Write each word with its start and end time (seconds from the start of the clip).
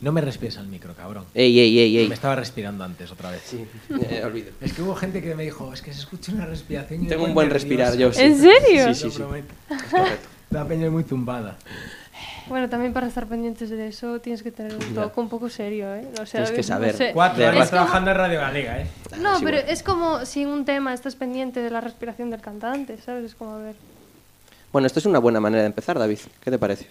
No 0.00 0.12
me 0.12 0.20
respires 0.20 0.56
al 0.58 0.66
micro, 0.68 0.94
cabrón. 0.94 1.24
Ey, 1.34 1.58
ey, 1.58 1.78
ey, 1.78 1.98
ey. 1.98 2.08
Me 2.08 2.14
estaba 2.14 2.36
respirando 2.36 2.84
antes 2.84 3.10
otra 3.10 3.30
vez. 3.32 3.42
Sí, 3.44 3.64
eh, 4.10 4.22
olvido. 4.24 4.50
Es 4.60 4.72
que 4.72 4.82
hubo 4.82 4.94
gente 4.94 5.20
que 5.20 5.34
me 5.34 5.42
dijo, 5.44 5.72
es 5.72 5.82
que 5.82 5.92
se 5.92 6.00
escucha 6.00 6.32
una 6.32 6.46
respiración. 6.46 7.06
Tengo 7.06 7.24
un 7.24 7.34
buen 7.34 7.48
nervioso". 7.48 7.64
respirar 7.68 7.96
yo, 7.96 8.12
sí. 8.12 8.22
¿En 8.22 8.38
serio? 8.38 8.94
Sí, 8.94 9.10
sí, 9.10 9.16
sí. 9.16 9.22
La 10.50 10.64
peña 10.66 10.86
es 10.86 10.92
muy 10.92 11.02
zumbada. 11.04 11.56
Bueno, 12.48 12.68
también 12.70 12.94
para 12.94 13.06
estar 13.08 13.26
pendientes 13.26 13.68
de 13.68 13.88
eso 13.88 14.20
tienes 14.20 14.42
que 14.42 14.50
tener 14.50 14.72
un 14.74 14.94
toque 14.94 15.20
un 15.20 15.28
poco 15.28 15.50
serio, 15.50 15.94
¿eh? 15.94 16.08
O 16.22 16.24
sea, 16.24 16.44
Tienes 16.44 16.50
que 16.52 16.56
no 16.58 16.62
saber. 16.62 16.96
sé. 16.96 17.10
Cuatro 17.12 17.44
años 17.44 17.56
como- 17.56 17.70
trabajando 17.70 18.10
en 18.12 18.16
Radio 18.16 18.40
Galega, 18.40 18.80
¿eh? 18.80 18.86
No, 19.20 19.38
Sí, 19.38 19.44
pero 19.44 19.58
bueno. 19.58 19.70
es 19.72 19.82
como 19.82 20.24
si 20.24 20.42
en 20.42 20.48
un 20.48 20.64
tema 20.64 20.94
estás 20.94 21.14
pendiente 21.16 21.60
de 21.60 21.70
la 21.70 21.82
respiración 21.82 22.30
del 22.30 22.40
cantante, 22.40 22.96
¿sabes? 23.04 23.24
Es 23.26 23.34
como 23.34 23.56
a 23.56 23.58
ver. 23.58 23.74
Bueno, 24.72 24.86
esto 24.86 24.98
es 25.00 25.04
una 25.06 25.18
buena 25.18 25.40
manera 25.40 25.62
de 25.62 25.66
empezar, 25.66 25.98
David. 25.98 26.18
¿Qué 26.42 26.50
te 26.50 26.58
parece? 26.58 26.86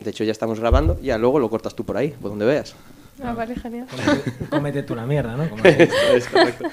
De 0.00 0.10
hecho, 0.10 0.24
ya 0.24 0.32
estamos 0.32 0.60
grabando, 0.60 1.00
ya 1.00 1.18
luego 1.18 1.38
lo 1.38 1.48
cortas 1.48 1.74
tú 1.74 1.84
por 1.84 1.96
ahí, 1.96 2.08
por 2.20 2.30
donde 2.30 2.44
veas. 2.44 2.74
Ah, 3.22 3.32
vale, 3.32 3.54
genial. 3.54 3.86
Cómete, 3.88 4.32
cómete 4.50 4.82
tú 4.82 4.94
la 4.94 5.06
mierda, 5.06 5.36
¿no? 5.36 5.44
Esto 5.44 5.62
es 6.14 6.26
correcto. 6.28 6.68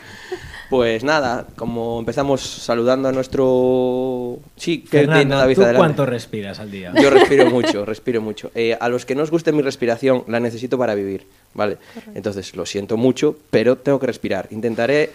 Pues 0.69 1.03
nada, 1.03 1.45
como 1.57 1.99
empezamos 1.99 2.41
saludando 2.41 3.09
a 3.09 3.11
nuestro... 3.11 4.39
Sí, 4.55 4.79
que 4.81 4.89
tiene 4.99 5.07
Fernando, 5.07 5.37
David 5.37 5.55
¿tú 5.55 5.61
adelante. 5.63 5.79
cuánto 5.79 6.05
respiras 6.05 6.59
al 6.59 6.71
día? 6.71 6.93
Yo 6.99 7.09
respiro 7.09 7.49
mucho, 7.49 7.85
respiro 7.85 8.21
mucho. 8.21 8.51
Eh, 8.55 8.77
a 8.79 8.87
los 8.87 9.05
que 9.05 9.13
no 9.13 9.21
os 9.23 9.31
guste 9.31 9.51
mi 9.51 9.61
respiración, 9.61 10.23
la 10.27 10.39
necesito 10.39 10.77
para 10.77 10.95
vivir, 10.95 11.27
¿vale? 11.53 11.77
Entonces, 12.15 12.55
lo 12.55 12.65
siento 12.65 12.95
mucho, 12.95 13.37
pero 13.49 13.77
tengo 13.77 13.99
que 13.99 14.07
respirar. 14.07 14.47
Intentaré 14.51 15.11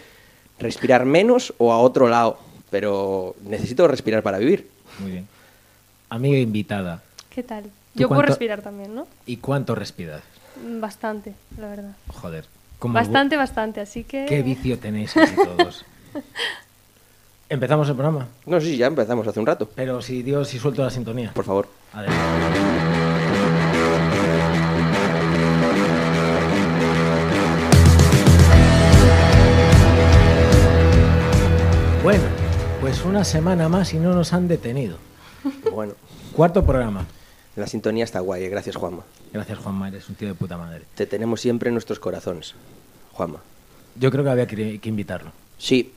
respirar 0.58 1.06
menos 1.06 1.54
o 1.56 1.72
a 1.72 1.78
otro 1.78 2.08
lado, 2.08 2.38
pero 2.70 3.34
necesito 3.48 3.88
respirar 3.88 4.22
para 4.22 4.36
vivir. 4.38 4.68
Muy 4.98 5.10
bien. 5.12 5.28
Amiga 6.10 6.38
invitada, 6.38 7.02
¿Qué 7.30 7.42
tal? 7.42 7.64
¿Tú 7.96 8.02
Yo 8.02 8.08
puedo 8.08 8.22
respirar 8.22 8.62
también, 8.62 8.94
¿no? 8.94 9.06
¿y 9.24 9.38
cuánto 9.38 9.74
respiras? 9.74 10.22
Mm, 10.64 10.80
Bastante, 10.80 11.34
la 11.58 11.68
verdad. 11.68 11.92
Joder. 12.08 12.44
como 12.78 12.94
Bastante, 12.94 13.36
bastante, 13.36 13.80
así 13.80 14.04
que... 14.04 14.26
Qué 14.26 14.42
vicio 14.42 14.78
tenéis 14.78 15.16
aquí 15.16 15.34
todos. 15.34 15.84
Empezamos 17.48 17.88
el 17.88 17.94
programa, 17.94 18.26
No 18.44 18.60
si 18.60 18.76
ya 18.76 18.86
empezamos 18.86 19.26
hace 19.28 19.38
un 19.40 19.46
rato. 19.46 19.70
pero 19.74 20.02
si 20.02 20.22
Dios, 20.22 20.48
si 20.48 20.58
suelto 20.58 20.82
la 20.82 20.90
sintonía. 20.90 21.32
Por 21.32 21.44
favor. 21.44 21.68
Adelante. 21.92 23.26
Bueno, 32.02 32.22
pues 32.80 33.04
una 33.04 33.24
semana 33.24 33.68
más 33.68 33.92
y 33.94 33.98
no 33.98 34.14
nos 34.14 34.32
han 34.32 34.46
detenido. 34.48 34.96
Bueno, 35.72 35.94
Cuarto 36.32 36.64
programa. 36.64 37.06
La 37.56 37.66
sintonía 37.66 38.04
está 38.04 38.20
guay, 38.20 38.44
eh, 38.44 38.48
gracias 38.48 38.76
Juanma. 38.76 39.02
Gracias, 39.32 39.58
Juanma, 39.58 39.88
eres 39.88 40.08
un 40.08 40.14
tío 40.14 40.28
de 40.28 40.34
puta 40.34 40.56
madre. 40.56 40.82
Te 40.94 41.06
tenemos 41.06 41.40
siempre 41.40 41.68
en 41.68 41.74
nuestros 41.74 41.98
corazones, 41.98 42.54
Juanma. 43.12 43.40
Yo 43.98 44.10
creo 44.10 44.24
que 44.24 44.30
había 44.30 44.46
que, 44.46 44.78
que 44.78 44.88
invitarlo. 44.88 45.32
Sí, 45.58 45.92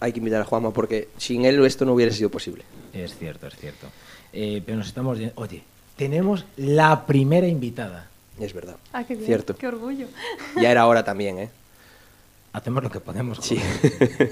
hay 0.00 0.12
que 0.12 0.18
invitar 0.18 0.42
a 0.42 0.44
Juanma 0.44 0.70
porque 0.72 1.08
sin 1.16 1.44
él 1.44 1.64
esto 1.64 1.84
no 1.84 1.94
hubiera 1.94 2.12
sido 2.12 2.30
posible. 2.30 2.64
Es 2.92 3.16
cierto, 3.16 3.46
es 3.46 3.56
cierto. 3.56 3.86
Eh, 4.32 4.62
pero 4.64 4.78
nos 4.78 4.86
estamos... 4.88 5.18
Oye, 5.34 5.62
tenemos 5.96 6.44
la 6.56 7.06
primera 7.06 7.46
invitada. 7.46 8.08
Es 8.38 8.52
verdad. 8.52 8.76
Ah, 8.92 9.04
qué 9.04 9.14
bien, 9.14 9.26
Cierto. 9.26 9.56
qué 9.56 9.66
orgullo. 9.66 10.06
Ya 10.60 10.70
era 10.70 10.86
hora 10.86 11.04
también, 11.04 11.38
¿eh? 11.38 11.50
Hacemos 12.52 12.82
lo 12.82 12.90
que 12.90 13.00
podemos. 13.00 13.38
Sí. 13.42 13.60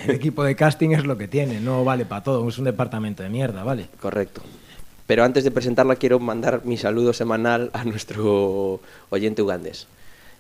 El 0.05 0.11
equipo 0.13 0.45
de 0.45 0.55
casting 0.57 0.91
es 0.91 1.05
lo 1.05 1.19
que 1.19 1.27
tiene, 1.29 1.61
no 1.61 1.85
vale 1.85 2.05
para 2.07 2.23
todo. 2.23 2.49
Es 2.49 2.59
un 2.59 2.65
departamento 2.65 3.23
de 3.23 3.29
mierda, 3.29 3.63
¿vale? 3.65 3.89
Correcto. 4.01 4.43
Pero 5.07 5.25
antes 5.25 5.45
de 5.45 5.51
presentarla 5.51 5.97
quiero 5.97 6.19
mandar 6.19 6.63
mi 6.65 6.77
saludo 6.77 7.13
semanal 7.13 7.71
a 7.73 7.85
nuestro 7.85 8.81
oyente 9.11 9.43
ugandés. 9.43 9.87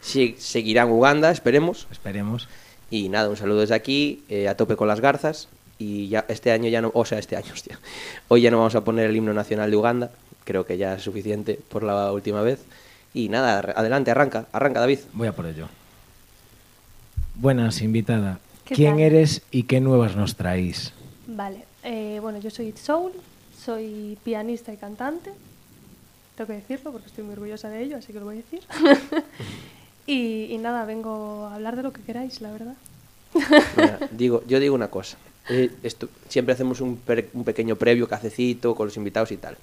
Sí, 0.01 0.37
seguirá 0.39 0.83
en 0.83 0.91
Uganda, 0.91 1.31
esperemos. 1.31 1.87
Esperemos. 1.91 2.49
Y 2.91 3.09
nada, 3.09 3.29
un 3.29 3.37
saludo 3.37 3.61
desde 3.61 3.75
aquí, 3.75 4.23
eh, 4.29 4.49
a 4.49 4.57
tope 4.57 4.77
con 4.77 4.89
las 4.89 5.01
garzas. 5.01 5.49
Y 5.79 6.09
ya 6.09 6.25
este 6.29 6.53
año 6.53 6.69
ya 6.69 6.81
no, 6.81 6.91
o 6.95 7.05
sea, 7.05 7.19
este 7.19 7.37
año, 7.37 7.49
hostia. 7.53 7.79
Hoy 8.29 8.43
ya 8.43 8.51
no 8.51 8.59
vamos 8.59 8.75
a 8.75 8.83
poner 8.85 9.11
el 9.11 9.17
himno 9.17 9.33
nacional 9.33 9.71
de 9.71 9.77
Uganda. 9.77 10.11
Creo 10.45 10.65
que 10.65 10.79
ya 10.79 10.95
es 10.95 11.03
suficiente 11.03 11.59
por 11.69 11.83
la 11.83 12.13
última 12.13 12.43
vez. 12.43 12.61
Y 13.15 13.29
nada, 13.29 13.59
adelante, 13.59 14.11
arranca, 14.11 14.47
arranca, 14.53 14.81
David. 14.81 15.01
Voy 15.13 15.29
a 15.29 15.33
por 15.33 15.47
ello. 15.47 15.69
Buenas, 17.35 17.83
invitada. 17.83 18.39
¿Qué 18.65 18.75
¿Quién 18.75 18.95
tal? 18.95 19.01
eres 19.03 19.43
y 19.51 19.65
qué 19.65 19.81
nuevas 19.81 20.17
nos 20.17 20.37
traéis? 20.37 20.93
Vale, 21.27 21.65
eh, 21.83 22.19
bueno, 22.21 22.39
yo 22.41 22.51
soy 22.51 22.69
It 22.69 22.77
Soul, 22.79 23.13
soy 23.67 24.17
pianista 24.25 24.73
y 24.73 24.77
cantante. 24.77 25.31
Tengo 26.37 26.49
que 26.49 26.55
decirlo 26.55 26.93
porque 26.93 27.09
estoy 27.09 27.25
muy 27.25 27.33
orgullosa 27.33 27.69
de 27.69 27.83
ello, 27.83 27.97
así 27.97 28.13
que 28.13 28.21
lo 28.21 28.27
voy 28.27 28.35
a 28.39 28.43
decir. 28.43 28.61
y, 30.07 30.45
y 30.51 30.59
nada, 30.59 30.85
vengo 30.85 31.47
a 31.47 31.57
hablar 31.57 31.77
de 31.77 31.83
lo 31.83 31.93
que 31.93 32.01
queráis, 32.03 32.41
la 32.41 32.53
verdad. 32.53 32.75
Mira, 33.77 33.99
digo, 34.13 34.43
yo 34.47 34.61
digo 34.61 34.75
una 34.75 34.89
cosa. 34.89 35.17
Eh, 35.49 35.71
esto- 35.83 36.09
siempre 36.29 36.55
hacemos 36.55 36.81
un, 36.81 36.97
pequeño 36.97 37.77
previo, 37.77 38.09
cafecito, 38.09 38.75
con 38.75 38.87
los 38.87 38.97
invitados 38.97 39.33
y 39.33 39.37
tal. 39.37 39.57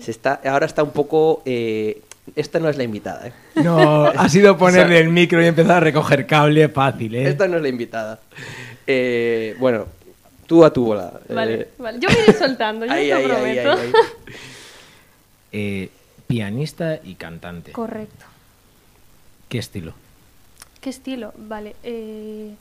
Se 0.00 0.10
está, 0.10 0.40
ahora 0.44 0.66
está 0.66 0.82
un 0.82 0.90
poco... 0.92 1.42
eh, 1.44 2.02
esta 2.36 2.58
no 2.58 2.70
es 2.70 2.78
la 2.78 2.84
invitada, 2.84 3.26
¿eh? 3.26 3.32
No, 3.56 4.04
ha 4.06 4.28
sido 4.30 4.56
ponerle 4.58 4.98
el 4.98 5.10
micro 5.10 5.42
y 5.42 5.46
empezar 5.46 5.76
a 5.76 5.80
recoger 5.80 6.26
cable 6.26 6.68
fácil, 6.70 7.14
¿eh? 7.16 7.28
Esta 7.28 7.46
no 7.48 7.56
es 7.58 7.62
la 7.62 7.68
invitada. 7.68 8.18
Eh, 8.86 9.54
bueno, 9.58 9.86
tú 10.46 10.64
a 10.64 10.72
tu 10.72 10.84
bola. 10.84 11.12
eh, 11.28 11.68
Vale. 11.78 11.98
Yo 12.00 12.08
me 12.08 12.14
iré 12.24 12.32
soltando, 12.38 12.86
yo 12.86 12.92
ahí, 12.92 13.06
te 13.08 13.14
ahí, 13.14 13.24
prometo. 13.26 13.72
ahí. 13.72 13.92
Eh, 15.56 15.88
pianista 16.26 16.98
y 17.04 17.14
cantante. 17.14 17.70
Correcto. 17.72 18.24
¿Qué 19.48 19.58
estilo? 19.58 19.94
¿Qué 20.80 20.90
estilo? 20.90 21.32
Vale. 21.36 21.76
eh, 21.84 22.54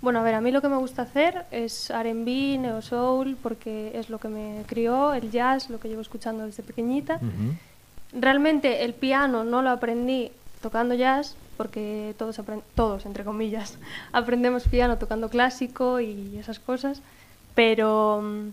bueno, 0.00 0.18
a 0.18 0.24
ver, 0.24 0.34
a 0.34 0.40
mí 0.40 0.50
lo 0.50 0.60
que 0.60 0.68
me 0.68 0.76
gusta 0.76 1.02
hacer 1.02 1.44
es 1.52 1.88
R&B, 1.88 2.58
neo 2.58 2.82
soul, 2.82 3.36
porque 3.40 3.92
es 3.94 4.10
lo 4.10 4.18
que 4.18 4.26
me 4.26 4.64
crió, 4.66 5.14
el 5.14 5.30
jazz, 5.30 5.70
lo 5.70 5.78
que 5.78 5.88
llevo 5.88 6.00
escuchando 6.00 6.44
desde 6.44 6.64
pequeñita. 6.64 7.20
Realmente 8.12 8.84
el 8.84 8.94
piano 8.94 9.44
no 9.44 9.62
lo 9.62 9.70
aprendí 9.70 10.32
tocando 10.60 10.94
jazz, 10.96 11.36
porque 11.56 12.16
todos, 12.18 12.40
todos 12.74 13.06
entre 13.06 13.22
comillas, 13.22 13.78
aprendemos 14.12 14.64
piano 14.64 14.98
tocando 14.98 15.28
clásico 15.28 16.00
y 16.00 16.36
esas 16.36 16.58
cosas, 16.58 17.00
pero, 17.54 18.20
mm, 18.22 18.48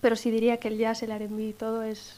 pero 0.00 0.16
sí 0.16 0.30
diría 0.30 0.58
que 0.58 0.68
el 0.68 0.78
jazz, 0.78 1.02
el 1.02 1.10
R&B 1.10 1.42
y 1.42 1.52
todo 1.52 1.82
es... 1.82 2.16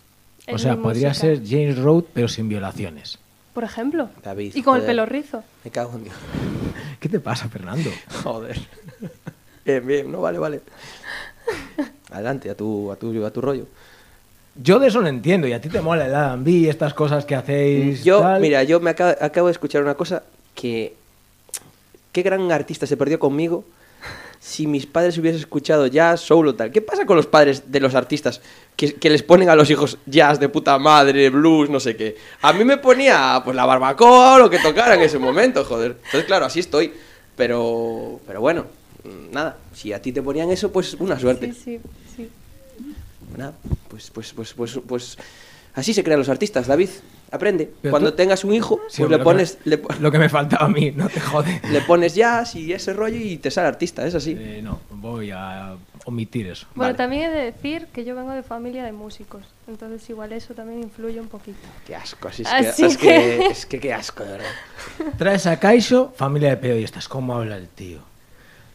O 0.49 0.57
es 0.57 0.63
sea, 0.63 0.77
mi 0.77 0.83
podría 0.83 1.09
música. 1.09 1.27
ser 1.27 1.43
James 1.47 1.79
Road, 1.79 2.05
pero 2.13 2.29
sin 2.29 2.49
violaciones. 2.49 3.19
Por 3.53 3.65
ejemplo. 3.65 4.09
David, 4.23 4.55
y 4.55 4.63
con 4.63 4.79
el 4.79 4.85
pelo 4.85 5.07
rizo. 5.07 5.43
Me 5.65 5.71
cago 5.71 5.97
en 5.97 6.05
Dios. 6.05 6.17
¿Qué 6.99 7.09
te 7.09 7.21
pasa, 7.21 7.49
Fernando? 7.49 7.91
Joder. 8.23 8.59
Bien, 9.65 9.87
bien, 9.87 10.11
no, 10.13 10.21
vale, 10.21 10.39
vale. 10.39 10.61
Adelante, 12.11 12.51
a 12.51 12.55
tu, 12.55 12.91
a 12.91 12.97
tu, 12.97 13.25
a 13.25 13.31
tu 13.31 13.41
rollo. 13.41 13.67
Yo 14.55 14.79
de 14.79 14.89
eso 14.89 15.01
no 15.01 15.09
entiendo. 15.09 15.47
Y 15.47 15.53
a 15.53 15.61
ti 15.61 15.69
te 15.69 15.81
mola 15.81 16.07
el 16.07 16.13
R&B 16.13 16.51
y 16.51 16.69
estas 16.69 16.95
cosas 16.95 17.25
que 17.25 17.35
hacéis. 17.35 18.05
Yo, 18.05 18.21
tal. 18.21 18.41
mira, 18.41 18.63
yo 18.63 18.81
me 18.81 18.91
acabo, 18.91 19.15
acabo 19.21 19.49
de 19.49 19.53
escuchar 19.53 19.83
una 19.83 19.95
cosa 19.95 20.23
que... 20.55 20.95
Qué 22.13 22.23
gran 22.23 22.51
artista 22.51 22.87
se 22.87 22.97
perdió 22.97 23.19
conmigo 23.21 23.65
si 24.41 24.67
mis 24.67 24.87
padres 24.87 25.19
hubiesen 25.19 25.39
escuchado 25.39 25.87
jazz, 25.87 26.23
soul 26.23 26.49
o 26.49 26.55
tal. 26.55 26.73
¿Qué 26.73 26.81
pasa 26.81 27.05
con 27.05 27.17
los 27.17 27.27
padres 27.27 27.71
de 27.71 27.79
los 27.79 27.95
artistas 27.95 28.41
que, 28.75 28.95
que 28.95 29.11
les 29.11 29.23
ponen 29.23 29.51
a 29.51 29.55
los 29.55 29.71
hijos 29.71 29.99
jazz 30.07 30.41
de 30.41 30.49
puta 30.49 30.79
madre, 30.79 31.29
blues, 31.29 31.69
no 31.69 31.79
sé 31.79 31.95
qué? 31.95 32.17
A 32.41 32.55
mí 32.55 32.65
me 32.65 32.79
ponía 32.79 33.43
pues 33.45 33.55
la 33.55 33.67
barbacoa 33.67 34.37
o 34.37 34.39
lo 34.39 34.51
que 34.51 34.59
tocara 34.59 34.95
en 34.95 35.03
ese 35.03 35.19
momento, 35.19 35.63
joder. 35.65 35.99
Entonces, 36.05 36.25
claro, 36.25 36.47
así 36.47 36.61
estoy. 36.61 36.93
Pero, 37.37 38.21
pero 38.27 38.41
bueno, 38.41 38.67
nada. 39.31 39.59
Si 39.75 39.93
a 39.93 40.01
ti 40.01 40.11
te 40.11 40.23
ponían 40.23 40.51
eso, 40.51 40.73
pues 40.73 40.95
una 40.95 41.19
suerte. 41.19 41.53
Sí, 41.53 41.61
sí, 41.63 41.81
sí. 42.17 42.31
Nada, 43.37 43.53
pues, 43.89 44.11
pues, 44.11 44.33
pues, 44.33 44.55
pues, 44.55 44.81
pues 44.87 45.19
así 45.75 45.95
se 45.95 46.03
crean 46.03 46.19
los 46.19 46.29
artistas, 46.29 46.67
David. 46.67 46.89
Aprende. 47.33 47.71
Pero 47.81 47.93
Cuando 47.93 48.11
tú- 48.11 48.17
tengas 48.17 48.45
un 48.45 48.53
hijo, 48.55 48.77
Sí, 48.89 48.99
pues 48.99 49.01
hombre, 49.03 49.19
le 49.19 49.25
pones, 49.25 49.59
Lo 49.65 49.71
le, 49.71 49.77
que, 49.77 49.83
po- 49.87 49.95
me, 49.95 50.01
lo 50.01 50.11
que 50.13 50.19
me 50.19 50.29
faltaba 50.29 50.67
a 50.67 50.69
mí, 50.69 50.91
no 50.91 51.09
te 51.09 51.21
jode. 51.21 51.61
le 51.71 51.81
pones 51.83 52.15
jazz 52.15 52.55
y 52.57 52.73
ese 52.73 52.93
rollo 52.93 53.17
y 53.17 53.37
te 53.39 53.51
sale 53.51 53.69
artista, 53.69 54.07
es 54.07 54.15
así. 54.15 54.37
Eh, 54.39 54.61
no, 54.63 54.81
voy 54.91 55.31
a 55.31 55.77
omitir 56.07 56.47
eso. 56.49 56.67
Bueno, 56.75 56.89
Vale. 56.89 56.97
también 56.97 57.31
he 57.31 57.35
de 57.35 57.45
decir 57.45 57.87
que 57.93 58.05
yo 58.05 58.17
vengo 58.17 58.33
de 58.33 58.43
familia 58.43 58.83
de 58.85 58.93
músicos, 58.93 59.43
entonces 59.69 60.09
igual 60.11 60.33
eso 60.33 60.55
también 60.55 60.83
influye 60.83 61.21
un 61.21 61.29
poquito. 61.29 61.59
Qué 61.87 61.95
asco, 61.95 62.29
así 62.29 62.43
es, 62.43 62.49
Así 62.53 62.83
que, 62.83 62.87
es, 62.89 62.97
que- 62.97 63.07
que, 63.07 63.47
es 63.51 63.67
que 63.67 63.81
qué 63.81 63.93
asco, 63.95 64.25
de 64.25 64.33
verdad. 64.33 64.51
Traes 65.19 65.47
a 65.47 65.59
Kaisho, 65.61 66.13
familia 66.17 66.49
de 66.51 66.57
periodistas. 66.57 67.07
¿Cómo 67.09 67.35
habla 67.37 67.57
el 67.59 67.69
tío? 67.69 68.01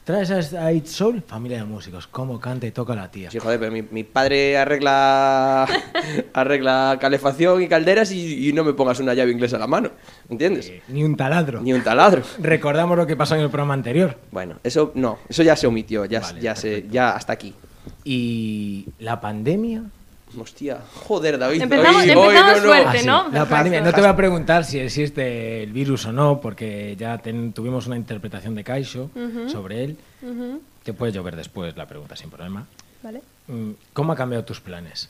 Traes 0.05 0.53
a 0.53 0.71
It 0.71 0.85
Soul, 0.85 1.23
familia 1.25 1.57
de 1.57 1.63
músicos. 1.63 2.05
¿Cómo 2.05 2.39
canta 2.39 2.67
y 2.67 2.71
toca 2.71 2.93
la 2.93 3.09
tía? 3.09 3.31
Sí, 3.31 3.39
joder, 3.39 3.59
pero 3.59 3.71
mi, 3.71 3.81
mi 3.81 4.03
padre 4.03 4.55
arregla 4.55 5.65
arregla 6.33 6.99
calefacción 7.01 7.63
y 7.63 7.67
calderas 7.67 8.11
y, 8.11 8.47
y 8.47 8.53
no 8.53 8.63
me 8.63 8.73
pongas 8.73 8.99
una 8.99 9.15
llave 9.15 9.31
inglesa 9.31 9.55
a 9.55 9.59
la 9.59 9.65
mano, 9.65 9.89
¿entiendes? 10.29 10.69
Eh, 10.69 10.83
ni 10.89 11.03
un 11.03 11.17
taladro. 11.17 11.59
Ni 11.59 11.73
un 11.73 11.81
taladro. 11.81 12.21
Recordamos 12.39 12.95
lo 12.97 13.07
que 13.07 13.15
pasó 13.15 13.33
en 13.33 13.41
el 13.41 13.49
programa 13.49 13.73
anterior. 13.73 14.15
Bueno, 14.29 14.57
eso 14.63 14.91
no, 14.93 15.17
eso 15.27 15.41
ya 15.41 15.55
se 15.55 15.65
omitió, 15.65 16.05
ya, 16.05 16.19
Vale, 16.19 16.39
ya, 16.39 16.55
se, 16.55 16.87
ya 16.87 17.15
hasta 17.15 17.33
aquí. 17.33 17.55
Y 18.03 18.85
la 18.99 19.19
pandemia 19.19 19.85
Hostia, 20.37 20.79
joder, 21.07 21.37
David. 21.37 21.61
Empezamos- 21.61 22.03
hoy- 22.03 22.09
empezamos 22.09 22.27
hoy 22.27 22.35
no, 22.35 22.55
no. 22.61 22.67
fuerte. 22.67 22.87
Ah, 22.87 22.99
sí, 23.01 23.05
¿no? 23.07 23.17
La 23.17 23.23
Perfecto. 23.31 23.49
pandemia. 23.49 23.81
No 23.81 23.93
te 23.93 24.01
voy 24.01 24.09
a 24.09 24.15
preguntar 24.15 24.65
si 24.65 24.79
existe 24.79 25.63
el 25.63 25.71
virus 25.71 26.05
o 26.05 26.11
no, 26.11 26.39
porque 26.41 26.95
ya 26.97 27.17
ten- 27.19 27.53
tuvimos 27.53 27.87
una 27.87 27.95
interpretación 27.97 28.55
de 28.55 28.63
Caixo 28.63 29.09
sobre 29.47 29.83
él. 29.83 29.97
Ujú, 30.21 30.61
Te 30.83 30.93
puedes 30.93 31.15
llover 31.15 31.35
después 31.35 31.75
la 31.75 31.87
pregunta 31.87 32.15
sin 32.15 32.29
problema. 32.29 32.65
Vale. 33.01 33.21
Mm, 33.47 33.71
¿Cómo 33.93 34.13
ha 34.13 34.15
cambiado 34.15 34.43
tus 34.45 34.59
planes? 34.61 35.09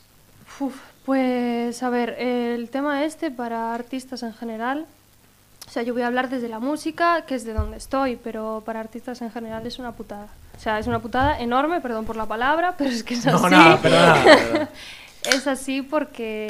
Uf, 0.60 0.74
pues 1.04 1.82
a 1.82 1.90
ver, 1.90 2.10
el 2.18 2.70
tema 2.70 3.04
este 3.04 3.30
para 3.30 3.74
artistas 3.74 4.22
en 4.22 4.32
general, 4.34 4.86
o 5.66 5.70
sea, 5.70 5.82
yo 5.82 5.92
voy 5.92 6.02
a 6.02 6.06
hablar 6.06 6.30
desde 6.30 6.48
la 6.48 6.60
música, 6.60 7.22
que 7.26 7.34
es 7.34 7.44
de 7.44 7.52
donde 7.52 7.76
estoy, 7.76 8.16
pero 8.16 8.62
para 8.64 8.80
artistas 8.80 9.20
en 9.22 9.30
general 9.30 9.66
es 9.66 9.78
una 9.78 9.92
putada. 9.92 10.28
O 10.56 10.60
sea, 10.60 10.78
es 10.78 10.86
una 10.86 11.00
putada 11.00 11.38
enorme, 11.38 11.80
perdón 11.82 12.06
por 12.06 12.16
la 12.16 12.24
palabra, 12.24 12.74
pero 12.78 12.88
es 12.90 13.02
que 13.04 13.14
es 13.14 13.26
así. 13.26 13.42
No, 13.42 13.50
nada, 13.50 13.78
nada. 13.84 14.68
Es 15.24 15.46
así 15.46 15.82
porque, 15.82 16.46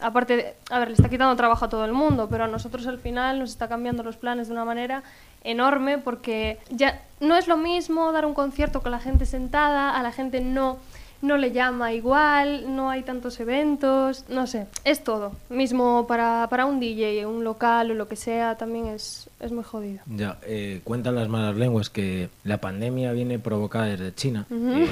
aparte, 0.00 0.36
de- 0.36 0.54
a 0.70 0.78
ver, 0.78 0.88
le 0.88 0.94
está 0.94 1.08
quitando 1.08 1.34
trabajo 1.36 1.64
a 1.64 1.68
todo 1.68 1.84
el 1.84 1.92
mundo, 1.92 2.28
pero 2.30 2.44
a 2.44 2.48
nosotros 2.48 2.86
al 2.86 2.98
final 2.98 3.38
nos 3.38 3.50
está 3.50 3.68
cambiando 3.68 4.02
los 4.02 4.16
planes 4.16 4.48
de 4.48 4.52
una 4.52 4.64
manera 4.64 5.02
enorme 5.44 5.98
porque 5.98 6.58
ya 6.70 7.02
no 7.20 7.36
es 7.36 7.46
lo 7.46 7.56
mismo 7.56 8.10
dar 8.12 8.26
un 8.26 8.34
concierto 8.34 8.82
con 8.82 8.90
la 8.90 8.98
gente 8.98 9.26
sentada, 9.26 9.96
a 9.96 10.02
la 10.02 10.10
gente 10.12 10.40
no 10.40 10.78
no 11.22 11.36
le 11.36 11.52
llama 11.52 11.92
igual, 11.92 12.74
no 12.74 12.90
hay 12.90 13.02
tantos 13.02 13.40
eventos, 13.40 14.24
no 14.28 14.46
sé, 14.46 14.66
es 14.84 15.02
todo. 15.02 15.32
Mismo 15.48 16.06
para, 16.06 16.46
para 16.48 16.66
un 16.66 16.80
DJ, 16.80 17.26
un 17.26 17.44
local 17.44 17.90
o 17.90 17.94
lo 17.94 18.08
que 18.08 18.16
sea, 18.16 18.56
también 18.56 18.86
es, 18.86 19.28
es 19.40 19.52
muy 19.52 19.64
jodido. 19.64 20.00
Ya, 20.06 20.38
eh, 20.46 20.80
cuentan 20.84 21.14
las 21.14 21.28
malas 21.28 21.56
lenguas 21.56 21.90
que 21.90 22.28
la 22.44 22.58
pandemia 22.58 23.12
viene 23.12 23.38
provocada 23.38 23.86
desde 23.86 24.14
China. 24.14 24.46
Eh, 24.50 24.88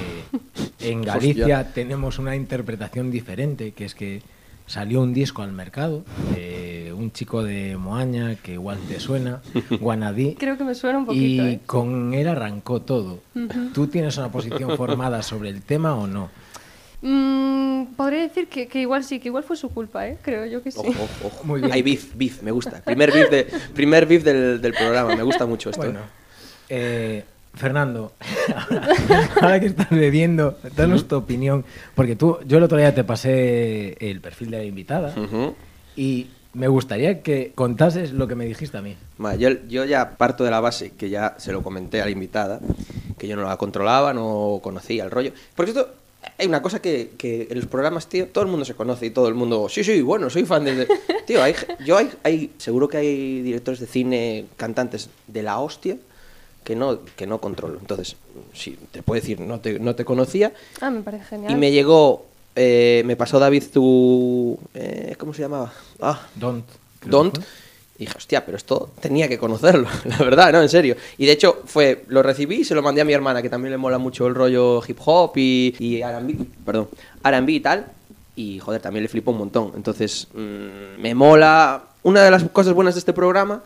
en 0.80 1.02
Galicia 1.04 1.72
tenemos 1.72 2.18
una 2.18 2.36
interpretación 2.36 3.10
diferente, 3.10 3.72
que 3.72 3.84
es 3.84 3.94
que 3.94 4.22
salió 4.66 5.02
un 5.02 5.12
disco 5.12 5.42
al 5.42 5.52
mercado, 5.52 6.04
de 6.34 6.92
un 6.96 7.12
chico 7.12 7.42
de 7.42 7.76
Moaña, 7.76 8.36
que 8.36 8.54
igual 8.54 8.78
te 8.88 9.00
suena, 9.00 9.42
Guanadí, 9.80 10.34
Creo 10.34 10.56
que 10.56 10.64
me 10.64 10.74
suena 10.74 10.98
un 10.98 11.06
poquito, 11.06 11.24
y 11.24 11.54
¿eh? 11.54 11.60
con 11.66 12.14
él 12.14 12.28
arrancó 12.28 12.82
todo. 12.82 13.20
¿Tú 13.72 13.86
tienes 13.88 14.16
una 14.16 14.30
posición 14.30 14.76
formada 14.76 15.22
sobre 15.22 15.50
el 15.50 15.62
tema 15.62 15.94
o 15.94 16.06
no? 16.06 16.30
Mm, 17.02 17.94
podría 17.96 18.22
decir 18.22 18.48
que, 18.48 18.66
que 18.66 18.80
igual 18.80 19.04
sí, 19.04 19.20
que 19.20 19.28
igual 19.28 19.44
fue 19.44 19.56
su 19.56 19.68
culpa, 19.68 20.08
¿eh? 20.08 20.16
Creo 20.22 20.46
yo 20.46 20.62
que 20.62 20.70
sí. 20.70 20.78
Ojo, 20.78 20.88
ojo, 20.90 21.26
ojo. 21.26 21.44
Muy 21.44 21.60
bien. 21.60 21.70
Hay 21.72 21.82
beef, 21.82 22.14
beef, 22.14 22.42
me 22.42 22.50
gusta. 22.50 22.80
Primer 22.82 23.12
beef, 23.12 23.30
de, 23.30 23.46
primer 23.74 24.06
beef 24.06 24.24
del, 24.24 24.60
del 24.62 24.72
programa, 24.72 25.14
me 25.14 25.22
gusta 25.22 25.44
mucho 25.44 25.68
esto. 25.68 25.82
Bueno, 25.82 26.00
¿eh? 26.70 27.24
Fernando, 27.54 28.12
ahora, 28.54 28.88
ahora 29.40 29.60
que 29.60 29.66
estás 29.66 29.90
bebiendo, 29.90 30.58
danos 30.76 31.06
tu 31.06 31.16
opinión, 31.16 31.64
porque 31.94 32.16
tú, 32.16 32.38
yo 32.46 32.58
el 32.58 32.64
otro 32.64 32.78
día 32.78 32.94
te 32.94 33.04
pasé 33.04 33.96
el 34.00 34.20
perfil 34.20 34.50
de 34.50 34.58
la 34.58 34.64
invitada 34.64 35.14
Ujú. 35.16 35.54
y 35.96 36.28
me 36.52 36.68
gustaría 36.68 37.22
que 37.22 37.52
contases 37.54 38.12
lo 38.12 38.28
que 38.28 38.34
me 38.34 38.46
dijiste 38.46 38.76
a 38.78 38.82
mí. 38.82 38.96
Vale, 39.18 39.38
yo, 39.38 39.48
yo 39.68 39.84
ya 39.84 40.16
parto 40.16 40.44
de 40.44 40.50
la 40.50 40.60
base, 40.60 40.92
que 40.92 41.10
ya 41.10 41.34
se 41.38 41.52
lo 41.52 41.62
comenté 41.62 42.00
a 42.00 42.04
la 42.04 42.10
invitada, 42.10 42.60
que 43.18 43.28
yo 43.28 43.36
no 43.36 43.42
la 43.42 43.56
controlaba, 43.56 44.12
no 44.14 44.60
conocía 44.62 45.04
el 45.04 45.10
rollo. 45.10 45.32
Porque 45.54 45.72
esto, 45.72 45.88
hay 46.38 46.46
una 46.46 46.62
cosa 46.62 46.80
que, 46.80 47.12
que 47.18 47.48
en 47.50 47.56
los 47.56 47.66
programas, 47.66 48.08
tío, 48.08 48.28
todo 48.28 48.44
el 48.44 48.50
mundo 48.50 48.64
se 48.64 48.74
conoce 48.74 49.06
y 49.06 49.10
todo 49.10 49.28
el 49.28 49.34
mundo, 49.34 49.68
sí, 49.68 49.84
sí, 49.84 50.00
bueno, 50.00 50.30
soy 50.30 50.44
fan 50.44 50.64
de... 50.64 50.88
Tío, 51.26 51.42
hay, 51.42 51.54
yo 51.84 51.96
hay, 51.96 52.10
hay, 52.22 52.52
seguro 52.58 52.88
que 52.88 52.98
hay 52.98 53.42
directores 53.42 53.80
de 53.80 53.86
cine, 53.86 54.46
cantantes 54.56 55.10
de 55.26 55.42
la 55.42 55.58
hostia, 55.58 55.96
que 56.64 56.74
no, 56.74 56.98
que 57.16 57.26
no 57.26 57.38
controlo. 57.40 57.78
Entonces, 57.78 58.16
sí, 58.52 58.78
te 58.90 59.02
puedo 59.02 59.20
decir, 59.20 59.38
no 59.40 59.60
te, 59.60 59.78
no 59.78 59.94
te 59.94 60.04
conocía, 60.04 60.52
Ah, 60.80 60.90
me 60.90 61.02
parece 61.02 61.24
genial. 61.24 61.52
y 61.52 61.56
me 61.56 61.70
llegó, 61.70 62.26
eh, 62.56 63.02
me 63.06 63.16
pasó 63.16 63.38
David 63.38 63.64
tu... 63.72 64.58
eh, 64.74 65.14
¿Cómo 65.18 65.32
se 65.34 65.42
llamaba? 65.42 65.72
Ah, 66.00 66.26
Don't. 66.34 66.64
Don't. 67.04 67.38
Y 67.96 68.06
dije, 68.06 68.14
hostia, 68.16 68.44
pero 68.44 68.56
esto 68.56 68.90
tenía 69.00 69.28
que 69.28 69.38
conocerlo, 69.38 69.86
la 70.04 70.18
verdad, 70.18 70.52
¿no? 70.52 70.60
En 70.62 70.68
serio. 70.68 70.96
Y 71.16 71.26
de 71.26 71.32
hecho, 71.32 71.62
fue, 71.66 72.04
lo 72.08 72.22
recibí 72.24 72.56
y 72.56 72.64
se 72.64 72.74
lo 72.74 72.82
mandé 72.82 73.00
a 73.02 73.04
mi 73.04 73.12
hermana, 73.12 73.40
que 73.40 73.48
también 73.50 73.70
le 73.70 73.78
mola 73.78 73.98
mucho 73.98 74.26
el 74.26 74.34
rollo 74.34 74.82
hip 74.88 74.98
hop 75.04 75.32
y, 75.36 75.76
y 75.78 76.00
R&B, 76.02 76.34
perdón, 76.66 76.88
R&B 77.22 77.52
y 77.52 77.60
tal. 77.60 77.86
Y, 78.36 78.58
joder, 78.58 78.80
también 78.82 79.04
le 79.04 79.08
flipó 79.08 79.30
un 79.30 79.38
montón. 79.38 79.72
Entonces, 79.76 80.26
mm, 80.34 81.00
me 81.00 81.14
mola... 81.14 81.84
Una 82.02 82.22
de 82.22 82.30
las 82.30 82.44
cosas 82.50 82.74
buenas 82.74 82.94
de 82.94 82.98
este 82.98 83.12
programa 83.14 83.62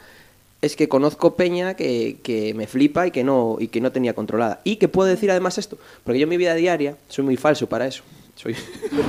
es 0.60 0.74
que 0.76 0.88
conozco 0.88 1.36
peña 1.36 1.74
que, 1.74 2.16
que 2.22 2.52
me 2.54 2.66
flipa 2.66 3.06
y 3.06 3.10
que, 3.10 3.22
no, 3.24 3.56
y 3.60 3.68
que 3.68 3.80
no 3.80 3.92
tenía 3.92 4.14
controlada. 4.14 4.60
Y 4.64 4.76
que 4.76 4.88
puedo 4.88 5.08
decir 5.08 5.30
además 5.30 5.56
esto, 5.58 5.78
porque 6.04 6.18
yo 6.18 6.24
en 6.24 6.28
mi 6.30 6.36
vida 6.36 6.54
diaria 6.54 6.96
soy 7.08 7.24
muy 7.24 7.36
falso 7.36 7.68
para 7.68 7.86
eso. 7.86 8.02
Soy... 8.34 8.54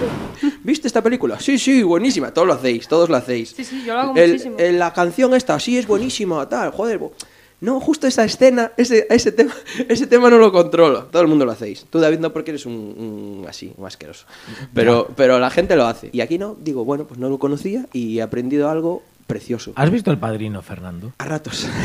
¿Viste 0.63 0.87
esta 0.87 1.01
película? 1.01 1.39
Sí, 1.39 1.57
sí, 1.59 1.83
buenísima. 1.83 2.33
Todos 2.33 2.47
lo 2.47 2.53
hacéis, 2.53 2.87
todos 2.87 3.09
lo 3.09 3.15
hacéis. 3.15 3.49
Sí, 3.55 3.63
sí, 3.63 3.83
yo 3.85 3.93
lo 3.93 3.99
hago 3.99 4.15
El- 4.15 4.31
muchísimo. 4.31 4.55
el- 4.59 4.79
la 4.79 4.93
canción 4.93 5.33
esta, 5.33 5.59
sí, 5.59 5.77
es 5.77 5.87
buenísima, 5.87 6.47
tal, 6.49 6.71
joder. 6.71 6.97
bo- 6.99 7.13
No, 7.61 7.79
justo 7.79 8.07
esa 8.07 8.23
escena, 8.23 8.71
ese, 8.77 9.05
ese, 9.09 9.31
tema, 9.31 9.53
ese 9.89 10.07
tema 10.07 10.29
no 10.29 10.37
lo 10.37 10.51
controlo. 10.51 11.05
Todo 11.05 11.21
el 11.21 11.27
mundo 11.27 11.45
lo 11.45 11.51
hacéis. 11.51 11.85
Tú, 11.89 11.99
David, 11.99 12.19
no 12.19 12.31
porque 12.31 12.51
eres 12.51 12.65
un, 12.65 12.73
un 12.73 13.45
así, 13.47 13.73
un 13.77 13.85
asqueroso. 13.85 14.25
Pero, 14.73 15.09
pero 15.15 15.39
la 15.39 15.49
gente 15.49 15.75
lo 15.75 15.85
hace. 15.85 16.09
Y 16.13 16.21
aquí 16.21 16.37
no, 16.37 16.55
digo, 16.59 16.85
bueno, 16.85 17.05
pues 17.05 17.19
no 17.19 17.27
lo 17.29 17.37
conocía 17.37 17.85
y 17.91 18.19
he 18.19 18.21
aprendido 18.21 18.69
algo 18.69 19.03
precioso. 19.29 19.71
¿Has 19.75 19.89
visto 19.91 20.09
El 20.11 20.17
Padrino, 20.17 20.61
Fernando? 20.63 21.13
A 21.19 21.25
ratos. 21.25 21.69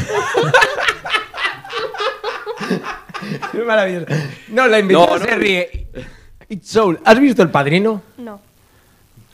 Es 3.55 3.65
maravilloso. 3.65 4.07
No, 4.49 4.67
la 4.67 4.79
invitada 4.81 5.07
No, 5.07 5.19
no. 5.19 5.25
se 5.25 5.35
ríe. 5.37 5.87
It's 6.49 6.69
Soul. 6.69 7.01
¿Has 7.05 7.19
visto 7.19 7.43
El 7.43 7.51
Padrino? 7.51 8.03
No. 8.19 8.41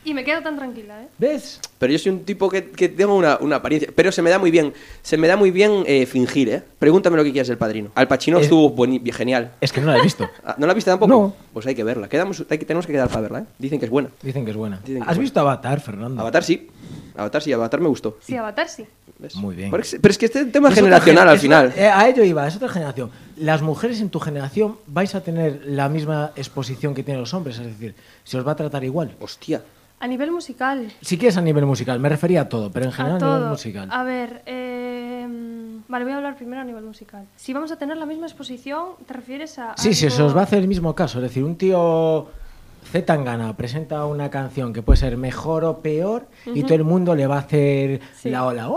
Y 0.04 0.14
me 0.14 0.24
quedo 0.24 0.40
tan 0.42 0.56
tranquila, 0.56 1.02
¿eh? 1.02 1.08
¿Ves? 1.18 1.60
Pero 1.78 1.92
yo 1.92 1.98
soy 1.98 2.12
un 2.12 2.24
tipo 2.24 2.48
que, 2.48 2.70
que 2.70 2.88
tengo 2.88 3.14
una, 3.14 3.36
una 3.40 3.56
apariencia. 3.56 3.90
Pero 3.94 4.10
se 4.10 4.22
me 4.22 4.30
da 4.30 4.38
muy 4.38 4.50
bien. 4.50 4.72
Se 5.02 5.18
me 5.18 5.28
da 5.28 5.36
muy 5.36 5.50
bien 5.50 5.84
eh, 5.86 6.06
fingir, 6.06 6.48
¿eh? 6.48 6.62
Pregúntame 6.78 7.16
lo 7.18 7.24
que 7.24 7.32
quieras 7.32 7.48
del 7.48 7.58
padrino. 7.58 7.90
Al 7.94 8.08
Pacino 8.08 8.38
Es- 8.38 8.44
estuvo 8.44 8.74
bueni- 8.74 9.12
genial. 9.12 9.52
Es 9.60 9.72
que 9.72 9.80
no 9.82 9.88
la 9.92 9.98
he 9.98 10.02
visto. 10.02 10.28
Ah, 10.44 10.54
¿No 10.58 10.66
la 10.66 10.72
viste 10.74 10.90
tampoco? 10.90 11.10
No. 11.12 11.34
Pues 11.52 11.66
hay 11.66 11.74
que 11.74 11.84
verla. 11.84 12.08
Quedamos, 12.08 12.44
hay 12.48 12.56
que, 12.58 12.64
tenemos 12.64 12.86
que 12.86 12.92
quedar 12.92 13.08
para 13.08 13.20
verla, 13.20 13.38
¿eh? 13.40 13.44
Dicen 13.58 13.78
que 13.78 13.84
es 13.84 13.90
buena. 13.90 14.08
Dicen 14.22 14.44
que 14.46 14.52
es 14.52 14.56
buena. 14.56 14.80
Que 14.84 14.98
¿Has 15.04 15.12
es 15.12 15.18
visto 15.18 15.38
Avatar, 15.40 15.80
Fernando? 15.80 16.20
Avatar 16.22 16.44
sí. 16.44 16.68
Avatar 17.16 17.42
sí, 17.42 17.52
Avatar 17.52 17.80
me 17.80 17.88
gustó. 17.88 18.16
Sí, 18.22 18.36
Avatar 18.36 18.68
sí. 18.70 18.86
¿Ves? 19.18 19.34
Muy 19.34 19.54
bien. 19.54 19.70
Pero 19.70 19.82
es, 19.82 19.98
pero 20.00 20.12
es 20.12 20.16
que 20.18 20.26
este 20.26 20.46
tema 20.46 20.68
es 20.70 20.72
otra 20.78 20.82
generacional 21.00 21.24
gen- 21.24 21.28
al 21.28 21.38
final. 21.38 21.72
eh, 21.76 21.86
a 21.88 22.08
ello 22.08 22.24
iba, 22.24 22.48
es 22.48 22.56
otra 22.56 22.70
generación. 22.70 23.10
Las 23.36 23.60
mujeres 23.60 24.00
en 24.00 24.08
tu 24.08 24.18
generación 24.18 24.78
vais 24.86 25.14
a 25.14 25.20
tener 25.22 25.60
la 25.66 25.90
misma 25.90 26.32
exposición 26.36 26.94
que 26.94 27.02
tienen 27.02 27.20
los 27.20 27.34
hombres, 27.34 27.58
es 27.58 27.66
decir, 27.66 27.94
se 28.24 28.38
os 28.38 28.46
va 28.46 28.52
a 28.52 28.56
tratar 28.56 28.82
igual. 28.82 29.14
Hostia. 29.20 29.62
A 30.00 30.06
nivel 30.06 30.30
musical. 30.32 30.90
Si 31.02 31.18
quieres 31.18 31.36
a 31.36 31.42
nivel 31.42 31.66
musical, 31.66 32.00
me 32.00 32.08
refería 32.08 32.42
a 32.42 32.48
todo, 32.48 32.70
pero 32.70 32.86
en 32.86 32.92
general 32.92 33.16
a 33.16 33.18
todo. 33.18 33.34
nivel 33.36 33.50
musical. 33.50 33.88
A 33.92 34.02
ver, 34.02 34.42
eh, 34.46 35.26
vale, 35.88 36.04
voy 36.04 36.12
a 36.14 36.16
hablar 36.16 36.36
primero 36.36 36.62
a 36.62 36.64
nivel 36.64 36.84
musical. 36.84 37.26
Si 37.36 37.52
vamos 37.52 37.70
a 37.70 37.76
tener 37.76 37.98
la 37.98 38.06
misma 38.06 38.26
exposición, 38.26 38.88
¿te 39.06 39.12
refieres 39.12 39.58
a.? 39.58 39.74
Sí, 39.76 39.92
sí, 39.94 40.08
se 40.10 40.22
os 40.22 40.34
va 40.34 40.40
a 40.40 40.44
hacer 40.44 40.60
el 40.60 40.68
mismo 40.68 40.94
caso. 40.94 41.18
Es 41.18 41.24
decir, 41.24 41.44
un 41.44 41.56
tío 41.56 42.28
Z 42.90 43.04
Tangana 43.04 43.54
presenta 43.58 44.06
una 44.06 44.30
canción 44.30 44.72
que 44.72 44.80
puede 44.80 44.96
ser 44.96 45.18
mejor 45.18 45.64
o 45.64 45.80
peor 45.80 46.26
y 46.46 46.62
todo 46.62 46.74
el 46.76 46.84
mundo 46.84 47.14
le 47.14 47.26
va 47.26 47.36
a 47.36 47.40
hacer 47.40 48.00
Sí. 48.16 48.30
la 48.30 48.46
ola. 48.46 48.68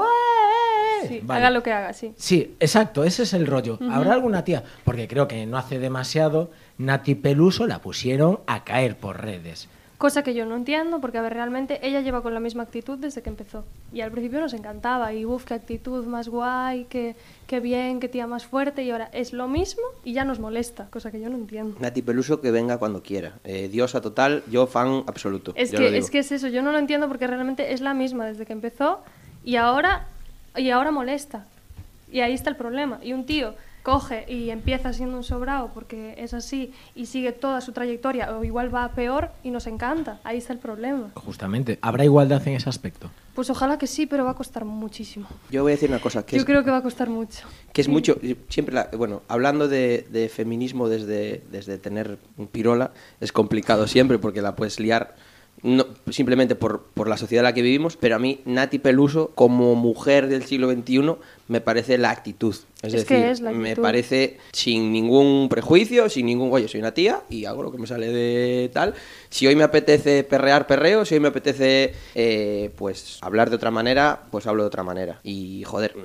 Vale. 1.24 1.38
haga 1.40 1.50
lo 1.50 1.62
que 1.64 1.72
haga, 1.74 1.92
sí. 1.94 2.14
Sí, 2.16 2.56
exacto, 2.62 3.04
ese 3.04 3.24
es 3.24 3.34
el 3.34 3.46
rollo. 3.48 3.78
¿Habrá 3.92 4.14
alguna 4.14 4.44
tía? 4.46 4.64
Porque 4.86 5.08
creo 5.08 5.28
que 5.28 5.46
no 5.46 5.58
hace 5.58 5.78
demasiado, 5.80 6.52
Nati 6.78 7.16
Peluso 7.16 7.68
la 7.68 7.80
pusieron 7.80 8.40
a 8.48 8.64
caer 8.64 8.96
por 8.98 9.22
redes. 9.22 9.68
Cosa 10.04 10.22
que 10.22 10.34
yo 10.34 10.46
no 10.46 10.58
entiendo, 10.58 11.00
porque 11.00 11.18
a 11.18 11.22
ver, 11.22 11.34
realmente 11.34 11.80
ella 11.82 12.02
lleva 12.02 12.22
con 12.22 12.34
la 12.34 12.42
misma 12.42 12.64
actitud 12.64 12.98
desde 12.98 13.22
que 13.22 13.30
empezó. 13.30 13.64
Y 13.94 14.02
al 14.02 14.12
principio 14.12 14.42
nos 14.42 14.54
encantaba, 14.54 15.14
y 15.14 15.24
uff, 15.26 15.46
qué 15.46 15.54
actitud 15.54 16.06
más 16.08 16.28
guay, 16.28 16.88
qué, 16.90 17.16
qué 17.48 17.62
bien, 17.62 18.02
qué 18.02 18.10
tía 18.10 18.28
más 18.28 18.46
fuerte, 18.46 18.84
y 18.84 18.92
ahora 18.92 19.10
es 19.14 19.32
lo 19.32 19.48
mismo 19.48 19.82
y 20.04 20.12
ya 20.12 20.26
nos 20.26 20.40
molesta, 20.40 20.90
cosa 20.90 21.10
que 21.10 21.22
yo 21.22 21.30
no 21.30 21.38
entiendo. 21.38 21.78
Nati 21.80 22.02
Peluso 22.02 22.42
que 22.42 22.52
venga 22.52 22.80
cuando 22.80 23.02
quiera. 23.02 23.40
Eh, 23.46 23.70
diosa 23.70 24.02
total, 24.02 24.44
yo 24.52 24.68
fan 24.68 25.06
absoluto. 25.08 25.54
Es 25.56 25.72
que, 25.72 25.98
es 25.98 26.10
que 26.10 26.20
es 26.20 26.34
eso, 26.34 26.50
yo 26.50 26.62
no 26.64 26.74
lo 26.74 26.80
entiendo 26.80 27.08
porque 27.08 27.26
realmente 27.26 27.72
es 27.72 27.80
la 27.80 27.94
misma 27.94 28.26
desde 28.26 28.46
que 28.46 28.52
empezó 28.52 29.00
y 29.46 29.56
ahora, 29.56 30.08
y 30.58 30.70
ahora 30.72 30.92
molesta. 30.92 31.46
Y 32.12 32.20
ahí 32.20 32.34
está 32.34 32.50
el 32.50 32.58
problema. 32.58 33.00
Y 33.02 33.14
un 33.14 33.26
tío 33.26 33.54
coge 33.84 34.26
y 34.28 34.50
empieza 34.50 34.94
siendo 34.94 35.18
un 35.18 35.24
sobrado 35.24 35.72
porque 35.74 36.16
es 36.18 36.34
así 36.34 36.74
y 36.96 37.06
sigue 37.06 37.34
toda 37.34 37.60
su 37.62 37.74
trayectoria 37.74 38.36
o 38.36 38.44
igual 38.44 38.74
va 38.74 38.86
a 38.86 38.92
peor 38.94 39.30
y 39.44 39.52
nos 39.52 39.68
encanta. 39.68 40.20
Ahí 40.24 40.38
está 40.38 40.54
el 40.54 40.60
problema. 40.60 41.12
Justamente, 41.16 41.78
¿habrá 41.82 42.06
igualdad 42.06 42.42
en 42.48 42.56
ese 42.56 42.70
aspecto? 42.70 43.10
Pues 43.36 43.50
ojalá 43.50 43.78
que 43.78 43.88
sí, 43.88 44.06
pero 44.06 44.24
va 44.26 44.32
a 44.32 44.36
costar 44.36 44.64
muchísimo. 44.64 45.28
Yo 45.52 45.64
voy 45.64 45.72
a 45.72 45.76
decir 45.76 45.90
una 45.90 46.00
cosa, 46.00 46.26
que 46.26 46.36
Yo 46.36 46.42
es, 46.42 46.46
creo 46.46 46.64
que 46.64 46.72
va 46.72 46.78
a 46.78 46.82
costar 46.84 47.10
mucho. 47.10 47.46
que 47.74 47.82
es 47.82 47.88
mucho, 47.90 48.18
siempre, 48.48 48.74
la- 48.76 48.90
bueno, 48.96 49.24
hablando 49.28 49.68
de, 49.68 50.08
de 50.12 50.30
feminismo 50.30 50.88
desde, 50.88 51.44
desde 51.52 51.78
tener 51.78 52.18
un 52.38 52.48
pirola, 52.48 52.92
es 53.20 53.32
complicado 53.32 53.88
siempre 53.88 54.18
porque 54.20 54.42
la 54.42 54.56
puedes 54.56 54.80
liar 54.80 55.16
no, 55.64 55.86
simplemente 56.12 56.56
por, 56.56 56.84
por 56.94 57.08
la 57.08 57.18
sociedad 57.18 57.42
en 57.42 57.46
la 57.46 57.54
que 57.54 57.62
vivimos, 57.62 57.98
pero 57.98 58.16
a 58.16 58.20
mí 58.20 58.42
Nati 58.46 58.80
Peluso, 58.80 59.32
como 59.34 59.76
mujer 59.76 60.28
del 60.28 60.44
siglo 60.44 60.70
XXI, 60.72 61.16
me 61.48 61.62
parece 61.62 61.98
la 61.98 62.10
actitud. 62.12 62.56
Es, 62.82 62.94
Es 62.94 63.06
que 63.06 63.14
decir, 63.16 63.30
es 63.32 63.40
la 63.42 63.52
me 63.52 63.70
actitud. 63.70 63.82
parece 63.82 64.38
sin 64.52 64.92
ningún 64.92 65.48
prejuicio, 65.50 66.10
sin 66.10 66.26
ningún, 66.26 66.52
oye, 66.52 66.68
soy 66.68 66.82
una 66.82 66.94
tía 66.94 67.22
y 67.30 67.46
hago 67.46 67.64
lo 67.64 67.72
que 67.72 67.78
me 67.78 67.88
sale 67.88 68.08
de 68.10 68.70
tal. 68.74 68.94
Si 69.30 69.48
hoy 69.48 69.56
me 69.56 69.64
apetece 69.64 70.24
perrear, 70.26 70.68
perreo. 70.68 71.06
Si 71.06 71.14
hoy 71.16 71.22
me 71.22 71.30
apetece, 71.30 71.94
eh, 72.14 72.70
pues, 72.76 73.20
hablar 73.22 73.50
de 73.50 73.56
otra 73.56 73.72
manera, 73.72 74.24
pues 74.32 74.46
hablo 74.48 74.64
de 74.64 74.68
otra 74.68 74.84
manera. 74.84 75.20
Y, 75.24 75.64
joder, 75.66 75.96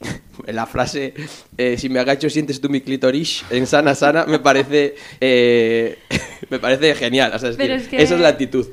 la 0.46 0.66
frase, 0.66 1.14
eh, 1.56 1.76
si 1.78 1.88
me 1.88 2.00
agacho 2.00 2.28
sientes 2.30 2.60
tú 2.60 2.68
mi 2.68 2.80
clitoris 2.80 3.44
en 3.50 3.66
sana, 3.68 3.94
sana, 3.94 4.24
me 4.26 4.38
parece, 4.40 4.96
eh, 5.20 5.98
me 6.50 6.58
parece 6.58 6.94
genial. 6.96 7.32
O 7.34 7.38
sea, 7.38 7.50
es 7.50 7.56
Pero 7.56 7.74
decir, 7.74 7.84
es 7.84 7.90
que- 7.96 8.02
Esa 8.02 8.14
es 8.16 8.20
la 8.20 8.28
actitud. 8.28 8.66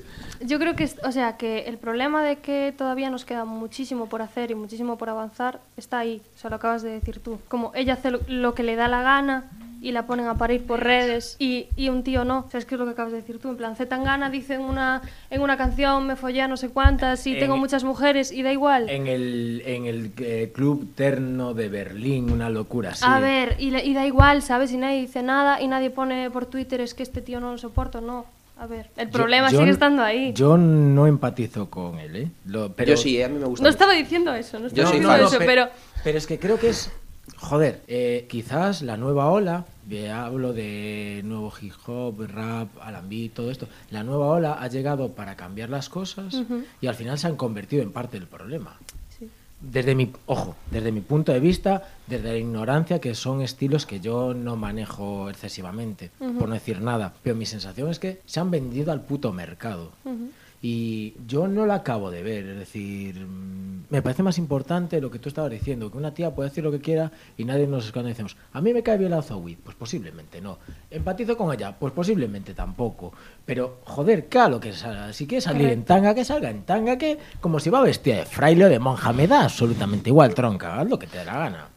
Yo 0.46 0.60
creo 0.60 0.76
que, 0.76 0.90
o 1.04 1.12
sea, 1.12 1.38
que 1.38 1.60
el 1.68 1.78
problema 1.78 2.24
de 2.24 2.38
que 2.38 2.74
todavía 2.78 3.10
nos 3.10 3.26
queda 3.26 3.46
muchísimo 3.46 4.08
por 4.08 4.22
hacer 4.22 4.52
y 4.52 4.56
muchísimo 4.56 4.98
por 4.98 5.10
avanzar 5.10 5.60
está 5.78 6.00
ahí. 6.00 6.22
O 6.36 6.40
sea, 6.40 6.50
lo 6.50 6.56
acabas 6.58 6.82
de 6.82 6.90
decir 6.92 7.20
tú. 7.20 7.40
Como 7.48 7.72
ella 7.76 7.94
hace 7.94 8.12
lo, 8.28 8.54
que 8.56 8.64
le 8.64 8.76
da 8.76 8.88
la 8.88 9.02
gana 9.02 9.46
y 9.84 9.92
la 9.94 10.06
ponen 10.06 10.28
a 10.28 10.36
parir 10.38 10.64
por 10.66 10.80
redes 10.84 11.36
y, 11.40 11.68
y 11.76 11.90
un 11.90 12.04
tío 12.04 12.24
no. 12.24 12.46
O 12.48 12.52
sea, 12.52 12.60
es 12.60 12.66
que 12.66 12.76
es 12.76 12.80
lo 12.80 12.86
que 12.86 12.92
acabas 12.92 13.12
de 13.12 13.18
decir 13.20 13.40
tú. 13.40 13.50
En 13.50 13.58
plan, 13.58 13.76
Z 13.76 13.90
Tangana 13.90 14.30
dice 14.30 14.54
en 14.56 14.62
una, 14.62 15.02
en 15.30 15.42
una 15.42 15.58
canción, 15.58 16.06
me 16.06 16.16
follé 16.16 16.42
a 16.42 16.48
no 16.48 16.56
sé 16.58 16.70
cuántas 16.70 17.26
y 17.26 17.34
En- 17.34 17.40
tengo 17.40 17.58
muchas 17.58 17.84
mujeres 17.84 18.32
y 18.32 18.44
da 18.44 18.52
igual. 18.52 18.90
En 18.90 19.08
el, 19.08 19.64
en 19.66 19.86
el 19.86 20.12
eh, 20.20 20.52
Club 20.54 20.94
Terno 20.96 21.54
de 21.56 21.70
Berlín, 21.70 22.32
una 22.32 22.50
locura 22.50 22.92
así. 22.92 23.04
A 23.08 23.20
ver, 23.20 23.56
y, 23.60 23.76
y 23.76 23.94
da 23.96 24.06
igual, 24.06 24.42
¿sabes? 24.44 24.72
Y 24.72 24.78
nadie 24.78 25.02
dice 25.02 25.24
nada 25.24 25.62
y 25.62 25.68
nadie 25.68 25.90
pone 25.90 26.30
por 26.30 26.46
Twitter 26.46 26.80
es 26.82 26.94
que 26.94 27.02
este 27.04 27.22
tío 27.22 27.40
no 27.40 27.52
lo 27.52 27.58
soporto, 27.58 28.02
no. 28.02 28.26
A 28.62 28.68
ver, 28.68 28.92
el 28.96 29.08
Yo- 29.08 29.12
problema 29.12 29.50
yo 29.50 29.58
sigue 29.58 29.72
estando 29.72 30.04
ahí. 30.04 30.34
Yo 30.34 30.56
no 30.56 31.08
empatizo 31.08 31.68
con 31.72 31.98
él, 31.98 32.16
¿eh? 32.16 32.28
Lo- 32.46 32.72
pero, 32.74 32.92
Yo 32.92 32.98
sí, 32.98 33.18
eh, 33.18 33.26
a 33.26 33.28
mí 33.28 33.40
me 33.40 33.46
gusta. 33.46 33.64
no 33.64 33.70
mucho. 33.70 33.74
estaba 33.76 33.94
diciendo 33.94 34.36
eso, 34.36 34.60
no 34.60 34.68
estaba 34.68 34.88
diciendo 34.92 35.16
eso, 35.16 35.38
pero... 35.40 35.68
pero 36.04 36.18
es 36.20 36.28
que 36.28 36.38
creo 36.38 36.60
que 36.60 36.70
es. 36.70 36.92
Joder, 37.38 37.82
eh, 37.88 38.28
quizás 38.30 38.84
la 38.84 38.98
nueva 38.98 39.30
ola, 39.32 39.66
de- 39.88 40.12
hablo 40.12 40.54
de 40.54 41.22
nuevo 41.24 41.52
hip 41.60 41.74
hop, 41.88 42.22
rap, 42.28 42.68
R&B, 42.88 43.32
todo 43.34 43.50
esto. 43.50 43.68
La 43.90 44.04
nueva 44.04 44.28
ola 44.28 44.54
ha 44.62 44.68
llegado 44.68 45.10
para 45.14 45.36
cambiar 45.36 45.70
las 45.72 45.90
cosas 45.90 46.36
y 46.82 46.86
al 46.86 46.94
final 46.94 47.18
se 47.18 47.26
han 47.26 47.38
convertido 47.38 47.82
en 47.82 47.92
parte 47.92 48.20
del 48.20 48.28
problema. 48.28 48.78
Desde 49.62 49.94
mi, 49.94 50.12
ojo, 50.26 50.56
desde 50.72 50.92
mi 50.92 51.02
punto 51.02 51.32
de 51.32 51.40
vista, 51.40 51.88
desde 52.08 52.32
la 52.32 52.38
ignorancia, 52.38 53.00
que 53.00 53.14
son 53.14 53.42
estilos 53.42 53.86
que 53.86 54.00
yo 54.00 54.34
no 54.34 54.56
manejo 54.56 55.30
excesivamente, 55.30 56.10
por 56.18 56.48
no 56.50 56.56
decir 56.56 56.82
nada. 56.82 57.14
Pero 57.22 57.36
mi 57.36 57.46
sensación 57.46 57.90
es 57.90 58.00
que 58.00 58.22
se 58.26 58.40
han 58.40 58.50
vendido 58.50 58.92
al 58.92 59.02
puto 59.02 59.32
mercado. 59.32 59.92
Y 60.64 61.16
yo 61.28 61.48
no 61.48 61.66
lo 61.66 61.74
acabo 61.74 62.12
de 62.12 62.22
ver, 62.22 62.46
es 62.46 62.60
decir, 62.60 63.16
me 63.90 64.02
parece 64.04 64.22
más 64.22 64.38
importante 64.38 65.02
lo 65.02 65.10
que 65.10 65.18
tú 65.18 65.30
estabas 65.30 65.50
diciendo, 65.50 65.92
que 65.92 65.98
una 65.98 66.14
tía 66.14 66.36
puede 66.36 66.50
decir 66.50 66.64
lo 66.64 66.72
que 66.72 66.80
quiera 66.80 67.12
y 67.36 67.46
nadie 67.46 67.66
nos 67.66 67.88
esconde 67.88 68.10
y 68.10 68.14
decimos, 68.14 68.38
a 68.54 68.62
mí 68.62 68.72
me 68.72 68.84
cae 68.84 69.00
bien 69.00 69.10
la 69.10 69.24
Zoe, 69.24 69.58
pues 69.64 69.76
posiblemente 69.76 70.40
no. 70.40 70.60
Empatizo 70.92 71.36
con 71.36 71.52
ella, 71.52 71.76
pues 71.78 71.92
posiblemente 71.94 72.54
tampoco. 72.54 73.12
Pero, 73.44 73.80
joder, 73.86 74.28
claro 74.28 74.60
que 74.60 74.72
salga. 74.72 75.12
Si 75.14 75.26
quiere 75.26 75.42
salir 75.42 75.68
en 75.70 75.84
tanga, 75.84 76.14
que 76.14 76.24
salga 76.24 76.52
en 76.52 76.62
tanga, 76.62 76.96
que 76.96 77.18
como 77.40 77.60
si 77.60 77.72
va 77.72 77.82
vestida 77.82 78.18
de 78.18 78.26
fraile 78.26 78.66
o 78.66 78.70
de 78.70 78.78
monja, 78.78 79.12
me 79.14 79.28
da 79.28 79.46
absolutamente 79.46 80.12
igual, 80.12 80.36
tronca, 80.36 80.80
haz 80.80 80.88
lo 80.88 81.00
que 81.00 81.08
te 81.08 81.18
dé 81.18 81.26
la 81.26 81.40
gana. 81.40 81.68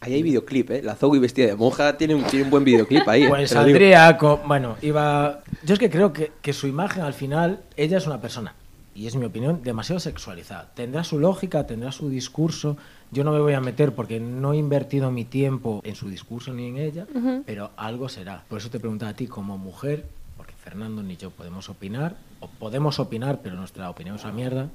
Ahí 0.00 0.14
hay 0.14 0.22
videoclip, 0.22 0.70
¿eh? 0.70 0.82
La 0.82 0.94
Zoe 0.94 1.18
vestida 1.18 1.48
de 1.48 1.56
monja 1.56 1.96
tiene 1.98 2.14
un, 2.14 2.24
tiene 2.24 2.46
un 2.46 2.50
buen 2.50 2.64
videoclip 2.64 3.06
ahí. 3.06 3.24
¿eh? 3.24 3.28
Pues 3.28 3.50
saldría 3.50 4.16
con. 4.16 4.40
Bueno, 4.48 4.76
iba. 4.80 5.42
Yo 5.64 5.74
es 5.74 5.78
que 5.78 5.90
creo 5.90 6.12
que, 6.12 6.32
que 6.42 6.52
su 6.52 6.66
imagen 6.66 7.02
al 7.02 7.14
final, 7.14 7.60
ella 7.76 7.98
es 7.98 8.06
una 8.06 8.20
persona, 8.20 8.54
y 8.94 9.06
es 9.06 9.16
mi 9.16 9.24
opinión, 9.24 9.62
demasiado 9.62 10.00
sexualizada. 10.00 10.70
Tendrá 10.74 11.04
su 11.04 11.18
lógica, 11.18 11.66
tendrá 11.66 11.92
su 11.92 12.08
discurso. 12.08 12.76
Yo 13.10 13.24
no 13.24 13.32
me 13.32 13.40
voy 13.40 13.54
a 13.54 13.60
meter 13.60 13.94
porque 13.94 14.20
no 14.20 14.52
he 14.52 14.56
invertido 14.56 15.10
mi 15.10 15.24
tiempo 15.24 15.80
en 15.84 15.94
su 15.94 16.08
discurso 16.08 16.52
ni 16.52 16.66
en 16.68 16.78
ella, 16.78 17.06
pero 17.46 17.70
algo 17.76 18.08
será. 18.08 18.44
Por 18.48 18.58
eso 18.58 18.70
te 18.70 18.80
preguntaba 18.80 19.12
a 19.12 19.14
ti, 19.14 19.26
como 19.26 19.58
mujer, 19.58 20.06
porque 20.36 20.54
Fernando 20.54 21.02
ni 21.02 21.16
yo 21.16 21.30
podemos 21.30 21.68
opinar, 21.68 22.16
o 22.40 22.48
podemos 22.48 22.98
opinar, 22.98 23.40
pero 23.42 23.56
nuestra 23.56 23.90
opinión 23.90 24.16
es 24.16 24.24
una 24.24 24.32
mierda. 24.32 24.68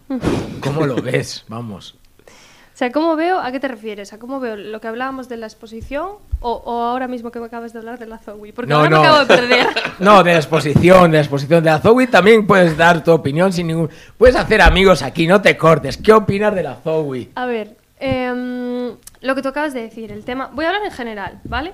¿Cómo 0.61 0.85
lo 0.85 1.01
ves? 1.01 1.45
Vamos. 1.47 1.95
O 2.75 2.77
sea, 2.77 2.91
¿cómo 2.91 3.15
veo? 3.15 3.39
¿A 3.39 3.53
qué 3.53 3.61
te 3.61 3.69
refieres? 3.69 4.11
¿A 4.11 4.19
cómo 4.19 4.41
veo 4.41 4.57
lo 4.57 4.81
que 4.81 4.89
hablábamos 4.89 5.29
de 5.29 5.37
la 5.37 5.45
exposición 5.45 6.09
o, 6.41 6.51
o 6.51 6.81
ahora 6.81 7.07
mismo 7.07 7.31
que 7.31 7.39
me 7.39 7.45
acabas 7.45 7.71
de 7.71 7.79
hablar 7.79 7.97
de 7.97 8.05
la 8.05 8.17
Zoe? 8.17 8.51
Porque 8.51 8.73
ahora 8.73 8.89
me 8.89 8.97
acabo 8.97 9.19
de 9.19 9.25
perder. 9.27 9.67
No, 9.99 10.21
de 10.23 10.33
la 10.33 10.39
exposición, 10.39 11.09
de 11.09 11.19
la 11.19 11.21
exposición 11.23 11.63
de 11.63 11.69
la 11.69 11.79
Zoe 11.79 12.07
también 12.07 12.45
puedes 12.45 12.75
dar 12.75 13.01
tu 13.01 13.13
opinión 13.13 13.53
sin 13.53 13.67
ningún... 13.67 13.89
Puedes 14.17 14.35
hacer 14.35 14.61
amigos 14.61 15.03
aquí, 15.03 15.25
no 15.25 15.41
te 15.41 15.55
cortes. 15.55 15.95
¿Qué 15.95 16.11
opinas 16.11 16.53
de 16.53 16.63
la 16.63 16.75
Zoe? 16.75 17.29
A 17.35 17.45
ver, 17.45 17.77
em, 17.97 18.91
lo 19.21 19.35
que 19.35 19.41
tú 19.41 19.47
acabas 19.47 19.73
de 19.73 19.81
decir, 19.81 20.11
el 20.11 20.25
tema... 20.25 20.49
Voy 20.51 20.65
a 20.65 20.67
hablar 20.67 20.83
en 20.83 20.91
general, 20.91 21.39
¿vale? 21.45 21.71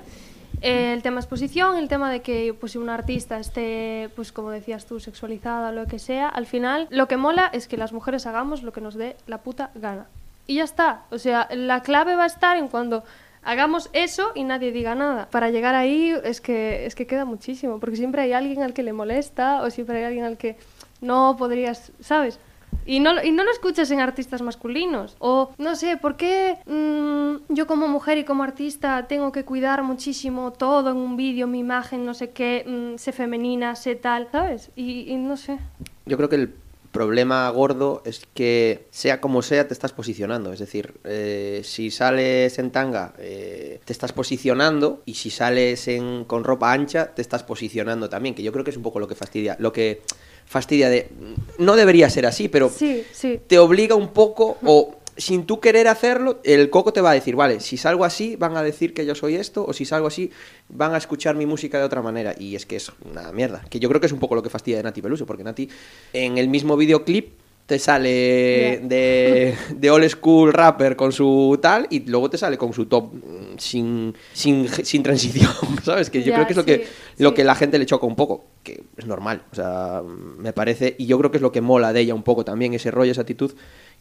Eh, 0.62 0.94
el 0.94 1.02
tema 1.02 1.20
exposición, 1.20 1.78
el 1.78 1.88
tema 1.88 2.12
de 2.12 2.22
que 2.22 2.56
pues, 2.60 2.74
si 2.74 2.78
un 2.78 2.92
artista 2.92 3.40
esté, 3.40 4.10
pues 4.16 4.32
como 4.32 4.52
decías 4.52 4.86
tú, 4.86 5.00
sexualizada 5.00 5.70
o 5.70 5.72
lo 5.72 5.88
que 5.88 5.98
sea, 5.98 6.30
al 6.30 6.46
final 6.46 6.88
lo 6.92 7.08
que 7.08 7.18
mola 7.18 7.50
es 7.54 7.68
que 7.68 7.76
las 7.76 7.92
mujeres 7.92 8.28
hagamos 8.28 8.62
lo 8.62 8.72
que 8.72 8.82
nos 8.82 8.94
dé 8.94 9.16
la 9.26 9.40
puta 9.40 9.72
gana. 9.74 10.06
Y 10.52 10.56
ya 10.56 10.66
está. 10.66 11.06
O 11.12 11.18
sea, 11.18 11.48
la 11.54 11.82
clave 11.82 12.14
va 12.18 12.24
a 12.24 12.28
estar 12.28 12.58
en 12.58 12.68
cuando 12.68 13.06
hagamos 13.42 13.90
eso 13.94 14.34
y 14.36 14.44
nadie 14.44 14.74
diga 14.74 14.96
nada. 14.96 15.30
Para 15.32 15.50
llegar 15.50 15.76
ahí 15.76 16.14
es 16.26 16.42
que, 16.42 16.86
es 16.86 16.94
que 16.94 17.08
queda 17.08 17.24
muchísimo, 17.24 17.80
porque 17.80 17.96
siempre 17.96 18.24
hay 18.24 18.34
alguien 18.34 18.62
al 18.62 18.74
que 18.74 18.84
le 18.84 18.92
molesta 18.92 19.62
o 19.62 19.70
siempre 19.70 20.00
hay 20.00 20.04
alguien 20.04 20.26
al 20.26 20.36
que 20.36 20.58
no 21.00 21.38
podrías, 21.40 21.94
¿sabes? 22.02 22.38
Y 22.86 23.00
no, 23.00 23.24
y 23.24 23.32
no 23.32 23.46
lo 23.46 23.52
escuchas 23.52 23.90
en 23.92 24.02
artistas 24.02 24.42
masculinos. 24.42 25.16
O, 25.20 25.54
no 25.58 25.78
sé, 25.78 25.96
¿por 25.96 26.18
qué 26.18 26.58
mm, 26.66 27.54
yo 27.54 27.66
como 27.66 27.88
mujer 27.88 28.18
y 28.18 28.26
como 28.26 28.44
artista 28.44 29.08
tengo 29.08 29.32
que 29.32 29.46
cuidar 29.46 29.84
muchísimo 29.84 30.52
todo 30.52 30.92
en 30.92 30.98
un 30.98 31.16
vídeo, 31.16 31.48
mi 31.48 31.60
imagen, 31.60 32.06
no 32.06 32.14
sé 32.14 32.32
qué, 32.32 32.66
mm, 32.68 32.98
sé 32.98 33.14
femenina, 33.14 33.78
sé 33.78 33.96
tal, 33.96 34.28
¿sabes? 34.34 34.70
Y, 34.76 35.10
y 35.10 35.16
no 35.16 35.38
sé. 35.38 35.60
Yo 36.06 36.18
creo 36.18 36.28
que 36.28 36.36
el 36.36 36.56
problema 36.92 37.50
gordo 37.50 38.02
es 38.06 38.22
que 38.34 38.86
sea 38.92 39.22
como 39.22 39.42
sea 39.42 39.68
te 39.68 39.74
estás 39.74 39.94
posicionando. 39.94 40.54
Es 40.54 40.60
decir, 40.60 40.94
eh, 41.04 41.62
si 41.64 41.90
sales 41.92 42.60
en 42.60 42.72
tanga 42.72 43.14
eh, 43.18 43.80
te 43.86 43.94
estás 43.94 44.14
posicionando 44.14 45.02
y 45.06 45.16
si 45.16 45.30
sales 45.30 45.88
en, 45.88 46.26
con 46.26 46.44
ropa 46.44 46.72
ancha 46.72 47.14
te 47.16 47.22
estás 47.22 47.44
posicionando 47.44 48.10
también, 48.10 48.36
que 48.36 48.44
yo 48.44 48.52
creo 48.52 48.64
que 48.64 48.72
es 48.72 48.78
un 48.78 48.84
poco 48.84 49.00
lo 49.00 49.08
que 49.08 49.16
fastidia. 49.16 49.56
Lo 49.60 49.72
que 49.74 50.02
fastidia 50.46 50.90
de... 50.90 51.10
No 51.58 51.76
debería 51.76 52.10
ser 52.10 52.26
así, 52.26 52.50
pero 52.50 52.70
Sí, 52.70 53.04
sí. 53.14 53.40
te 53.48 53.58
obliga 53.58 53.96
un 53.96 54.10
poco 54.10 54.58
o 54.64 54.96
sin 55.22 55.46
tú 55.46 55.60
querer 55.60 55.88
hacerlo, 55.88 56.40
el 56.44 56.70
coco 56.70 56.94
te 56.94 57.00
va 57.00 57.12
a 57.12 57.14
decir, 57.14 57.36
vale, 57.36 57.60
si 57.60 57.78
salgo 57.78 58.06
así 58.06 58.36
van 58.36 58.58
a 58.58 58.64
decir 58.64 58.94
que 58.94 59.06
yo 59.06 59.14
soy 59.14 59.36
esto 59.36 59.64
o 59.66 59.72
si 59.72 59.86
salgo 59.86 60.08
así 60.08 60.32
van 60.68 60.96
a 60.96 60.98
escuchar 60.98 61.36
mi 61.36 61.46
música 61.46 61.78
de 61.78 61.84
otra 61.84 62.02
manera 62.02 62.34
y 62.38 62.56
es 62.56 62.66
que 62.66 62.76
es 62.76 62.92
una 63.06 63.32
mierda, 63.32 63.64
que 63.70 63.80
yo 63.80 63.88
creo 63.88 64.02
que 64.02 64.08
es 64.08 64.14
un 64.14 64.20
poco 64.20 64.34
lo 64.34 64.42
que 64.42 64.50
fastidia 64.50 64.78
de 64.78 64.84
Nati 64.84 65.02
Peluso, 65.02 65.28
porque 65.28 65.44
Nati 65.44 65.70
en 66.14 66.40
el 66.40 66.48
mismo 66.48 66.76
videoclip 66.76 67.34
te 67.68 67.78
sale 67.78 68.82
de, 68.84 69.56
de 69.76 69.92
old 69.92 70.10
school 70.10 70.52
rapper 70.52 70.96
con 70.96 71.12
su 71.12 71.58
tal 71.62 71.88
y 71.90 72.00
luego 72.02 72.30
te 72.30 72.38
sale 72.38 72.58
con 72.58 72.74
su 72.74 72.88
top 72.88 73.14
mm, 73.14 73.58
sin, 73.58 74.14
sin, 74.34 74.68
sin 74.68 75.04
transición, 75.04 75.54
¿sabes? 75.84 76.10
Que 76.10 76.24
yo 76.24 76.34
creo 76.34 76.48
que 76.48 76.54
es 76.54 76.58
lo 76.58 76.66
que, 76.66 76.78
sí, 76.80 77.24
lo 77.24 77.34
que 77.34 77.44
la 77.44 77.56
gente 77.56 77.78
le 77.78 77.86
choca 77.86 78.08
un 78.08 78.16
poco, 78.16 78.44
que 78.64 78.84
es 78.98 79.06
normal, 79.06 79.44
o 79.52 79.56
sea, 79.56 80.02
me 80.04 80.52
parece, 80.52 80.96
y 80.98 81.06
yo 81.06 81.18
creo 81.20 81.32
que 81.32 81.38
es 81.38 81.42
lo 81.42 81.52
que 81.52 81.62
mola 81.62 81.94
de 81.94 82.02
ella 82.02 82.16
un 82.16 82.24
poco 82.24 82.44
también, 82.44 82.74
ese 82.74 82.90
rollo, 82.92 83.12
esa 83.12 83.22
actitud, 83.22 83.54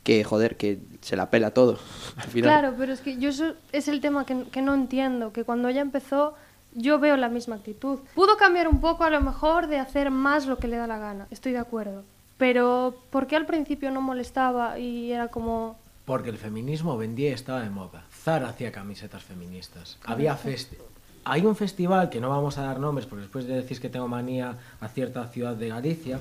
que 0.03 0.25
joder, 0.25 0.57
que 0.57 0.79
se 1.01 1.17
la 1.17 1.31
pela 1.31 1.51
todo, 1.53 1.79
al 2.17 2.29
final. 2.29 2.51
Claro, 2.51 2.75
pero 2.79 2.93
es 2.93 3.01
que 3.01 3.19
yo 3.19 3.29
eso 3.31 3.55
es 3.73 3.89
el 3.89 4.01
tema 4.01 4.25
que, 4.27 4.45
que 4.51 4.63
no 4.63 4.75
entiendo, 4.75 5.33
que 5.33 5.45
cuando 5.45 5.69
ella 5.69 5.81
empezó 5.83 6.35
yo 6.75 6.99
veo 7.01 7.17
la 7.17 7.29
misma 7.29 7.57
actitud. 7.57 7.99
Pudo 8.15 8.37
cambiar 8.37 8.69
un 8.69 8.81
poco 8.81 9.03
a 9.05 9.11
lo 9.11 9.21
mejor 9.21 9.67
de 9.67 9.79
hacer 9.79 10.11
más 10.11 10.47
lo 10.47 10.59
que 10.59 10.69
le 10.69 10.77
da 10.77 10.87
la 10.87 10.99
gana, 10.99 11.27
estoy 11.31 11.53
de 11.53 11.59
acuerdo. 11.59 12.05
Pero 12.39 12.95
¿por 13.11 13.27
qué 13.27 13.37
al 13.37 13.45
principio 13.47 13.91
no 13.91 14.01
molestaba 14.01 14.79
y 14.79 15.13
era 15.13 15.29
como... 15.29 15.77
Porque 16.07 16.31
el 16.31 16.39
feminismo 16.39 16.97
vendía 16.97 17.31
y 17.31 17.33
estaba 17.33 17.61
de 17.61 17.71
moda. 17.71 18.05
Zara 18.11 18.49
hacía 18.49 18.73
camisetas 18.73 19.23
feministas. 19.23 19.99
Había 20.05 20.37
festi- 20.39 20.79
Hay 21.25 21.45
un 21.45 21.55
festival, 21.55 22.09
que 22.09 22.21
no 22.21 22.31
vamos 22.31 22.59
a 22.59 22.63
dar 22.63 22.81
nombres, 22.81 23.07
porque 23.07 23.23
después 23.23 23.47
de 23.47 23.55
decís 23.55 23.79
que 23.79 23.89
tengo 23.89 24.09
manía 24.09 24.57
a 24.81 24.89
cierta 24.89 25.27
ciudad 25.29 25.55
de 25.55 25.69
Galicia, 25.69 26.19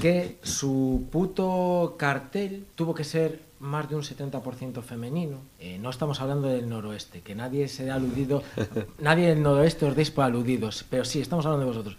que 0.00 0.38
su 0.42 1.08
puto 1.10 1.96
cartel 1.98 2.64
tuvo 2.76 2.94
que 2.94 3.04
ser 3.04 3.48
más 3.60 3.88
de 3.88 3.96
un 3.96 4.02
70% 4.02 4.82
femenino. 4.82 5.38
Eh, 5.58 5.78
no 5.80 5.88
estamos 5.90 6.20
hablando 6.20 6.48
del 6.48 6.68
noroeste, 6.68 7.22
que 7.22 7.34
nadie 7.34 7.66
se 7.68 7.84
dé 7.84 7.90
aludido, 7.90 8.42
nadie 9.00 9.28
del 9.28 9.42
noroeste 9.42 9.86
os 9.86 9.96
deis 9.96 10.10
por 10.10 10.24
aludidos, 10.24 10.84
pero 10.88 11.04
sí, 11.04 11.20
estamos 11.20 11.44
hablando 11.46 11.66
de 11.66 11.72
vosotros. 11.72 11.96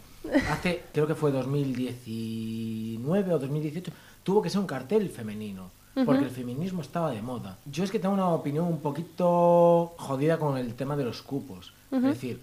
Hace, 0.50 0.84
creo 0.94 1.08
que 1.08 1.16
fue 1.16 1.32
2019 1.32 3.34
o 3.34 3.40
2018, 3.40 3.92
tuvo 4.24 4.42
que 4.42 4.50
ser 4.50 4.62
un 4.62 4.68
cartel 4.68 5.10
femenino, 5.10 5.72
porque 6.06 6.24
el 6.24 6.32
feminismo 6.32 6.82
estaba 6.82 7.12
de 7.12 7.22
moda. 7.22 7.58
Yo 7.66 7.84
es 7.84 7.92
que 7.92 8.00
tengo 8.00 8.14
una 8.14 8.30
opinión 8.30 8.66
un 8.66 8.80
poquito 8.80 9.96
jodida 9.98 10.38
con 10.38 10.58
el 10.58 10.76
tema 10.76 10.96
de 10.96 11.04
los 11.04 11.22
cupos. 11.22 11.74
Es 11.92 12.02
decir, 12.04 12.40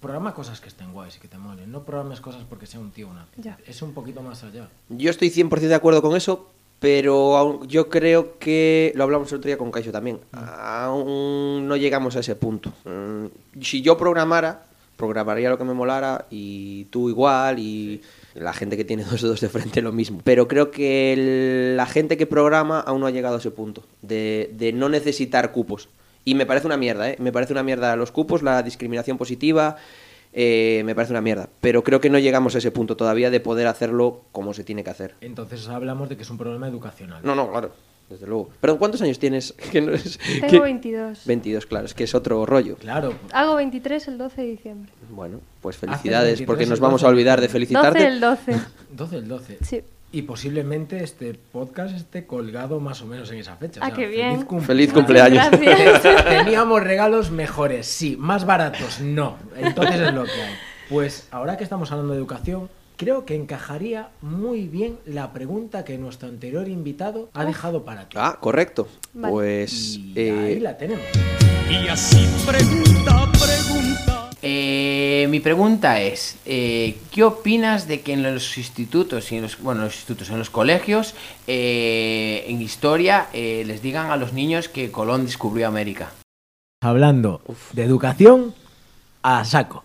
programa 0.00 0.34
cosas 0.34 0.60
que 0.60 0.68
estén 0.68 0.92
guays 0.92 1.16
y 1.16 1.20
que 1.20 1.28
te 1.28 1.38
molen. 1.38 1.70
No 1.72 1.82
programes 1.82 2.20
cosas 2.20 2.42
porque 2.48 2.66
sea 2.66 2.80
un 2.80 2.90
tío 2.90 3.08
o 3.08 3.10
una. 3.10 3.26
tía. 3.34 3.56
Ya. 3.56 3.58
Es 3.70 3.82
un 3.82 3.92
poquito 3.94 4.22
más 4.22 4.44
allá. 4.44 4.68
Yo 4.88 5.10
estoy 5.10 5.30
100% 5.30 5.68
de 5.68 5.74
acuerdo 5.74 6.00
con 6.02 6.16
eso, 6.16 6.48
pero 6.78 7.36
aún- 7.36 7.66
yo 7.66 7.88
creo 7.88 8.38
que, 8.38 8.92
lo 8.94 9.02
hablamos 9.04 9.32
el 9.32 9.38
otro 9.38 9.48
día 9.48 9.58
con 9.58 9.72
Caixo 9.72 9.90
también, 9.90 10.20
aún 10.32 11.66
no 11.66 11.76
llegamos 11.76 12.16
a 12.16 12.20
ese 12.20 12.36
punto. 12.36 12.72
Mm, 12.84 13.26
Si 13.62 13.82
yo 13.82 13.96
programara, 13.98 14.62
programaría 14.96 15.48
lo 15.50 15.58
que 15.58 15.64
me 15.64 15.74
molara 15.74 16.26
y 16.30 16.84
tú 16.86 17.08
igual 17.08 17.58
y 17.58 18.02
la 18.34 18.52
gente 18.52 18.76
que 18.76 18.84
tiene 18.84 19.02
dos 19.10 19.22
dedos 19.22 19.40
de 19.40 19.48
frente 19.48 19.82
lo 19.82 19.90
mismo. 19.92 20.20
Pero 20.22 20.46
creo 20.46 20.70
que 20.70 21.12
el- 21.12 21.76
la 21.76 21.86
gente 21.86 22.16
que 22.16 22.26
programa 22.26 22.78
aún 22.80 23.00
no 23.00 23.06
ha 23.06 23.10
llegado 23.10 23.36
a 23.36 23.38
ese 23.38 23.50
punto, 23.50 23.82
de, 24.02 24.50
de 24.56 24.72
no 24.72 24.88
necesitar 24.88 25.50
cupos. 25.52 25.88
Y 26.28 26.34
me 26.34 26.44
parece 26.44 26.66
una 26.66 26.76
mierda, 26.76 27.08
¿eh? 27.08 27.16
Me 27.18 27.32
parece 27.32 27.54
una 27.54 27.62
mierda 27.62 27.96
los 27.96 28.12
cupos, 28.12 28.42
la 28.42 28.62
discriminación 28.62 29.16
positiva, 29.16 29.76
eh, 30.34 30.82
me 30.84 30.94
parece 30.94 31.14
una 31.14 31.22
mierda. 31.22 31.48
Pero 31.62 31.82
creo 31.82 32.02
que 32.02 32.10
no 32.10 32.18
llegamos 32.18 32.54
a 32.54 32.58
ese 32.58 32.70
punto 32.70 32.98
todavía 32.98 33.30
de 33.30 33.40
poder 33.40 33.66
hacerlo 33.66 34.24
como 34.32 34.52
se 34.52 34.62
tiene 34.62 34.84
que 34.84 34.90
hacer. 34.90 35.14
Entonces 35.22 35.66
hablamos 35.68 36.10
de 36.10 36.16
que 36.18 36.24
es 36.24 36.30
un 36.30 36.36
problema 36.36 36.68
educacional. 36.68 37.20
No, 37.24 37.34
no, 37.34 37.50
claro, 37.50 37.72
desde 38.10 38.26
luego. 38.26 38.50
Perdón, 38.60 38.76
¿cuántos 38.78 39.00
años 39.00 39.18
tienes? 39.18 39.52
Que 39.72 39.80
no 39.80 39.92
es- 39.92 40.18
Tengo 40.18 40.48
que- 40.50 40.60
22. 40.60 41.22
22, 41.24 41.64
claro, 41.64 41.86
es 41.86 41.94
que 41.94 42.04
es 42.04 42.14
otro 42.14 42.44
rollo. 42.44 42.76
Claro. 42.76 43.14
Hago 43.32 43.54
23 43.56 44.06
el 44.08 44.18
12 44.18 44.42
de 44.42 44.48
diciembre. 44.48 44.92
Bueno, 45.08 45.40
pues 45.62 45.78
felicidades, 45.78 46.40
23 46.40 46.46
porque 46.46 46.66
nos 46.66 46.78
vamos 46.78 47.00
12. 47.00 47.06
a 47.06 47.08
olvidar 47.08 47.40
de 47.40 47.46
12 47.46 47.52
felicitarte. 47.52 48.06
el 48.06 48.20
12. 48.20 48.52
12 48.90 49.16
el 49.16 49.28
12. 49.28 49.58
Sí. 49.62 49.80
Y 50.10 50.22
posiblemente 50.22 51.04
este 51.04 51.34
podcast 51.34 51.94
esté 51.94 52.26
colgado 52.26 52.80
más 52.80 53.02
o 53.02 53.06
menos 53.06 53.30
en 53.30 53.38
esa 53.38 53.56
fecha. 53.56 53.80
Ah, 53.82 53.90
qué 53.92 54.06
bien. 54.06 54.42
cum- 54.44 54.62
Feliz 54.62 54.90
cumpleaños. 54.92 55.46
Gracias. 55.50 56.24
Teníamos 56.24 56.82
regalos 56.82 57.30
mejores, 57.30 57.86
sí. 57.86 58.16
Más 58.18 58.46
baratos, 58.46 59.00
no. 59.00 59.36
Entonces 59.56 60.00
es 60.00 60.14
lo 60.14 60.24
que 60.24 60.30
hay. 60.32 60.54
Pues 60.88 61.28
ahora 61.30 61.58
que 61.58 61.64
estamos 61.64 61.92
hablando 61.92 62.14
de 62.14 62.18
educación, 62.18 62.70
creo 62.96 63.26
que 63.26 63.34
encajaría 63.34 64.08
muy 64.22 64.66
bien 64.66 64.98
la 65.04 65.34
pregunta 65.34 65.84
que 65.84 65.98
nuestro 65.98 66.28
anterior 66.30 66.66
invitado 66.68 67.28
ha 67.34 67.44
dejado 67.44 67.84
para 67.84 68.08
ti. 68.08 68.16
Ah, 68.18 68.38
correcto. 68.40 68.88
Vale. 69.12 69.30
Pues 69.32 69.96
Y 69.98 70.14
eh, 70.16 70.30
ahí 70.32 70.60
la 70.60 70.78
tenemos. 70.78 71.04
Y 71.70 71.86
así 71.88 72.26
pregunta, 72.46 73.30
pregunta. 73.32 74.27
Eh, 74.40 75.26
mi 75.30 75.40
pregunta 75.40 76.00
es, 76.00 76.38
eh, 76.46 76.96
¿qué 77.10 77.24
opinas 77.24 77.88
de 77.88 78.02
que 78.02 78.12
en 78.12 78.22
los 78.22 78.56
institutos 78.56 79.32
y 79.32 79.36
en 79.36 79.42
los, 79.42 79.60
bueno, 79.60 79.80
en 79.80 79.86
los 79.86 79.96
institutos, 79.96 80.30
en 80.30 80.38
los 80.38 80.50
colegios, 80.50 81.14
eh, 81.46 82.44
en 82.46 82.62
historia, 82.62 83.28
eh, 83.32 83.64
les 83.66 83.82
digan 83.82 84.10
a 84.12 84.16
los 84.16 84.32
niños 84.32 84.68
que 84.68 84.92
Colón 84.92 85.24
descubrió 85.24 85.66
América? 85.66 86.12
Hablando 86.80 87.40
de 87.72 87.82
educación, 87.82 88.54
a 89.22 89.44
saco. 89.44 89.82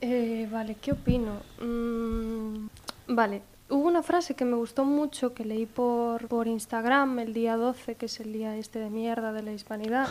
Eh, 0.00 0.48
vale, 0.50 0.76
¿qué 0.80 0.92
opino? 0.92 1.40
Mm, 1.60 2.68
vale, 3.08 3.42
hubo 3.68 3.88
una 3.88 4.04
frase 4.04 4.34
que 4.34 4.44
me 4.44 4.54
gustó 4.54 4.84
mucho 4.84 5.34
que 5.34 5.44
leí 5.44 5.66
por, 5.66 6.28
por 6.28 6.46
Instagram 6.46 7.18
el 7.18 7.34
día 7.34 7.56
12, 7.56 7.96
que 7.96 8.06
es 8.06 8.20
el 8.20 8.32
día 8.32 8.56
este 8.56 8.78
de 8.78 8.90
mierda 8.90 9.32
de 9.32 9.42
la 9.42 9.52
hispanidad. 9.52 10.08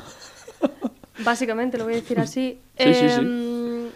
Básicamente 1.20 1.78
lo 1.78 1.86
voy 1.86 1.94
a 1.94 1.98
decir 1.98 2.20
así. 2.20 2.60
Sí, 2.78 2.94
sí, 2.94 3.10
sí. 3.10 3.16
Em, 3.22 3.90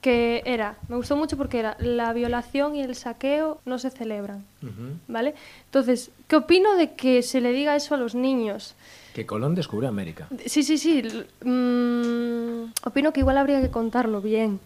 Que 0.00 0.42
era, 0.46 0.76
me 0.88 0.96
gustó 0.96 1.16
mucho 1.16 1.36
porque 1.36 1.58
era 1.60 1.76
la 1.78 2.12
violación 2.12 2.74
y 2.74 2.82
el 2.82 2.94
saqueo 2.96 3.60
no 3.64 3.78
se 3.78 3.90
celebran. 3.90 4.44
¿vale? 5.06 5.34
Entonces, 5.66 6.10
¿qué 6.26 6.36
opino 6.36 6.74
de 6.76 6.94
que 6.94 7.22
se 7.22 7.40
le 7.40 7.52
diga 7.52 7.76
eso 7.76 7.94
a 7.94 7.98
los 7.98 8.14
niños? 8.16 8.74
Que 9.14 9.26
Colón 9.26 9.54
descubrió 9.54 9.88
América. 9.88 10.26
Sí, 10.46 10.62
sí, 10.64 10.76
sí. 10.78 11.02
mm, 11.44 12.72
opino 12.84 13.12
que 13.12 13.20
igual 13.20 13.38
habría 13.38 13.60
que 13.60 13.70
contarlo 13.70 14.20
bien 14.20 14.58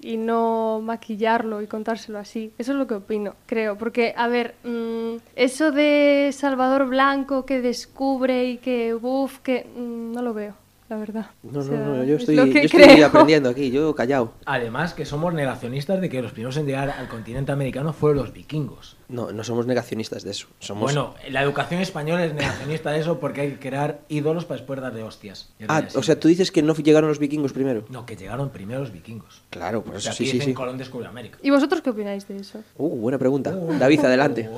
y 0.00 0.16
no 0.16 0.80
maquillarlo 0.82 1.60
y 1.62 1.66
contárselo 1.66 2.18
así. 2.18 2.52
Eso 2.58 2.72
es 2.72 2.78
lo 2.78 2.86
que 2.86 2.94
opino, 2.94 3.34
creo. 3.46 3.76
Porque, 3.76 4.14
a 4.16 4.28
ver, 4.28 4.54
mm, 4.64 5.16
eso 5.36 5.70
de 5.72 6.30
Salvador 6.32 6.86
Blanco 6.88 7.44
que 7.44 7.60
descubre 7.60 8.44
y 8.46 8.58
que, 8.58 8.94
uff, 8.94 9.38
que 9.40 9.66
mm, 9.76 10.12
no 10.12 10.22
lo 10.22 10.34
veo, 10.34 10.54
la 10.88 10.96
verdad. 10.96 11.26
no, 11.42 11.60
O 11.60 11.62
sea, 11.62 11.78
no, 11.78 11.96
no, 11.96 12.04
yo 12.04 12.16
es 12.16 12.20
estoy, 12.20 12.36
yo 12.36 12.44
estoy 12.44 13.02
aprendiendo 13.02 13.50
aquí, 13.50 13.70
yo 13.70 13.94
callado. 13.94 14.32
Además 14.46 14.94
que 14.94 15.04
somos 15.04 15.34
negacionistas 15.34 16.00
de 16.00 16.08
que 16.08 16.22
los 16.22 16.32
primeros 16.32 16.56
en 16.56 16.66
llegar 16.66 16.90
al 16.90 17.08
continente 17.08 17.52
americano 17.52 17.92
fueron 17.92 18.18
los 18.18 18.32
vikingos. 18.32 18.96
No, 19.08 19.32
no 19.32 19.42
somos 19.44 19.66
negacionistas 19.66 20.22
de 20.22 20.30
eso. 20.30 20.48
Somos... 20.58 20.84
Bueno, 20.84 21.14
la 21.30 21.42
educación 21.42 21.80
española 21.80 22.24
es 22.26 22.34
negacionista 22.34 22.90
de 22.90 23.00
eso 23.00 23.18
porque 23.20 23.40
hay 23.42 23.50
que 23.52 23.58
crear 23.58 24.00
ídolos 24.08 24.44
para 24.44 24.58
después 24.58 24.80
darle 24.80 25.02
hostias. 25.02 25.50
Ah, 25.66 25.82
o 25.94 26.02
sea, 26.02 26.18
tú 26.20 26.28
dices 26.28 26.50
que 26.52 26.62
no 26.62 26.74
llegaron 26.74 27.08
los 27.08 27.18
vikingos 27.18 27.52
primero. 27.52 27.84
No, 27.88 28.04
que 28.06 28.16
llegaron 28.16 28.50
primero 28.50 28.80
los 28.80 28.92
vikingos. 28.92 29.42
Claro, 29.50 29.82
por 29.82 29.96
O 29.96 30.00
sea, 30.00 30.12
sí, 30.12 30.24
aquí 30.24 30.30
sí, 30.30 30.36
dicen 30.38 30.50
sí. 30.50 30.54
Colón 30.54 30.78
descubrió 30.78 31.08
América. 31.08 31.38
¿Y 31.42 31.50
vosotros 31.50 31.80
qué 31.80 31.90
opináis 31.90 32.28
de 32.28 32.36
eso? 32.36 32.60
Uh, 32.76 32.88
buena 32.96 33.18
pregunta. 33.18 33.50
David, 33.50 34.00
adelante. 34.04 34.48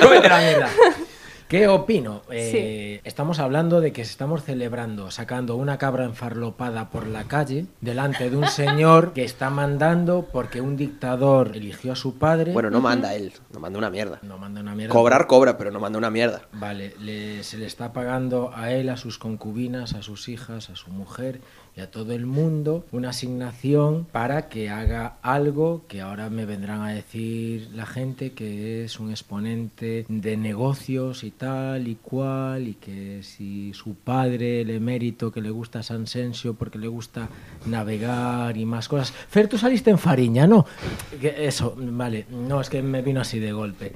Cómete 0.00 0.28
la 0.28 0.38
mierda. 0.38 0.68
¿Qué 1.50 1.66
opino? 1.66 2.22
Eh, 2.30 3.00
Estamos 3.02 3.40
hablando 3.40 3.80
de 3.80 3.92
que 3.92 4.02
estamos 4.02 4.44
celebrando, 4.44 5.10
sacando 5.10 5.56
una 5.56 5.78
cabra 5.78 6.04
enfarlopada 6.04 6.90
por 6.90 7.08
la 7.08 7.24
calle 7.24 7.66
delante 7.80 8.30
de 8.30 8.36
un 8.36 8.46
señor 8.48 9.12
que 9.14 9.24
está 9.24 9.50
mandando 9.50 10.28
porque 10.32 10.60
un 10.60 10.76
dictador 10.76 11.56
eligió 11.56 11.92
a 11.92 11.96
su 11.96 12.18
padre. 12.18 12.52
Bueno, 12.52 12.70
no 12.70 12.80
manda 12.80 13.16
él, 13.16 13.32
no 13.52 13.58
manda 13.58 13.80
una 13.80 13.90
mierda. 13.90 14.20
no 14.22 14.38
manda 14.38 14.60
una 14.60 14.76
mierda. 14.76 14.92
Cobrar, 14.92 15.26
cobra, 15.26 15.58
pero 15.58 15.72
no 15.72 15.80
manda 15.80 15.98
una 15.98 16.10
mierda. 16.10 16.42
Vale, 16.52 16.94
le- 17.00 17.42
se 17.42 17.58
le 17.58 17.66
está 17.66 17.92
pagando 17.92 18.52
a 18.54 18.70
él, 18.72 18.88
a 18.88 18.96
sus 18.96 19.18
concubinas, 19.18 19.94
a 19.94 20.02
sus 20.02 20.28
hijas, 20.28 20.70
a 20.70 20.76
su 20.76 20.92
mujer 20.92 21.40
y 21.76 21.80
a 21.80 21.90
todo 21.90 22.12
el 22.12 22.26
mundo 22.26 22.84
una 22.92 23.10
asignación 23.10 24.06
para 24.10 24.48
que 24.48 24.70
haga 24.70 25.16
algo 25.22 25.84
que 25.88 26.00
ahora 26.00 26.30
me 26.30 26.44
vendrán 26.44 26.82
a 26.82 26.92
decir 26.92 27.68
la 27.74 27.86
gente 27.86 28.32
que 28.32 28.84
es 28.84 28.98
un 29.00 29.10
exponente 29.10 30.04
de 30.08 30.36
negocios 30.36 31.24
y 31.24 31.30
tal 31.30 31.88
y 31.88 31.96
cual 31.96 32.68
y 32.68 32.74
que 32.74 33.22
si 33.22 33.72
su 33.74 33.94
padre, 33.94 34.62
el 34.62 34.70
emérito, 34.70 35.30
que 35.32 35.40
le 35.40 35.50
gusta 35.50 35.82
San 35.82 36.06
Sensio 36.06 36.54
porque 36.54 36.78
le 36.78 36.88
gusta 36.88 37.28
navegar 37.66 38.56
y 38.56 38.64
más 38.64 38.88
cosas. 38.88 39.12
Fer, 39.12 39.48
tú 39.48 39.58
saliste 39.58 39.90
en 39.90 39.98
Fariña, 39.98 40.46
¿no? 40.46 40.66
Que 41.20 41.46
Eso, 41.46 41.74
vale, 41.76 42.26
no, 42.30 42.60
es 42.60 42.68
que 42.68 42.82
me 42.82 43.02
vino 43.02 43.20
así 43.20 43.38
de 43.38 43.52
golpe. 43.52 43.92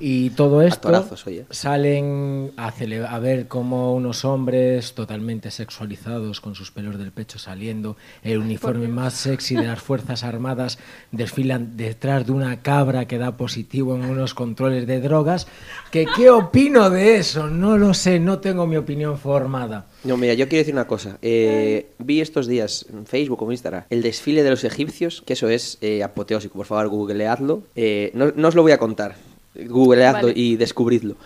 Y 0.00 0.30
todo 0.30 0.62
esto 0.62 0.88
Actorazos, 0.88 1.26
oye. 1.26 1.46
salen 1.50 2.52
a, 2.56 2.72
a 3.08 3.18
ver 3.18 3.48
cómo 3.48 3.94
unos 3.94 4.24
hombres 4.24 4.94
totalmente 4.94 5.50
sexualizados 5.50 6.40
con 6.40 6.54
sus 6.54 6.70
pelos 6.70 6.98
del 6.98 7.11
pecho 7.12 7.38
saliendo, 7.38 7.96
el 8.22 8.38
uniforme 8.38 8.88
más 8.88 9.14
sexy 9.14 9.54
de 9.54 9.66
las 9.66 9.80
Fuerzas 9.82 10.24
Armadas 10.24 10.78
desfilan 11.10 11.76
detrás 11.76 12.26
de 12.26 12.32
una 12.32 12.62
cabra 12.62 13.06
que 13.06 13.18
da 13.18 13.36
positivo 13.36 13.94
en 13.94 14.04
unos 14.04 14.34
controles 14.34 14.86
de 14.86 15.00
drogas. 15.00 15.46
¿Que, 15.90 16.06
¿Qué 16.16 16.30
opino 16.30 16.90
de 16.90 17.16
eso? 17.16 17.48
No 17.48 17.78
lo 17.78 17.94
sé, 17.94 18.18
no 18.18 18.38
tengo 18.40 18.66
mi 18.66 18.76
opinión 18.76 19.18
formada. 19.18 19.86
No, 20.04 20.16
mira, 20.16 20.34
yo 20.34 20.48
quiero 20.48 20.62
decir 20.62 20.74
una 20.74 20.86
cosa. 20.86 21.18
Eh, 21.22 21.86
vi 21.98 22.20
estos 22.20 22.46
días 22.46 22.86
en 22.92 23.06
Facebook 23.06 23.42
o 23.42 23.46
en 23.46 23.52
Instagram 23.52 23.84
el 23.90 24.02
desfile 24.02 24.42
de 24.42 24.50
los 24.50 24.64
egipcios, 24.64 25.22
que 25.24 25.34
eso 25.34 25.48
es 25.48 25.78
eh, 25.80 26.02
apoteósico. 26.02 26.56
Por 26.56 26.66
favor, 26.66 26.88
googleadlo. 26.88 27.62
Eh, 27.76 28.10
no, 28.14 28.32
no 28.34 28.48
os 28.48 28.54
lo 28.54 28.62
voy 28.62 28.72
a 28.72 28.78
contar. 28.78 29.16
Googleadlo 29.54 30.28
Vale. 30.28 30.32
y 30.34 30.56
descubridlo. 30.56 31.16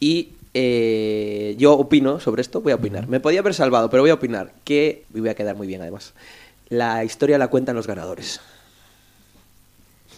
Y 0.00 0.30
eh, 0.60 1.54
yo 1.56 1.74
opino 1.74 2.18
sobre 2.18 2.42
esto, 2.42 2.60
voy 2.60 2.72
a 2.72 2.74
opinar. 2.74 3.06
Me 3.06 3.20
podía 3.20 3.38
haber 3.38 3.54
salvado, 3.54 3.88
pero 3.90 4.02
voy 4.02 4.10
a 4.10 4.14
opinar 4.14 4.50
que, 4.64 5.04
y 5.14 5.20
voy 5.20 5.28
a 5.28 5.34
quedar 5.34 5.54
muy 5.54 5.68
bien 5.68 5.80
además, 5.82 6.14
la 6.68 7.04
historia 7.04 7.38
la 7.38 7.46
cuentan 7.46 7.76
los 7.76 7.86
ganadores. 7.86 8.40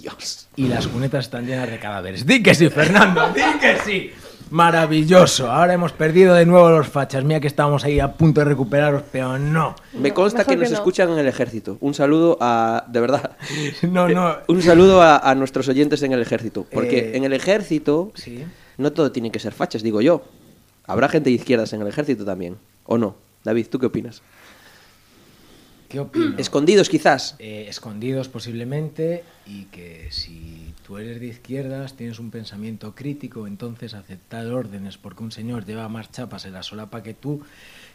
Dios. 0.01 0.49
Y 0.57 0.67
las 0.69 0.87
cunetas 0.89 1.27
están 1.27 1.47
llenas 1.47 1.71
de 1.71 1.79
cadáveres. 1.79 2.25
¡Di 2.25 2.43
que 2.43 2.55
sí, 2.55 2.71
Fernando! 2.71 3.29
¡Di 3.35 3.43
que 3.61 3.77
sí! 3.85 4.11
Maravilloso. 4.49 5.51
Ahora 5.51 5.75
hemos 5.75 5.93
perdido 5.93 6.35
de 6.35 6.47
nuevo 6.47 6.71
los 6.71 6.89
fachas. 6.89 7.23
Mira 7.23 7.39
que 7.39 7.47
estábamos 7.47 7.85
ahí 7.85 8.01
a 8.01 8.13
punto 8.15 8.41
de 8.41 8.47
recuperaros, 8.47 9.03
pero 9.13 9.39
no. 9.39 9.77
Me 9.93 10.09
No, 10.09 10.15
consta 10.15 10.45
que 10.45 10.57
nos 10.57 10.71
no. 10.71 10.77
escuchan 10.77 11.11
en 11.11 11.19
el 11.19 11.29
ejército. 11.29 11.77
Un 11.81 11.93
saludo 11.95 12.37
a. 12.41 12.85
De 12.89 12.99
verdad. 12.99 13.37
No, 13.83 14.09
no. 14.09 14.39
Un 14.49 14.63
saludo 14.63 15.03
a, 15.03 15.19
a 15.19 15.35
nuestros 15.37 15.69
oyentes 15.69 16.03
en 16.03 16.13
el 16.13 16.23
ejército. 16.23 16.67
Porque 16.73 16.99
Eh, 16.99 17.17
en 17.17 17.25
el 17.25 17.33
ejército 17.35 18.11
Sí. 18.15 18.45
No 18.81 18.93
todo 18.93 19.13
tiene 19.13 19.31
que 19.31 19.39
ser 19.39 19.53
fachas, 19.53 19.83
digo 19.83 20.01
yo. 20.01 20.25
Habrá 20.85 21.09
gente 21.09 21.31
de 21.31 21.37
izquierdas 21.37 21.73
en 21.73 21.83
el 21.83 21.89
ejército 21.89 22.25
también. 22.25 22.57
¿O 22.85 22.99
no? 22.99 23.17
David, 23.45 23.69
¿tú 23.71 23.79
qué 23.79 23.87
opinas? 23.87 24.23
¿Qué 25.89 25.99
opino? 25.99 26.39
Escondidos 26.39 26.89
quizás. 26.89 27.37
Eh, 27.39 27.67
escondidos 27.69 28.29
posiblemente 28.29 29.25
y 29.47 29.65
que 29.65 30.07
si 30.11 30.73
tú 30.87 30.99
eres 30.99 31.19
de 31.21 31.27
izquierdas, 31.27 31.97
tienes 31.97 32.21
un 32.21 32.31
pensamiento 32.31 32.95
crítico, 32.95 33.47
entonces 33.47 33.95
aceptar 33.95 34.47
órdenes 34.47 34.99
porque 34.99 35.25
un 35.25 35.33
señor 35.33 35.67
lleva 35.67 35.89
más 35.89 36.11
chapas 36.13 36.45
en 36.45 36.53
la 36.53 36.63
solapa 36.63 37.03
que 37.03 37.15
tú 37.15 37.43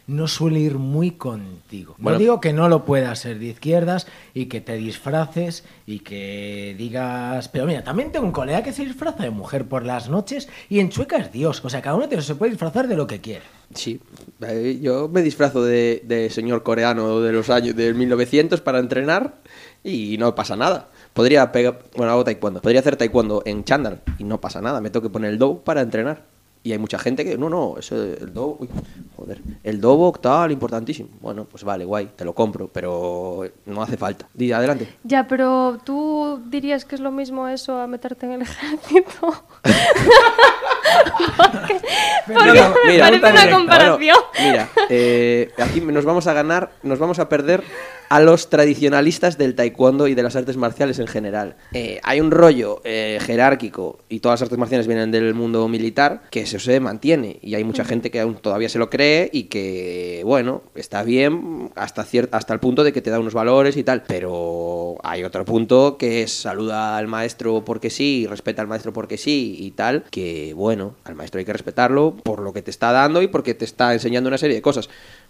no 0.06 0.28
suele 0.28 0.60
ir 0.60 0.74
muy 0.76 1.12
contigo. 1.12 1.94
Bueno. 1.98 2.16
No 2.16 2.20
digo 2.20 2.40
que 2.40 2.52
no 2.52 2.68
lo 2.68 2.84
puedas 2.84 3.18
ser 3.18 3.38
de 3.38 3.46
izquierdas 3.46 4.06
y 4.34 4.46
que 4.46 4.60
te 4.60 4.74
disfraces 4.76 5.64
y 5.86 6.00
que 6.00 6.74
digas... 6.78 7.48
Pero 7.48 7.66
mira, 7.66 7.82
también 7.82 8.12
tengo 8.12 8.26
un 8.26 8.32
colega 8.32 8.62
que 8.62 8.72
se 8.72 8.84
disfraza 8.84 9.24
de 9.24 9.30
mujer 9.30 9.66
por 9.66 9.84
las 9.84 10.08
noches 10.08 10.48
y 10.68 10.78
en 10.78 10.90
Chueca 10.90 11.16
es 11.16 11.32
Dios. 11.32 11.64
O 11.64 11.70
sea, 11.70 11.82
cada 11.82 11.96
uno 11.96 12.06
se 12.20 12.34
puede 12.34 12.50
disfrazar 12.50 12.86
de 12.86 12.96
lo 12.96 13.06
que 13.06 13.20
quiere. 13.20 13.42
Sí, 13.74 14.00
eh, 14.42 14.78
yo 14.80 15.08
me 15.08 15.22
disfrazo 15.22 15.64
de, 15.64 16.02
de 16.04 16.30
señor 16.30 16.62
coreano 16.62 17.20
de 17.20 17.32
los 17.32 17.50
años 17.50 17.74
del 17.74 17.96
1900 17.96 18.60
para 18.60 18.78
entrenar 18.78 19.34
y 19.82 20.16
no 20.18 20.34
pasa 20.36 20.54
nada. 20.54 20.88
Podría 21.12 21.50
pegar, 21.50 21.80
bueno, 21.96 22.12
hago 22.12 22.24
taekwondo. 22.24 22.60
Podría 22.62 22.80
hacer 22.80 22.96
taekwondo 22.96 23.42
en 23.44 23.64
chándal 23.64 24.02
y 24.18 24.24
no 24.24 24.40
pasa 24.40 24.60
nada. 24.60 24.80
Me 24.80 24.90
tengo 24.90 25.02
que 25.02 25.10
poner 25.10 25.30
el 25.30 25.38
dobo 25.38 25.62
para 25.64 25.80
entrenar. 25.80 26.35
Y 26.66 26.72
hay 26.72 26.78
mucha 26.78 26.98
gente 26.98 27.24
que, 27.24 27.38
no, 27.38 27.48
no, 27.48 27.76
eso, 27.78 27.94
el 27.94 28.34
dobo, 28.34 28.56
uy, 28.58 28.68
joder, 29.16 29.40
el 29.62 29.80
dobo 29.80 30.10
tal, 30.14 30.50
importantísimo. 30.50 31.10
Bueno, 31.20 31.44
pues 31.44 31.62
vale, 31.62 31.84
guay, 31.84 32.10
te 32.16 32.24
lo 32.24 32.34
compro, 32.34 32.66
pero 32.66 33.44
no 33.66 33.82
hace 33.82 33.96
falta. 33.96 34.26
Di, 34.34 34.50
adelante. 34.50 34.88
Ya, 35.04 35.28
pero 35.28 35.78
tú 35.84 36.42
dirías 36.46 36.84
que 36.84 36.96
es 36.96 37.00
lo 37.00 37.12
mismo 37.12 37.46
eso 37.46 37.78
a 37.78 37.86
meterte 37.86 38.26
en 38.26 38.32
el 38.32 38.42
ejército. 38.42 39.44
porque 41.36 41.80
porque 42.26 42.34
No, 42.34 42.46
no, 42.46 42.74
me 42.84 42.90
mira, 42.90 43.04
parece 43.04 43.30
una 43.30 43.50
comparación. 43.56 43.98
Bueno, 43.98 44.50
mira, 44.50 44.68
eh, 44.90 45.52
aquí 45.58 45.80
nos 45.80 46.04
vamos 46.04 46.26
a 46.26 46.32
ganar, 46.32 46.72
nos 46.82 46.98
vamos 46.98 47.20
a 47.20 47.28
perder 47.28 47.62
a 48.08 48.20
los 48.20 48.50
tradicionalistas 48.50 49.38
del 49.38 49.54
taekwondo 49.54 50.08
y 50.08 50.14
de 50.14 50.22
las 50.22 50.36
artes 50.36 50.56
marciales 50.56 50.98
en 50.98 51.06
general. 51.06 51.56
Eh, 51.72 52.00
hay 52.02 52.20
un 52.20 52.30
rollo 52.30 52.80
eh, 52.84 53.18
jerárquico 53.20 53.98
y 54.08 54.20
todas 54.20 54.40
las 54.40 54.46
artes 54.46 54.58
marciales 54.58 54.86
vienen 54.86 55.10
del 55.10 55.34
mundo 55.34 55.68
militar 55.68 56.22
que 56.30 56.42
eso 56.42 56.58
se 56.58 56.80
mantiene 56.80 57.38
y 57.42 57.54
hay 57.54 57.64
mucha 57.64 57.84
gente 57.84 58.10
que 58.10 58.20
aún 58.20 58.36
todavía 58.36 58.68
se 58.68 58.78
lo 58.78 58.90
cree 58.90 59.30
y 59.32 59.44
que, 59.44 60.22
bueno, 60.24 60.62
está 60.74 61.02
bien 61.02 61.70
hasta, 61.74 62.06
hasta 62.32 62.54
el 62.54 62.60
punto 62.60 62.84
de 62.84 62.92
que 62.92 63.02
te 63.02 63.10
da 63.10 63.20
unos 63.20 63.34
valores 63.34 63.76
y 63.76 63.84
tal, 63.84 64.02
pero 64.06 64.96
hay 65.02 65.24
otro 65.24 65.44
punto 65.44 65.96
que 65.98 66.22
es 66.22 66.32
saluda 66.32 66.96
al 66.96 67.08
maestro 67.08 67.64
porque 67.64 67.90
sí, 67.90 68.26
respeta 68.28 68.62
al 68.62 68.68
maestro 68.68 68.92
porque 68.92 69.18
sí 69.18 69.56
y 69.58 69.70
tal, 69.72 70.04
que 70.10 70.52
bueno, 70.54 70.94
al 71.04 71.14
maestro 71.14 71.38
hay 71.38 71.44
que 71.44 71.52
respetarlo 71.52 72.16
por 72.22 72.40
lo 72.40 72.52
que 72.52 72.62
te 72.62 72.70
está 72.70 72.92
dando 72.92 73.22
y 73.22 73.28
porque 73.28 73.54
te 73.54 73.64
está 73.64 73.92
enseñando 73.92 74.28
una 74.28 74.38
serie 74.38 74.56
de 74.56 74.62
cosas. 74.62 74.88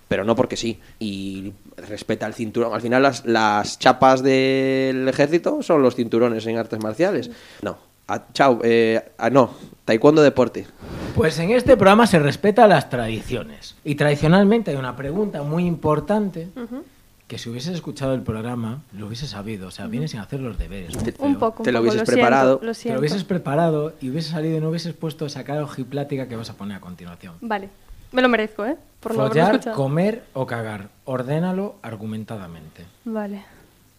Pero 0.09 0.25
no 0.25 0.37
porque 0.37 0.57
sí. 0.57 0.79
Y 1.01 1.53
respeta 1.77 2.27
el 2.27 2.35
cinturón. 2.35 2.73
Al 2.75 2.81
final 2.81 3.03
las, 3.03 3.25
las 3.27 3.79
chapas 3.79 4.23
del 4.23 5.09
ejército 5.09 5.62
son 5.62 5.83
los 5.83 5.97
cinturones 5.97 6.47
en 6.47 6.59
artes 6.59 6.81
marciales. 6.83 7.31
No. 7.62 7.77
Ah, 8.09 8.23
chao. 8.33 8.61
eh, 8.62 9.03
ah, 9.19 9.31
no. 9.31 9.51
Taekwondo 9.85 10.23
deporte. 10.23 10.66
Pues 11.16 11.38
en 11.40 11.51
este 11.51 11.77
programa 11.77 12.07
se 12.07 12.19
respeta 12.21 12.69
las 12.69 12.88
tradiciones. 12.88 13.75
Y 13.85 13.97
tradicionalmente 13.97 14.71
hay 14.71 14.77
una 14.77 14.95
pregunta 14.97 15.42
muy 15.42 15.66
importante 15.66 16.49
que 17.27 17.38
si 17.38 17.51
hubieses 17.51 17.75
escuchado 17.75 18.14
el 18.14 18.23
programa, 18.23 18.83
lo 18.92 19.07
hubieses 19.09 19.31
sabido. 19.31 19.66
O 19.66 19.71
sea, 19.73 19.88
vienes 19.88 20.12
sin 20.12 20.21
hacer 20.21 20.38
los 20.38 20.57
deberes. 20.59 20.97
Te- 20.99 21.14
Un 21.19 21.35
poco, 21.37 21.62
un 21.62 21.64
Te 21.64 21.73
lo 21.73 21.79
poco, 21.81 21.90
hubieses 21.90 22.07
siento, 22.07 22.12
preparado. 22.12 22.53
lo 22.53 22.59
Te 22.61 22.66
lo 22.66 22.75
siento. 22.75 23.01
hubieses 23.01 23.25
preparado 23.25 23.95
y 24.01 24.11
hubieses 24.11 24.31
salido 24.31 24.57
y 24.59 24.61
no 24.61 24.69
hubieses 24.69 24.92
puesto 24.95 25.27
esa 25.27 25.42
cara 25.42 25.64
ojiplática 25.64 26.29
que 26.29 26.37
vas 26.37 26.49
a 26.51 26.55
poner 26.55 26.77
a 26.77 26.81
continuación. 26.81 27.35
Vale, 27.40 27.69
me 28.16 28.22
lo 28.22 28.29
merezco, 28.31 28.64
¿eh? 28.64 28.76
Por 29.00 29.14
Follar, 29.14 29.61
comer 29.72 30.24
o 30.33 30.46
cagar. 30.46 30.88
Ordénalo 31.05 31.76
argumentadamente. 31.83 32.85
Vale, 33.05 33.44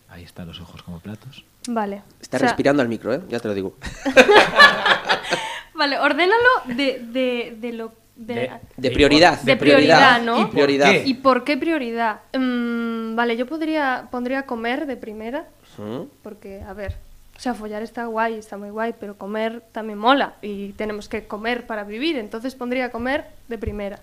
Ahí 0.10 0.24
están 0.24 0.48
los 0.48 0.60
ojos 0.60 0.82
como 0.84 1.00
platos. 1.00 1.44
vale. 1.68 2.02
Está 2.20 2.38
O 2.38 2.40
sea, 2.40 2.50
respirando 2.50 2.82
al 2.82 2.88
micro, 2.90 3.14
¿eh? 3.14 3.22
Ya 3.30 3.40
te 3.40 3.48
lo 3.48 3.54
digo. 3.54 3.76
Vale, 5.76 6.00
ordénalo 6.00 6.50
de, 6.66 7.00
de, 7.12 7.56
de 7.60 7.74
lo... 7.74 7.92
De, 8.16 8.34
De- 8.34 8.52
De 8.78 8.92
prioridad. 8.92 9.40
De 9.42 9.56
prioridad, 9.58 10.22
¿no? 10.24 10.42
Y 10.42 10.46
prioridad. 10.46 10.88
¿Por 10.88 10.96
qué? 11.04 11.08
¿Y 11.08 11.14
por 11.14 11.44
qué 11.44 11.56
prioridad? 11.58 12.22
Mm, 12.36 13.16
vale, 13.16 13.38
yo 13.38 13.46
podría, 13.46 14.08
pondría 14.10 14.48
comer 14.48 14.88
de 14.88 14.98
primera, 14.98 15.46
Ujú. 15.78 16.10
porque, 16.24 16.62
a 16.68 16.74
ver, 16.74 16.98
o 17.38 17.40
sea, 17.40 17.54
follar 17.54 17.84
está 17.84 18.06
guay, 18.06 18.34
está 18.34 18.58
muy 18.58 18.72
guay, 18.72 18.96
pero 19.00 19.16
comer 19.16 19.62
también 19.72 20.00
mola 20.00 20.34
y 20.42 20.70
tenemos 20.74 21.08
que 21.08 21.28
comer 21.28 21.68
para 21.68 21.84
vivir, 21.84 22.18
entonces 22.18 22.56
pondría 22.56 22.90
comer 22.90 23.26
de 23.48 23.58
primera. 23.60 24.00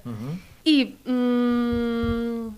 Y 0.62 0.96
mm, 1.04 2.48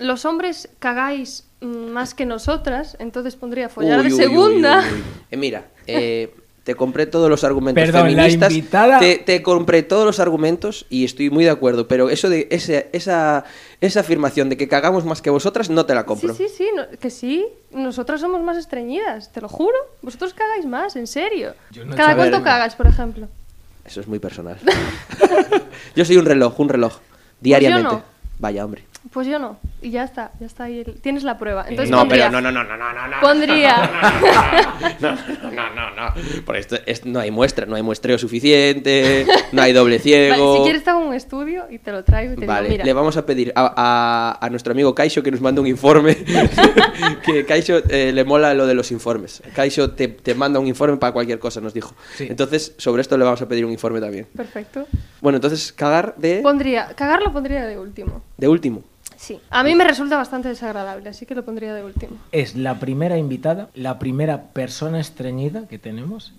los 0.00 0.24
hombres 0.26 0.68
cagáis 0.78 1.46
mm, 1.62 1.66
más 1.66 2.12
que 2.14 2.26
nosotras, 2.26 2.96
entonces 3.00 3.36
pondría 3.36 3.70
follar 3.70 4.00
Uy, 4.00 4.04
de 4.04 4.12
uy, 4.12 4.20
uy, 4.20 4.26
segunda. 4.28 4.80
uy, 4.80 4.96
uy. 4.96 5.02
Eh, 5.30 5.36
mira, 5.38 5.64
eh, 5.86 6.34
te 6.64 6.74
compré 6.76 7.06
todos 7.06 7.28
los 7.28 7.42
argumentos 7.42 7.82
Perdón, 7.84 8.14
la 8.14 8.22
feministas. 8.22 8.52
invitada- 8.52 8.98
Te, 9.00 9.16
te 9.16 9.42
compré 9.42 9.82
todos 9.82 10.04
los 10.06 10.20
argumentos 10.20 10.86
y 10.90 11.04
estoy 11.04 11.28
muy 11.28 11.42
de 11.44 11.50
acuerdo, 11.50 11.88
pero 11.88 12.08
eso 12.08 12.28
de 12.30 12.46
ese- 12.50 12.88
esa, 12.92 13.44
esa 13.80 14.00
afirmación 14.00 14.48
de 14.48 14.56
que 14.56 14.68
cagamos 14.68 15.04
más 15.04 15.20
que 15.22 15.30
vosotras 15.30 15.70
no 15.70 15.86
te 15.86 15.94
la 15.94 16.02
Sí, 16.02 16.06
compro. 16.06 16.34
sí, 16.34 16.46
sí, 16.48 16.68
no- 16.76 16.84
que 17.00 17.10
sí. 17.10 17.46
Nosotras 17.72 18.20
somos 18.20 18.42
más 18.42 18.56
estreñidas, 18.56 19.32
te 19.32 19.40
lo 19.40 19.48
juro. 19.48 19.76
Vosotros 20.02 20.34
cagáis 20.34 20.64
más, 20.66 20.94
en 20.96 21.06
serio. 21.08 21.54
Yo 21.72 21.84
no 21.84 21.96
¿Cada 21.96 22.14
cuánto 22.14 22.36
ver, 22.36 22.44
cagas, 22.44 22.76
por 22.76 22.86
ejemplo? 22.86 23.26
Eso 23.84 24.00
es 24.00 24.06
muy 24.06 24.20
personal. 24.20 24.58
yo 25.96 26.04
soy 26.04 26.16
un 26.16 26.26
reloj, 26.26 26.58
un 26.60 26.68
reloj. 26.68 26.98
Diariamente. 27.40 27.88
Pues 27.88 28.02
no. 28.02 28.04
Vaya, 28.38 28.64
hombre. 28.64 28.84
Pues 29.10 29.26
yo 29.26 29.38
no. 29.40 29.58
Y 29.82 29.90
ya 29.90 30.04
está, 30.04 30.30
ya 30.38 30.46
está 30.46 30.64
ahí. 30.64 30.80
el- 30.86 31.00
Tienes 31.00 31.24
la 31.24 31.36
prueba. 31.36 31.64
Entonces 31.68 31.90
no, 31.90 31.98
pondría, 31.98 32.28
pero 32.30 32.40
no, 32.40 32.52
no, 32.52 32.64
no, 32.64 32.76
no, 32.76 32.76
no, 32.76 32.92
no, 32.92 33.08
no. 33.08 33.20
Pondría. 33.20 33.90
No, 35.00 35.10
no, 35.10 35.50
no, 35.50 35.70
no, 35.74 35.90
no. 35.90 36.42
Por 36.44 36.56
esto 36.56 36.76
es- 36.86 37.04
no 37.04 37.18
hay 37.18 37.30
muestra, 37.32 37.66
no 37.66 37.74
hay 37.74 37.82
muestreo 37.82 38.16
suficiente, 38.18 39.26
no 39.52 39.60
hay 39.62 39.72
doble 39.72 39.98
ciego. 39.98 40.46
Vale, 40.52 40.58
si 40.58 40.62
quieres 40.64 40.84
te 40.84 40.90
hago 40.90 41.00
un 41.00 41.14
estudio 41.14 41.64
y 41.70 41.78
te 41.78 41.90
lo 41.90 42.04
traigo 42.04 42.34
y 42.34 42.36
te 42.36 42.46
Vale, 42.46 42.62
digo, 42.62 42.72
mira. 42.74 42.84
le 42.84 42.92
vamos 42.92 43.16
a 43.16 43.26
pedir 43.26 43.52
a, 43.56 43.72
a- 44.40 44.46
a 44.46 44.50
nuestro 44.50 44.72
amigo 44.72 44.94
Kaisho 44.94 45.22
que 45.22 45.30
nos 45.32 45.40
mande 45.40 45.60
un 45.60 45.66
informe. 45.66 46.16
que 47.24 47.44
Kaisho 47.44 47.78
eh, 47.88 48.12
le 48.12 48.24
mola 48.24 48.54
lo 48.54 48.66
de 48.66 48.74
los 48.74 48.92
informes. 48.92 49.42
Kaisho 49.54 49.90
te, 49.90 50.08
te 50.08 50.34
manda 50.34 50.60
un 50.60 50.66
informe 50.68 50.96
para 50.96 51.12
cualquier 51.12 51.38
cosa, 51.40 51.60
nos 51.60 51.74
dijo. 51.74 51.94
Sí. 52.16 52.26
Entonces, 52.30 52.74
sobre 52.78 53.02
esto 53.02 53.16
le 53.18 53.24
vamos 53.24 53.42
a 53.42 53.48
pedir 53.48 53.64
un 53.64 53.72
informe 53.72 54.00
también. 54.00 54.26
Perfecto. 54.36 54.86
Bueno, 55.20 55.36
entonces, 55.36 55.72
cagar 55.72 56.14
de, 56.16 56.40
Pondría, 56.40 56.88
cagar 56.94 57.22
lo 57.22 57.32
pondría 57.32 57.66
de 57.66 57.78
último. 57.78 58.22
de 58.36 58.48
último. 58.48 58.84
Sí. 59.22 59.40
A 59.50 59.62
mí 59.62 59.76
me 59.76 59.84
resulta 59.84 60.16
bastante 60.16 60.48
desagradable, 60.48 61.08
así 61.08 61.26
que 61.26 61.36
lo 61.36 61.44
pondría 61.44 61.72
de 61.74 61.84
último. 61.84 62.16
Es 62.32 62.56
la 62.56 62.80
primera 62.80 63.16
invitada, 63.16 63.68
la 63.74 64.00
primera 64.00 64.48
persona 64.52 64.98
estreñida 64.98 65.68
que 65.68 65.78
tenemos 65.78 66.32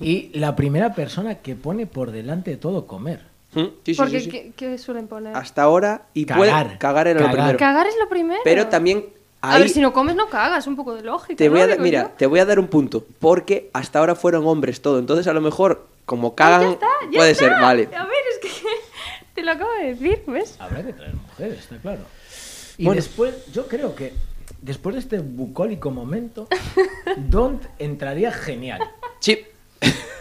y 0.00 0.30
la 0.38 0.54
primera 0.54 0.94
persona 0.94 1.36
que 1.36 1.56
pone 1.56 1.86
por 1.86 2.10
delante 2.10 2.50
de 2.50 2.56
todo 2.58 2.86
comer. 2.86 3.22
¿Mm? 3.54 3.60
Sí, 3.60 3.70
sí, 3.86 3.94
Porque 3.94 4.20
sí, 4.20 4.24
sí. 4.26 4.30
¿qué, 4.30 4.52
qué 4.54 4.76
suelen 4.78 5.08
poner? 5.08 5.34
Hasta 5.34 5.62
ahora, 5.62 6.02
y 6.12 6.26
Cagar. 6.26 6.66
puede 6.66 6.78
cagar 6.78 7.08
era 7.08 7.20
lo 7.20 7.26
Cagar. 7.26 7.36
primero. 7.38 7.58
Cagar 7.58 7.86
es 7.86 7.94
lo 7.98 8.08
primero. 8.10 8.40
Pero 8.44 8.66
también 8.66 9.06
A 9.40 9.54
ahí 9.54 9.62
ver, 9.62 9.70
si 9.70 9.80
no 9.80 9.94
comes 9.94 10.14
no 10.14 10.28
cagas, 10.28 10.66
un 10.66 10.76
poco 10.76 10.94
de 10.94 11.02
lógica. 11.02 11.36
te 11.36 11.48
voy 11.48 11.60
¿no? 11.66 11.72
a 11.72 11.76
mira, 11.78 12.02
yo. 12.02 12.08
te 12.18 12.26
voy 12.26 12.40
a 12.40 12.44
dar 12.44 12.58
un 12.60 12.68
punto, 12.68 13.02
porque 13.18 13.70
hasta 13.72 13.98
ahora 13.98 14.14
fueron 14.14 14.46
hombres 14.46 14.82
todo, 14.82 14.98
entonces 14.98 15.26
a 15.26 15.32
lo 15.32 15.40
mejor 15.40 15.86
como 16.04 16.34
cagan 16.34 16.60
ya 16.62 16.70
está, 16.72 16.86
ya 17.10 17.16
puede 17.18 17.30
está. 17.30 17.44
ser, 17.46 17.52
vale. 17.62 17.88
A 17.96 18.04
ver, 18.04 18.12
es 18.34 18.38
que 18.42 18.68
te 19.40 19.46
lo 19.46 19.52
acabo 19.52 19.72
de 19.72 19.94
decir, 19.94 20.22
¿ves? 20.26 20.56
Habrá 20.58 20.82
que 20.84 20.92
traer 20.92 21.14
mujeres, 21.14 21.58
está 21.60 21.76
claro. 21.78 22.02
Y 22.76 22.84
Bueno. 22.84 22.96
después, 23.00 23.34
yo 23.52 23.66
creo 23.66 23.94
que 23.94 24.12
después 24.60 24.94
de 24.94 25.00
este 25.00 25.18
bucólico 25.20 25.90
momento, 25.90 26.46
Don't 27.16 27.62
entraría 27.78 28.32
genial. 28.32 28.80
Sí. 29.20 29.38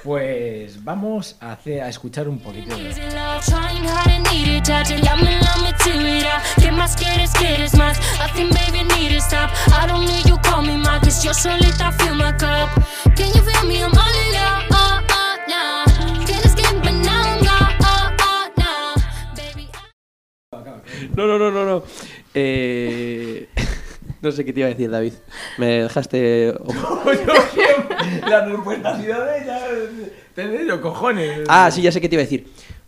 Pues 0.06 0.82
vamos 0.86 1.36
a, 1.42 1.52
hacer, 1.52 1.82
a 1.82 1.90
escuchar 1.90 2.30
un 2.30 2.40
poquito 2.40 2.74
de... 2.78 2.88
Easy 2.90 3.02
love, 3.02 3.44
trying 3.46 3.84
hard 3.86 4.08
and 4.10 4.26
need 4.32 4.48
it, 4.48 4.64
touch 4.64 4.90
it, 4.92 5.04
love 5.04 5.22
me, 5.22 5.36
love 5.42 5.62
me 5.62 5.74
till 5.84 6.00
it 6.00 6.26
out. 6.26 6.42
Get 6.58 6.72
más, 6.72 6.96
quieres, 6.96 7.32
quieres 7.34 7.74
más. 7.76 7.98
I 8.24 8.32
think, 8.34 8.54
baby, 8.54 8.86
need 8.96 9.10
to 9.18 9.22
stop. 9.22 9.50
I 9.68 9.86
don't 9.88 10.06
need 10.06 10.26
you, 10.26 10.38
call 10.38 10.62
me 10.62 10.78
my, 10.78 11.00
cause 11.00 11.22
yo 11.22 11.34
solita 11.34 11.92
fill 11.92 12.16
my 12.16 12.32
cup. 12.38 12.70
Can 13.18 13.28
you 13.36 13.42
feel 13.42 13.68
me? 13.68 13.84
I'm 13.84 13.92
all 13.92 14.16
in 14.16 14.34
love, 14.34 14.70
No, 21.16 21.28
no, 21.28 21.38
no, 21.40 21.52
no, 21.52 21.66
no. 21.66 21.84
Eh... 22.34 23.48
No 24.22 24.32
sé 24.32 24.44
qué 24.44 24.52
te 24.52 24.60
iba 24.60 24.68
a 24.68 24.72
decir, 24.72 24.90
David. 24.92 25.14
Me 25.58 25.84
dejaste... 25.84 26.54
La 28.30 28.46
respuesta 28.46 28.90
ha 28.90 29.02
sido 29.02 29.24
de 29.24 29.42
ella. 29.44 29.60
Tenéis 30.36 30.68
los 30.68 30.80
cojones. 30.80 31.42
Ah, 31.48 31.70
sí, 31.72 31.82
ya 31.82 31.92
sé 31.92 32.02
qué 32.02 32.10
te 32.10 32.16
iba 32.16 32.22
a 32.22 32.26
decir. 32.26 32.48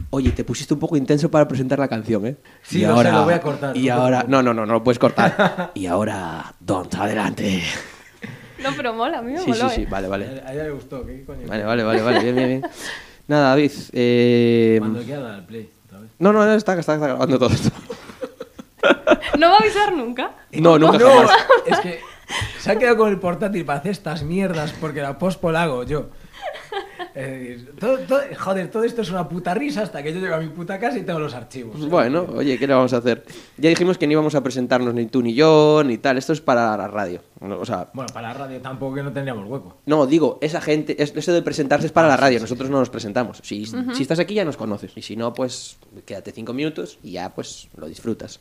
Oye, 0.10 0.32
te 0.32 0.44
pusiste 0.44 0.74
un 0.74 0.80
poco 0.80 0.98
intenso 0.98 1.32
para 1.32 1.48
presentar 1.48 1.80
la 1.80 1.88
canción, 1.88 2.26
¿eh? 2.26 2.36
Sí, 2.64 2.82
lo 2.82 3.02
sé, 3.02 3.12
lo 3.12 3.24
voy 3.24 3.34
a 3.34 3.42
cortar, 3.42 3.78
Y 3.78 3.88
ahora... 3.90 4.26
No, 4.28 4.44
no, 4.44 4.54
no, 4.54 4.66
no 4.66 4.74
lo 4.74 4.84
puedes 4.84 5.00
cortar. 5.00 5.72
y 5.74 5.86
ahora... 5.86 6.54
Don't, 6.60 6.94
adelante. 6.96 7.64
No, 8.62 8.70
pero 8.76 8.94
mola, 8.94 9.20
a 9.20 9.22
mí 9.22 9.32
me 9.32 9.40
Sí, 9.40 9.50
moló. 9.52 9.70
sí, 9.70 9.76
sí, 9.76 9.82
¿eh? 9.84 9.88
vale, 9.90 10.08
vale. 10.08 10.26
a 10.46 10.54
ella 10.54 10.64
le 10.66 10.72
gustó, 10.72 11.06
¿qué 11.06 11.24
coño? 11.24 11.48
Vale, 11.48 11.64
vale, 11.64 11.84
vale, 11.84 12.02
vale. 12.02 12.20
Bien, 12.24 12.36
bien, 12.36 12.48
bien. 12.48 12.66
Nada, 13.28 13.50
David. 13.52 13.72
Eh... 13.94 14.76
Cuando 14.80 15.02
quiera 15.02 15.22
dar 15.22 15.34
al 15.36 15.46
play, 15.46 15.70
otra 15.86 16.00
vez. 16.02 16.10
No, 16.20 16.34
no, 16.34 16.46
no, 16.46 16.54
está, 16.54 16.78
está, 16.78 16.94
está 16.96 17.08
grabando 17.08 17.40
todo 17.40 17.50
esto. 17.54 17.70
No 19.40 19.50
va 19.50 19.56
a 19.56 19.60
avisar 19.60 19.94
nunca. 19.94 20.32
No, 20.52 20.78
nunca 20.80 20.98
No, 20.98 21.10
jamás. 21.10 21.32
es 21.68 21.80
que... 21.80 22.00
¿sabes 22.00 22.12
se 22.60 22.72
ha 22.72 22.80
quedado 22.80 22.96
con 22.98 23.10
el 23.10 23.20
portátil 23.20 23.66
para 23.66 23.80
hacer 23.80 23.92
estas 23.92 24.24
mierdas 24.24 24.74
porque 24.80 25.02
la 25.02 25.18
pospo 25.18 25.52
la 25.52 25.64
hago 25.64 25.84
yo. 25.84 26.10
Decir, 27.14 27.74
todo- 27.78 27.98
todo- 28.00 28.22
joder, 28.40 28.70
todo 28.72 28.84
esto 28.86 29.02
es 29.02 29.10
una 29.12 29.28
puta 29.28 29.54
risa 29.54 29.82
hasta 29.82 30.02
que 30.02 30.14
yo 30.14 30.22
llego 30.22 30.36
a 30.36 30.40
mi 30.40 30.48
puta 30.48 30.80
casa 30.80 30.98
y 30.98 31.02
tengo 31.04 31.20
los 31.20 31.34
archivos. 31.34 31.90
Bueno, 31.90 32.26
oye, 32.36 32.58
¿qué 32.58 32.68
le 32.68 32.74
vamos 32.74 32.94
a 32.94 32.98
hacer? 32.98 33.26
Ya 33.58 33.68
dijimos 33.70 33.98
que 33.98 34.08
no 34.08 34.14
íbamos 34.14 34.34
a 34.36 34.42
presentarnos 34.44 34.94
ni 34.94 35.08
tú 35.08 35.22
ni 35.22 35.34
yo, 35.34 35.84
ni 35.86 35.98
tal. 35.98 36.18
Esto 36.18 36.32
es 36.32 36.40
para 36.40 36.78
la 36.78 36.88
radio. 36.88 37.22
O 37.42 37.66
sea, 37.66 37.90
Bueno, 37.94 38.08
para 38.14 38.30
la 38.30 38.34
radio 38.36 38.62
tampoco 38.62 38.96
que 38.96 39.04
no 39.04 39.12
tendríamos 39.12 39.50
hueco. 39.50 39.78
no, 39.86 40.06
digo, 40.06 40.38
esa 40.42 40.62
gente, 40.62 41.02
es- 41.04 41.14
eso 41.16 41.34
de 41.34 41.42
presentarse 41.42 41.88
es 41.88 41.92
para 41.92 42.08
la 42.08 42.16
radio. 42.16 42.40
Nosotros 42.40 42.70
no 42.70 42.80
nos 42.80 42.90
presentamos. 42.90 43.40
Si, 43.44 43.66
si 43.66 44.02
estás 44.04 44.20
aquí 44.20 44.36
ya 44.36 44.46
nos 44.46 44.56
conoces. 44.56 44.94
Y 44.96 45.02
si 45.02 45.18
no, 45.18 45.34
pues 45.34 45.78
quédate 46.06 46.32
cinco 46.32 46.54
minutos 46.54 46.98
y 47.04 47.12
ya 47.14 47.30
pues 47.34 47.68
lo 47.76 47.88
disfrutas. 47.88 48.40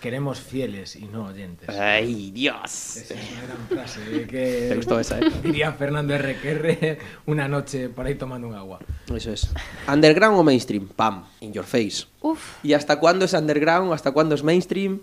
Queremos 0.00 0.38
fieles 0.40 0.94
y 0.96 1.06
no 1.06 1.26
oyentes. 1.26 1.68
¡Ay, 1.70 2.30
Dios! 2.30 2.96
Esa 2.96 3.14
es 3.14 3.20
una 3.32 3.42
gran 3.46 3.68
frase 3.68 4.00
¿eh? 4.12 4.26
que 4.28 4.66
Te 4.68 4.76
gustó 4.76 5.00
esa, 5.00 5.18
¿eh? 5.18 5.30
diría 5.42 5.72
Fernando 5.72 6.16
RQR 6.16 6.98
una 7.26 7.48
noche 7.48 7.88
por 7.88 8.06
ahí 8.06 8.14
tomando 8.14 8.46
un 8.48 8.54
agua. 8.54 8.78
Eso 9.14 9.32
es. 9.32 9.50
¿Underground 9.88 10.38
o 10.38 10.42
mainstream? 10.42 10.86
Pam, 10.88 11.24
in 11.40 11.52
your 11.52 11.64
face. 11.64 12.04
Uf, 12.20 12.40
¿Y 12.62 12.74
hasta 12.74 12.98
cuándo 13.00 13.24
es 13.24 13.32
underground? 13.32 13.92
¿Hasta 13.92 14.12
cuándo 14.12 14.34
es 14.34 14.42
mainstream? 14.44 15.00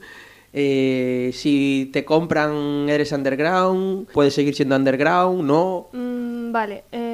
Eh, 0.55 1.31
si 1.33 1.89
te 1.91 2.05
compran, 2.05 2.87
eres 2.87 3.11
underground. 3.11 4.07
¿Puedes 4.11 4.35
seguir 4.35 4.53
siendo 4.55 4.75
underground? 4.75 5.43
¿No? 5.43 5.89
mm, 5.91 6.51
vale. 6.51 6.83
em, 6.91 7.12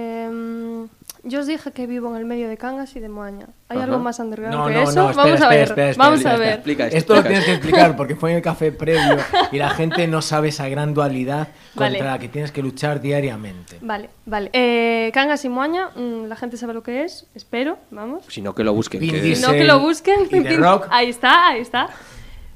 yo 1.24 1.40
os 1.42 1.48
dije 1.48 1.72
que 1.72 1.86
vivo 1.88 2.10
en 2.10 2.16
el 2.18 2.26
medio 2.26 2.48
de 2.50 2.58
Cangas 2.58 2.96
y 2.96 3.00
de 3.00 3.10
Moaña. 3.10 3.48
¿Hay 3.68 3.78
Ajá. 3.78 3.86
algo 3.86 4.00
más 4.00 4.20
underground 4.20 4.56
No, 4.56 4.68
que 4.68 4.74
no, 4.74 4.82
eso? 4.84 4.94
no, 4.96 5.10
espera, 5.10 5.24
Vamos 5.28 5.42
a 5.42 5.50
ver. 5.50 5.60
espera, 5.64 5.90
espera, 5.90 6.04
Vamos 6.06 6.20
espera, 6.20 6.32
a 6.32 6.34
espera. 6.36 6.50
ver. 6.50 6.54
Explica 6.60 6.88
esto. 6.88 7.16
Lo 7.16 7.24
tienes 7.24 7.46
que 7.46 7.52
explicar 7.54 7.96
porque 7.96 8.16
fue 8.16 8.32
en 8.32 8.38
el 8.38 8.42
café 8.42 8.72
previo 8.72 9.18
y 9.52 9.58
la 9.58 9.70
gente 9.72 10.08
no 10.08 10.22
sabe 10.22 10.50
esa 10.50 10.68
gran 10.70 10.94
dualidad 10.94 11.50
Vale. 11.76 11.98
contra 11.98 12.12
la 12.14 12.20
que 12.20 12.30
tienes 12.30 12.52
que 12.52 12.62
luchar 12.62 13.02
diariamente. 13.02 13.78
Vale, 13.82 14.10
vale. 14.26 14.50
Eh, 14.54 15.12
Cangas 15.14 15.44
y 15.46 15.50
Moaña, 15.50 15.90
mm, 15.96 16.26
la 16.26 16.36
gente 16.36 16.58
sabe 16.58 16.74
lo 16.74 16.84
que 16.84 17.04
es, 17.04 17.28
espero, 17.36 17.78
vamos. 17.92 18.24
Si 18.30 18.42
no, 18.42 18.56
que 18.56 18.64
lo 18.64 18.74
busquen. 18.74 19.00
Que- 19.02 19.22
Diesel. 19.22 19.46
No 19.52 19.54
que 19.58 19.64
lo 19.66 19.80
busquen. 19.80 20.22
y 20.32 20.42
The 20.42 20.58
Rock. 20.58 20.88
Ahí 20.90 21.10
está, 21.10 21.48
ahí 21.50 21.62
está. 21.62 21.90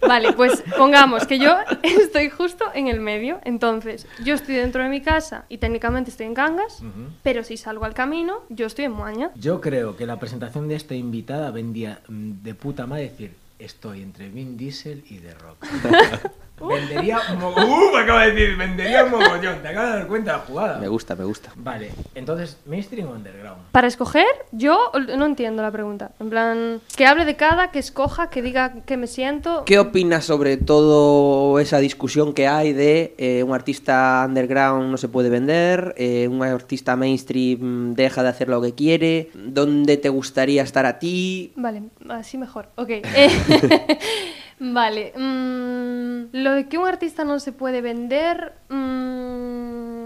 Vale, 0.08 0.34
pues 0.34 0.64
pongamos 0.78 1.26
que 1.26 1.40
yo 1.40 1.56
estoy 1.84 2.30
justo 2.30 2.66
en 2.74 2.88
el 2.88 3.00
medio. 3.00 3.40
Entonces, 3.44 4.08
yo 4.24 4.36
estoy 4.36 4.56
dentro 4.56 4.84
de 4.84 4.90
mi 4.90 5.02
casa 5.02 5.46
y 5.50 5.58
técnicamente 5.58 6.12
estoy 6.12 6.28
en 6.28 6.34
Cangas, 6.34 6.82
pero 7.22 7.44
si 7.44 7.58
salgo 7.58 7.86
al 7.86 7.94
camino, 7.94 8.42
yo 8.50 8.66
estoy 8.66 8.86
en 8.86 8.94
Moaña. 8.94 9.32
Yo 9.36 9.62
creo 9.62 9.96
que 9.96 10.06
la 10.06 10.20
presentación 10.20 10.68
de 10.68 10.76
esta 10.76 10.96
invitada 10.96 11.52
vendía 11.52 12.02
mm, 12.08 12.44
de 12.44 12.56
puta 12.56 12.86
madre 12.88 13.04
decir 13.04 13.44
estoy 13.60 14.02
entre 14.02 14.30
Vin 14.30 14.58
Diesel 14.58 15.04
y 15.10 15.20
The 15.20 15.34
Rock. 15.36 15.66
vendería 16.60 17.20
mo- 17.40 17.50
¡Uh! 17.50 17.92
Me 17.94 18.00
acaba 18.02 18.26
de 18.26 18.32
decir, 18.32 18.56
vendería 18.58 19.06
mogollón. 19.06 19.62
Te 19.62 19.68
acabas 19.70 19.94
de 19.94 20.00
dar 20.00 20.08
cuenta 20.08 20.32
de 20.32 20.38
la 20.38 20.44
jugada. 20.44 20.80
Me 20.80 20.88
gusta, 20.88 21.16
me 21.16 21.24
gusta. 21.26 21.52
Vale, 21.56 21.92
entonces, 22.16 22.58
mainstream 22.66 23.08
o 23.08 23.12
underground. 23.12 23.62
Para 23.72 23.88
escoger, 23.88 24.26
yo 24.52 24.92
no 25.16 25.26
entiendo 25.26 25.62
la 25.62 25.72
pregunta. 25.72 26.12
En 26.20 26.30
plan, 26.30 26.82
que 26.96 27.06
hable 27.06 27.26
de 27.26 27.36
cada, 27.36 27.72
que 27.72 27.80
escoja, 27.80 28.30
que 28.30 28.42
diga 28.42 28.74
que 28.86 28.98
me 28.98 29.08
siento. 29.08 29.64
¿Qué 29.66 29.80
opinas 29.80 30.26
sobre 30.26 30.58
todo 30.58 31.60
esa 31.60 31.80
discusión 31.80 32.34
que 32.34 32.48
hay 32.48 32.74
de 32.74 33.16
eh, 33.18 33.44
un 33.44 33.54
artista 33.54 34.24
underground 34.28 34.92
no 34.92 34.98
se 34.98 35.08
puede 35.10 35.30
vender, 35.30 35.94
eh, 35.98 36.28
un 36.30 36.44
artista 36.44 36.96
mainstream 36.96 37.94
deja 37.96 38.24
de 38.24 38.30
hacer 38.30 38.50
lo 38.50 38.62
que 38.62 38.74
quiere? 38.74 39.30
¿Dónde 39.34 39.98
te 39.98 40.10
gustaría 40.10 40.64
estar 40.64 40.86
a 40.86 41.00
ti? 41.00 41.52
Vale, 41.56 41.84
así 42.10 42.38
mejor. 42.38 42.68
Ok. 42.76 42.90
Vale. 44.72 45.12
mm, 45.18 46.30
lo 46.42 46.54
de 46.54 46.70
que 46.70 46.78
un 46.78 46.88
artista 46.88 47.26
no 47.26 47.40
se 47.40 47.52
puede 47.52 47.82
vender. 47.82 48.54
mm, 48.70 50.03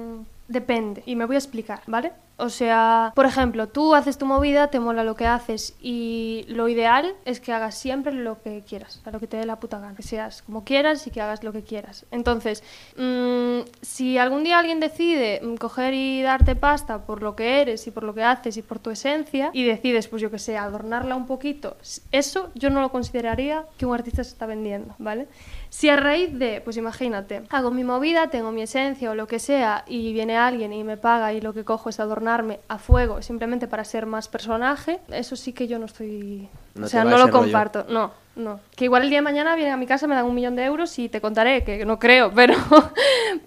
depende. 0.47 1.03
Y 1.05 1.15
me 1.15 1.25
voy 1.25 1.36
a 1.36 1.39
explicar, 1.39 1.81
¿vale? 1.88 2.13
O 2.39 2.49
sea, 2.49 3.13
por 3.15 3.25
ejemplo, 3.25 3.67
tú 3.67 3.95
haces 3.95 4.19
tu 4.19 4.27
movida, 4.27 4.67
te 4.67 4.79
mola 4.79 5.03
lo 5.03 5.15
que 5.15 5.25
haces 5.25 5.75
y 5.81 6.45
lo 6.49 6.69
ideal 6.69 7.15
es 7.25 7.39
que 7.39 7.51
hagas 7.51 7.75
siempre 7.75 8.13
lo 8.13 8.43
que 8.43 8.62
quieras, 8.62 9.01
a 9.05 9.12
lo 9.12 9.19
que 9.19 9.25
te 9.25 9.38
dé 9.38 9.45
la 9.47 9.60
puta 9.60 9.79
gana, 9.79 9.95
que 9.95 10.03
seas 10.03 10.43
como 10.43 10.63
quieras 10.63 11.07
y 11.07 11.12
que 11.12 11.19
hagas 11.19 11.43
lo 11.43 11.51
que 11.51 11.63
quieras. 11.63 12.05
Entonces, 12.12 12.63
mm, 12.95 13.62
si 13.81 14.19
algún 14.19 14.43
día 14.43 14.60
alguien 14.60 14.79
decide 14.79 15.41
mm, 15.41 15.55
coger 15.55 15.95
y 15.95 16.21
darte 16.21 16.55
pasta 16.55 17.07
por 17.07 17.23
lo 17.23 17.36
que 17.36 17.60
eres 17.62 17.88
y 17.88 17.91
por 17.91 18.03
lo 18.03 18.13
que 18.13 18.21
haces 18.21 18.55
y 18.57 18.62
por 18.62 18.77
tu 18.77 18.91
esencia 18.91 19.49
y 19.51 19.63
decides, 19.63 20.07
pues 20.07 20.21
yo 20.21 20.29
que 20.29 20.38
sé, 20.38 20.57
adornarla 20.57 21.15
un 21.15 21.25
poquito, 21.25 21.75
eso 22.12 22.51
yo 22.53 22.69
no 22.69 22.81
lo 22.81 22.91
consideraría 22.91 23.65
que 23.79 23.88
un 23.88 23.95
artista 23.95 24.23
se 24.23 24.29
está 24.29 24.45
vendiendo, 24.45 24.93
¿vale? 24.99 25.27
Si 25.69 25.89
a 25.89 25.95
raíz 25.95 26.38
de, 26.38 26.62
pues 26.62 26.77
imagínate, 26.77 27.43
hago 27.49 27.71
mi 27.71 27.83
movida, 27.83 28.29
tengo 28.29 28.51
mi 28.51 28.62
esencia 28.62 29.10
o 29.10 29.15
lo 29.15 29.27
que 29.27 29.39
sea 29.39 29.83
y 29.88 30.13
viene 30.13 30.37
alguien 30.38 30.73
y 30.73 30.84
me 30.84 30.97
paga 30.97 31.34
y 31.34 31.41
lo 31.41 31.54
que 31.54 31.63
cojo 31.63 31.89
es 31.89 32.00
adornarme 32.00 32.60
a 32.67 32.78
fuego 32.78 33.21
simplemente 33.21 33.67
para 33.67 33.84
ser 33.84 34.06
más 34.06 34.28
personaje, 34.28 35.00
eso 35.10 35.36
sí 35.36 35.54
que 35.54 35.67
yo 35.67 35.80
no 35.80 35.86
estoy... 35.86 36.50
No 36.78 36.86
o 36.86 36.90
sea, 36.90 37.04
no 37.04 37.12
lo 37.12 37.16
ese 37.18 37.26
rollo. 37.32 37.44
comparto. 37.44 37.86
No, 37.90 38.12
no. 38.36 38.60
Que 38.76 38.86
igual 38.86 39.04
el 39.04 39.10
día 39.10 39.18
de 39.20 39.24
mañana 39.24 39.56
vienen 39.56 39.74
a 39.74 39.78
mi 39.78 39.88
casa, 39.88 40.06
me 40.08 40.16
dan 40.16 40.26
un 40.26 40.36
millón 40.36 40.56
de 40.56 40.63
euros 40.63 40.98
y 41.00 41.10
te 41.10 41.20
contaré, 41.22 41.63
que 41.63 41.86
no 41.86 41.98
creo, 41.98 42.32
pero, 42.36 42.56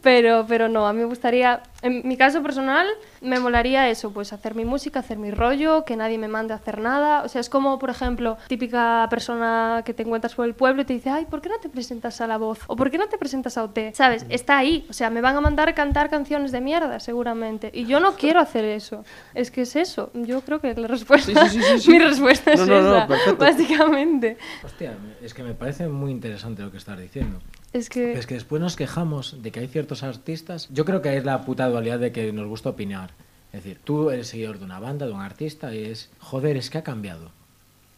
pero, 0.02 0.44
pero 0.48 0.68
no. 0.68 0.86
A 0.86 0.92
mí 0.92 0.98
me 1.00 1.04
gustaría, 1.06 1.62
en 1.82 2.06
mi 2.06 2.16
caso 2.16 2.42
personal, 2.42 2.86
me 3.20 3.38
molaría 3.38 3.88
eso, 3.88 4.12
pues 4.12 4.32
hacer 4.32 4.54
mi 4.54 4.64
música, 4.64 5.00
hacer 5.00 5.18
mi 5.18 5.30
rollo, 5.30 5.84
que 5.84 5.94
nadie 5.94 6.18
me 6.18 6.26
mande 6.26 6.52
a 6.54 6.56
hacer 6.56 6.80
nada. 6.80 7.22
O 7.22 7.28
sea, 7.28 7.40
es 7.40 7.48
como, 7.48 7.78
por 7.78 7.90
ejemplo, 7.90 8.36
típica 8.48 9.06
persona 9.10 9.82
que 9.84 9.94
te 9.94 10.02
encuentras 10.02 10.34
por 10.34 10.46
el 10.46 10.54
pueblo 10.54 10.82
y 10.82 10.84
te 10.84 10.94
dice, 10.94 11.10
ay, 11.10 11.26
¿por 11.26 11.40
qué 11.40 11.48
no 11.48 11.58
te 11.58 11.68
presentas 11.68 12.20
a 12.20 12.26
la 12.26 12.38
voz? 12.38 12.58
¿O 12.66 12.74
por 12.74 12.90
qué 12.90 12.98
no 12.98 13.06
te 13.06 13.18
presentas 13.18 13.56
a 13.58 13.64
OT? 13.64 13.78
¿Sabes? 13.94 14.26
Está 14.28 14.58
ahí. 14.58 14.86
O 14.90 14.92
sea, 14.92 15.10
me 15.10 15.20
van 15.20 15.36
a 15.36 15.40
mandar 15.40 15.68
a 15.68 15.74
cantar 15.74 16.10
canciones 16.10 16.50
de 16.50 16.60
mierda, 16.60 16.98
seguramente. 16.98 17.70
Y 17.72 17.86
yo 17.86 18.00
no 18.00 18.14
quiero 18.14 18.40
hacer 18.40 18.64
eso. 18.64 19.04
Es 19.34 19.50
que 19.50 19.62
es 19.62 19.76
eso. 19.76 20.10
Yo 20.14 20.40
creo 20.40 20.60
que 20.60 20.74
la 20.74 20.88
respuesta, 20.88 21.48
Sí, 21.48 21.62
sí, 21.62 21.78
sí, 21.78 21.90
mi 21.92 21.98
respuesta 22.00 22.52
es 22.52 22.60
No, 22.60 22.66
no, 22.66 22.82
no, 22.82 22.96
esa, 22.96 23.06
perfecto. 23.24 23.44
básicamente. 23.44 24.36
Hostia, 24.64 24.94
es 25.22 25.34
que 25.34 25.42
me 25.42 25.54
parece 25.54 25.88
muy 25.88 26.10
interesante 26.10 26.62
lo 26.62 26.70
que 26.70 26.76
estás 26.78 26.98
diciendo. 26.98 27.40
Es 27.72 27.88
que... 27.88 28.12
Es 28.14 28.26
que 28.26 28.34
después 28.34 28.60
nos 28.60 28.76
quejamos 28.76 29.42
de 29.42 29.52
que 29.52 29.60
hay 29.60 29.68
ciertos 29.68 30.02
artistas. 30.02 30.68
Yo 30.70 30.84
creo 30.84 31.02
que 31.02 31.16
es 31.16 31.24
la 31.24 31.42
puta 31.44 31.68
dualidad 31.68 31.98
de 31.98 32.12
que 32.12 32.32
nos 32.32 32.46
gusta 32.48 32.70
opinar. 32.70 33.12
Es 33.52 33.64
decir, 33.64 33.80
tú 33.82 34.10
eres 34.10 34.28
seguidor 34.28 34.58
de 34.58 34.64
una 34.64 34.78
banda, 34.80 35.06
de 35.06 35.12
un 35.12 35.20
artista, 35.20 35.74
y 35.74 35.84
es, 35.84 36.10
joder, 36.18 36.56
es 36.56 36.70
que 36.70 36.78
ha 36.78 36.82
cambiado. 36.84 37.30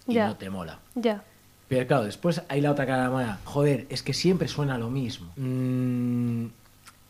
Y 0.06 0.14
Ya. 0.14 0.28
no 0.28 0.36
te 0.36 0.50
mola. 0.50 0.78
Ya. 0.94 1.22
Pero 1.68 1.86
claro, 1.86 2.04
después 2.04 2.42
hay 2.48 2.60
la 2.60 2.70
otra 2.70 2.84
cara 2.86 2.98
de 2.98 3.04
la 3.04 3.10
moneda. 3.10 3.38
Joder, 3.44 3.86
es 3.88 4.02
que 4.02 4.12
siempre 4.14 4.48
suena 4.48 4.76
lo 4.78 4.90
mismo. 4.90 5.32
Mm, 5.36 6.46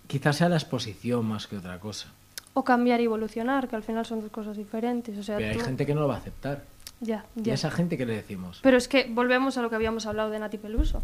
quizás 0.07 0.37
sea 0.37 0.49
la 0.49 0.57
exposición 0.57 1.25
más 1.25 1.47
que 1.47 1.57
otra 1.57 1.79
cosa. 1.81 2.09
O 2.55 2.63
cambiar 2.65 3.01
y 3.01 3.05
evolucionar, 3.05 3.67
que 3.67 3.77
al 3.77 3.83
final 3.83 4.05
son 4.05 4.21
dos 4.21 4.31
cosas 4.31 4.57
diferentes. 4.57 5.17
O 5.19 5.23
sea, 5.23 5.39
Pero 5.39 5.51
hay 5.53 5.59
gente 5.65 5.87
que 5.87 5.95
no 5.95 6.03
lo 6.03 6.09
va 6.09 6.17
a 6.17 6.19
aceptar. 6.19 6.65
Ya, 7.05 7.25
¿Y 7.37 7.43
ya. 7.43 7.53
a 7.53 7.55
esa 7.57 7.71
gente 7.71 7.99
qué 7.99 8.07
le 8.07 8.15
decimos? 8.15 8.61
Pero 8.63 8.77
es 8.79 8.87
que 8.89 9.07
volvemos 9.11 9.59
a 9.59 9.63
lo 9.63 9.69
que 9.69 9.75
habíamos 9.77 10.07
hablado 10.07 10.31
de 10.31 10.39
Nati 10.39 10.57
Peluso. 10.57 11.03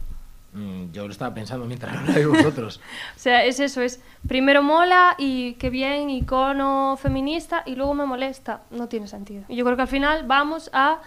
Mm, 0.55 0.93
yo 0.93 1.05
lo 1.07 1.13
estaba 1.13 1.35
pensando 1.35 1.67
mientras 1.67 1.95
hablabais 1.99 2.27
vosotros. 2.27 2.81
O 3.17 3.19
sea, 3.19 3.45
es 3.45 3.59
eso, 3.61 3.83
es 3.83 4.01
primero 4.27 4.63
mola 4.63 5.15
y 5.19 5.55
qué 5.55 5.71
bien, 5.71 6.09
icono 6.09 6.97
feminista, 7.03 7.65
y 7.67 7.75
luego 7.75 7.95
me 7.95 8.07
molesta. 8.07 8.63
No 8.71 8.87
tiene 8.89 9.09
sentido. 9.09 9.43
Y 9.49 9.57
yo 9.57 9.65
creo 9.65 9.77
que 9.77 9.83
al 9.83 9.89
final 9.89 10.25
vamos 10.27 10.71
a 10.73 11.01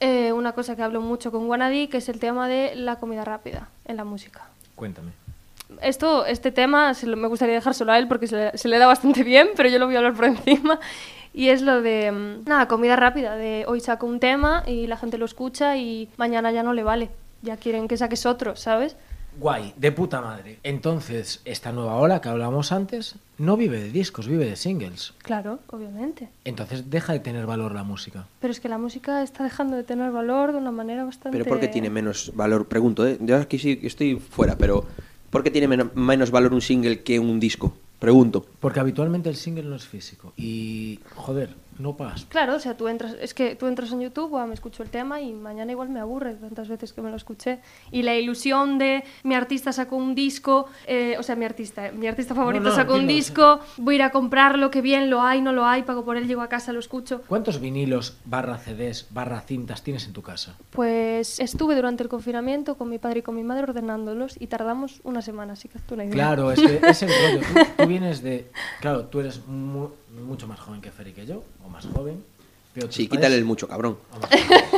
eh, 0.00 0.32
una 0.32 0.52
cosa 0.52 0.76
que 0.76 0.82
hablo 0.82 1.00
mucho 1.00 1.32
con 1.32 1.46
Guanadi, 1.46 1.88
que 1.88 1.96
es 1.98 2.08
el 2.08 2.18
tema 2.20 2.48
de 2.48 2.74
la 2.76 2.96
comida 3.00 3.24
rápida 3.24 3.68
en 3.86 3.96
la 3.96 4.04
música. 4.04 4.42
Cuéntame. 4.74 5.12
Esto, 5.80 6.26
este 6.26 6.52
tema 6.52 6.92
se 6.92 7.06
lo- 7.06 7.16
me 7.16 7.28
gustaría 7.28 7.54
dejárselo 7.54 7.92
a 7.92 7.98
él 7.98 8.06
porque 8.08 8.26
se 8.26 8.36
le, 8.36 8.58
se 8.58 8.68
le 8.68 8.78
da 8.78 8.86
bastante 8.86 9.22
bien, 9.24 9.48
pero 9.56 9.70
yo 9.70 9.78
lo 9.78 9.86
voy 9.86 9.94
a 9.94 9.98
hablar 9.98 10.12
por 10.14 10.24
encima. 10.26 10.78
Y 11.34 11.48
es 11.48 11.62
lo 11.62 11.80
de, 11.82 12.12
mm, 12.12 12.44
nada, 12.48 12.68
comida 12.68 12.96
rápida, 12.96 13.36
de 13.36 13.64
hoy 13.66 13.80
saco 13.80 14.06
un 14.06 14.20
tema 14.20 14.62
y 14.66 14.86
la 14.86 14.96
gente 14.96 15.18
lo 15.18 15.24
escucha 15.24 15.76
y 15.76 16.08
mañana 16.16 16.52
ya 16.52 16.62
no 16.62 16.74
le 16.74 16.82
vale. 16.82 17.10
Ya 17.42 17.56
quieren 17.56 17.88
que 17.88 17.96
saques 17.96 18.26
otro, 18.26 18.54
¿sabes? 18.56 18.96
Guay, 19.38 19.72
de 19.78 19.90
puta 19.92 20.20
madre. 20.20 20.58
Entonces, 20.62 21.40
esta 21.46 21.72
nueva 21.72 21.96
ola 21.96 22.20
que 22.20 22.28
hablábamos 22.28 22.70
antes 22.70 23.14
no 23.38 23.56
vive 23.56 23.80
de 23.80 23.90
discos, 23.90 24.28
vive 24.28 24.44
de 24.44 24.56
singles. 24.56 25.14
Claro, 25.22 25.58
obviamente. 25.70 26.28
Entonces 26.44 26.90
deja 26.90 27.14
de 27.14 27.20
tener 27.20 27.46
valor 27.46 27.72
la 27.74 27.82
música. 27.82 28.26
Pero 28.40 28.50
es 28.52 28.60
que 28.60 28.68
la 28.68 28.76
música 28.76 29.22
está 29.22 29.42
dejando 29.42 29.74
de 29.76 29.84
tener 29.84 30.10
valor 30.10 30.52
de 30.52 30.58
una 30.58 30.70
manera 30.70 31.04
bastante... 31.04 31.30
¿Pero 31.38 31.48
por 31.48 31.60
qué 31.60 31.68
tiene 31.68 31.88
menos 31.88 32.32
valor? 32.34 32.66
Pregunto, 32.68 33.06
¿eh? 33.06 33.16
Yo 33.20 33.38
aquí 33.38 33.58
sí 33.58 33.78
que 33.78 33.86
estoy 33.86 34.16
fuera, 34.16 34.58
pero 34.58 34.84
¿por 35.30 35.42
qué 35.42 35.50
tiene 35.50 35.66
men- 35.66 35.90
menos 35.94 36.30
valor 36.30 36.52
un 36.52 36.60
single 36.60 37.00
que 37.02 37.18
un 37.18 37.40
disco? 37.40 37.72
Pregunto. 38.02 38.44
Porque 38.58 38.80
habitualmente 38.80 39.28
el 39.28 39.36
single 39.36 39.62
no 39.62 39.76
es 39.76 39.86
físico. 39.86 40.32
Y, 40.36 40.98
joder, 41.14 41.54
no 41.78 41.96
pagas. 41.96 42.24
Claro, 42.26 42.54
o 42.56 42.58
sea, 42.58 42.76
tú 42.76 42.88
entras, 42.88 43.16
es 43.20 43.34
que 43.34 43.54
tú 43.56 43.66
entras 43.66 43.92
en 43.92 44.00
YouTube, 44.00 44.30
"Buah, 44.30 44.46
me 44.46 44.54
escucho 44.54 44.82
el 44.82 44.90
tema 44.90 45.20
y 45.20 45.32
mañana 45.32 45.72
igual 45.72 45.88
me 45.88 46.00
aburre 46.00 46.34
tantas 46.34 46.68
veces 46.68 46.92
que 46.92 47.02
me 47.02 47.10
lo 47.10 47.16
escuché. 47.16 47.60
Y 47.90 48.02
la 48.02 48.14
ilusión 48.14 48.78
de 48.78 49.04
mi 49.22 49.34
artista 49.34 49.72
sacó 49.72 49.96
un 49.96 50.14
disco, 50.14 50.66
eh, 50.86 51.16
o 51.18 51.22
sea, 51.22 51.36
mi 51.36 51.44
artista, 51.44 51.90
mi 51.92 52.06
artista 52.06 52.34
favorito 52.34 52.64
No, 52.64 52.70
no, 52.70 52.76
sacó 52.76 52.94
un 52.94 53.06
disco, 53.06 53.60
voy 53.78 53.94
a 53.94 53.96
ir 53.96 54.02
a 54.02 54.10
comprarlo, 54.10 54.70
que 54.70 54.80
bien, 54.82 55.10
lo 55.10 55.22
hay, 55.22 55.40
no 55.40 55.52
lo 55.52 55.64
hay, 55.66 55.82
pago 55.82 56.04
por 56.04 56.16
él, 56.16 56.26
llego 56.28 56.42
a 56.42 56.48
casa, 56.48 56.72
lo 56.72 56.78
escucho. 56.80 57.22
¿Cuántos 57.28 57.60
vinilos, 57.60 58.16
barra 58.24 58.58
CDs, 58.58 59.06
barra 59.10 59.40
cintas 59.40 59.82
tienes 59.82 60.06
en 60.06 60.12
tu 60.12 60.22
casa? 60.22 60.56
Pues 60.70 61.40
estuve 61.40 61.74
durante 61.74 62.02
el 62.02 62.08
confinamiento 62.08 62.76
con 62.76 62.88
mi 62.88 62.98
padre 62.98 63.20
y 63.20 63.22
con 63.22 63.34
mi 63.34 63.42
madre 63.42 63.64
ordenándolos 63.64 64.36
y 64.40 64.46
tardamos 64.46 65.00
una 65.04 65.22
semana, 65.22 65.54
así 65.54 65.68
que 65.68 65.78
hazte 65.78 65.94
una 65.94 66.04
idea. 66.04 66.12
Claro, 66.14 66.52
es 66.52 66.60
que 66.60 66.80
es 66.86 67.02
el 67.02 67.08
rollo. 67.10 67.40
Tú, 67.46 67.82
tú 67.82 67.86
vienes 67.88 68.22
de. 68.22 68.50
Claro, 68.80 69.06
tú 69.06 69.20
eres 69.20 69.46
mu- 69.46 69.90
mucho 70.20 70.46
más 70.46 70.60
joven 70.60 70.80
que 70.80 70.90
Fer 70.90 71.08
y 71.08 71.12
que 71.12 71.26
yo, 71.26 71.42
o 71.64 71.68
más 71.68 71.86
joven. 71.86 72.22
Pero 72.74 72.90
Sí, 72.90 73.04
padres- 73.06 73.10
quítale 73.18 73.36
el 73.36 73.44
mucho, 73.44 73.68
cabrón. 73.68 73.98
o 74.14 74.18
más 74.20 74.30
joven. 74.30 74.70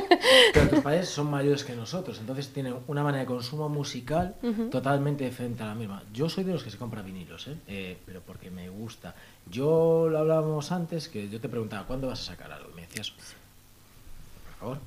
Pero 0.52 0.68
tus 0.68 0.80
padres 0.80 1.08
son 1.08 1.30
mayores 1.30 1.64
que 1.64 1.74
nosotros, 1.76 2.18
entonces 2.18 2.48
tienen 2.52 2.74
una 2.88 3.02
manera 3.02 3.20
de 3.20 3.26
consumo 3.26 3.68
musical 3.68 4.34
totalmente 4.70 5.24
diferente 5.24 5.62
a 5.62 5.66
la 5.66 5.74
misma. 5.74 6.02
Yo 6.12 6.28
soy 6.28 6.44
de 6.44 6.52
los 6.52 6.62
que 6.64 6.70
se 6.70 6.78
compra 6.78 7.02
vinilos, 7.02 7.46
¿eh? 7.48 7.56
Eh, 7.68 7.96
pero 8.06 8.20
porque 8.20 8.50
me 8.50 8.68
gusta. 8.68 9.14
Yo 9.50 10.08
lo 10.10 10.18
hablábamos 10.18 10.72
antes, 10.72 11.08
que 11.08 11.28
yo 11.28 11.40
te 11.40 11.48
preguntaba, 11.48 11.86
¿cuándo 11.86 12.08
vas 12.08 12.20
a 12.20 12.24
sacar 12.24 12.50
algo? 12.52 12.70
Y 12.72 12.74
me 12.76 12.82
decías, 12.82 13.10
por 13.10 14.54
favor. 14.58 14.78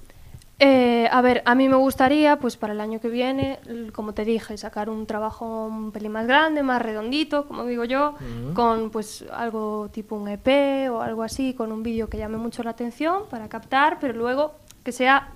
Eh, 0.60 1.08
a 1.12 1.22
ver, 1.22 1.43
a 1.46 1.54
mí 1.54 1.70
me 1.70 1.76
gustaría, 1.76 2.39
pues 2.39 2.58
para 2.58 2.74
el 2.74 2.82
año 2.82 3.00
que 3.00 3.10
viene, 3.10 3.60
como 3.93 4.13
te 4.13 4.26
dije, 4.26 4.58
sacar 4.58 4.89
un 4.89 5.06
trabajo 5.06 5.67
un 5.67 5.91
pelín 5.91 6.12
más 6.12 6.26
grande, 6.26 6.63
más 6.63 6.82
redondito, 6.82 7.48
como 7.48 7.63
digo 7.65 7.86
yo, 7.86 8.15
con 8.56 8.89
pues 8.89 9.24
algo 9.32 9.89
tipo 9.91 10.15
un 10.15 10.28
EP 10.28 10.89
o 10.89 11.02
algo 11.02 11.22
así, 11.22 11.54
con 11.54 11.72
un 11.72 11.84
vídeo 11.84 12.10
que 12.10 12.17
llame 12.17 12.38
mucho 12.38 12.63
la 12.63 12.72
atención 12.72 13.24
para 13.30 13.48
captar, 13.50 14.00
pero 14.00 14.13
luego 14.13 14.56
que 14.84 14.91
sea 14.91 15.30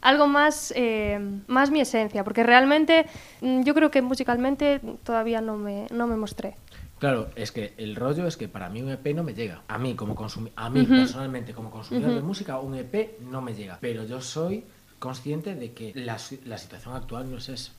algo 0.00 0.26
más, 0.26 0.72
eh, 0.74 1.20
más 1.48 1.70
mi 1.70 1.80
esencia, 1.80 2.24
porque 2.24 2.42
realmente 2.42 3.06
mm, 3.42 3.62
yo 3.62 3.74
creo 3.74 3.90
que 3.90 4.00
musicalmente 4.00 4.80
todavía 5.04 5.40
no 5.42 5.56
me, 5.56 5.86
no 5.90 6.06
me 6.06 6.16
mostré. 6.16 6.56
Claro, 7.02 7.30
es 7.34 7.50
que 7.50 7.74
el 7.78 7.96
rollo 7.96 8.28
es 8.28 8.36
que 8.36 8.46
para 8.46 8.68
mí 8.70 8.80
un 8.80 8.88
EP 8.88 9.04
no 9.12 9.24
me 9.24 9.34
llega. 9.34 9.62
A 9.66 9.76
mí, 9.76 9.96
como 9.96 10.14
consumi 10.14 10.52
a 10.54 10.70
mí 10.70 10.82
personalmente, 10.98 11.52
como 11.52 11.68
consumidor 11.68 12.14
de 12.14 12.22
música, 12.22 12.60
un 12.60 12.76
EP 12.76 13.18
no 13.22 13.42
me 13.42 13.54
llega. 13.54 13.76
Pero 13.80 14.04
yo 14.04 14.20
soy 14.20 14.62
consciente 15.00 15.56
de 15.56 15.72
que 15.72 15.90
la, 15.96 16.20
si- 16.20 16.40
la 16.44 16.58
situación 16.58 16.94
actual 16.94 17.28
no 17.28 17.38
es 17.38 17.48
esa. 17.48 17.72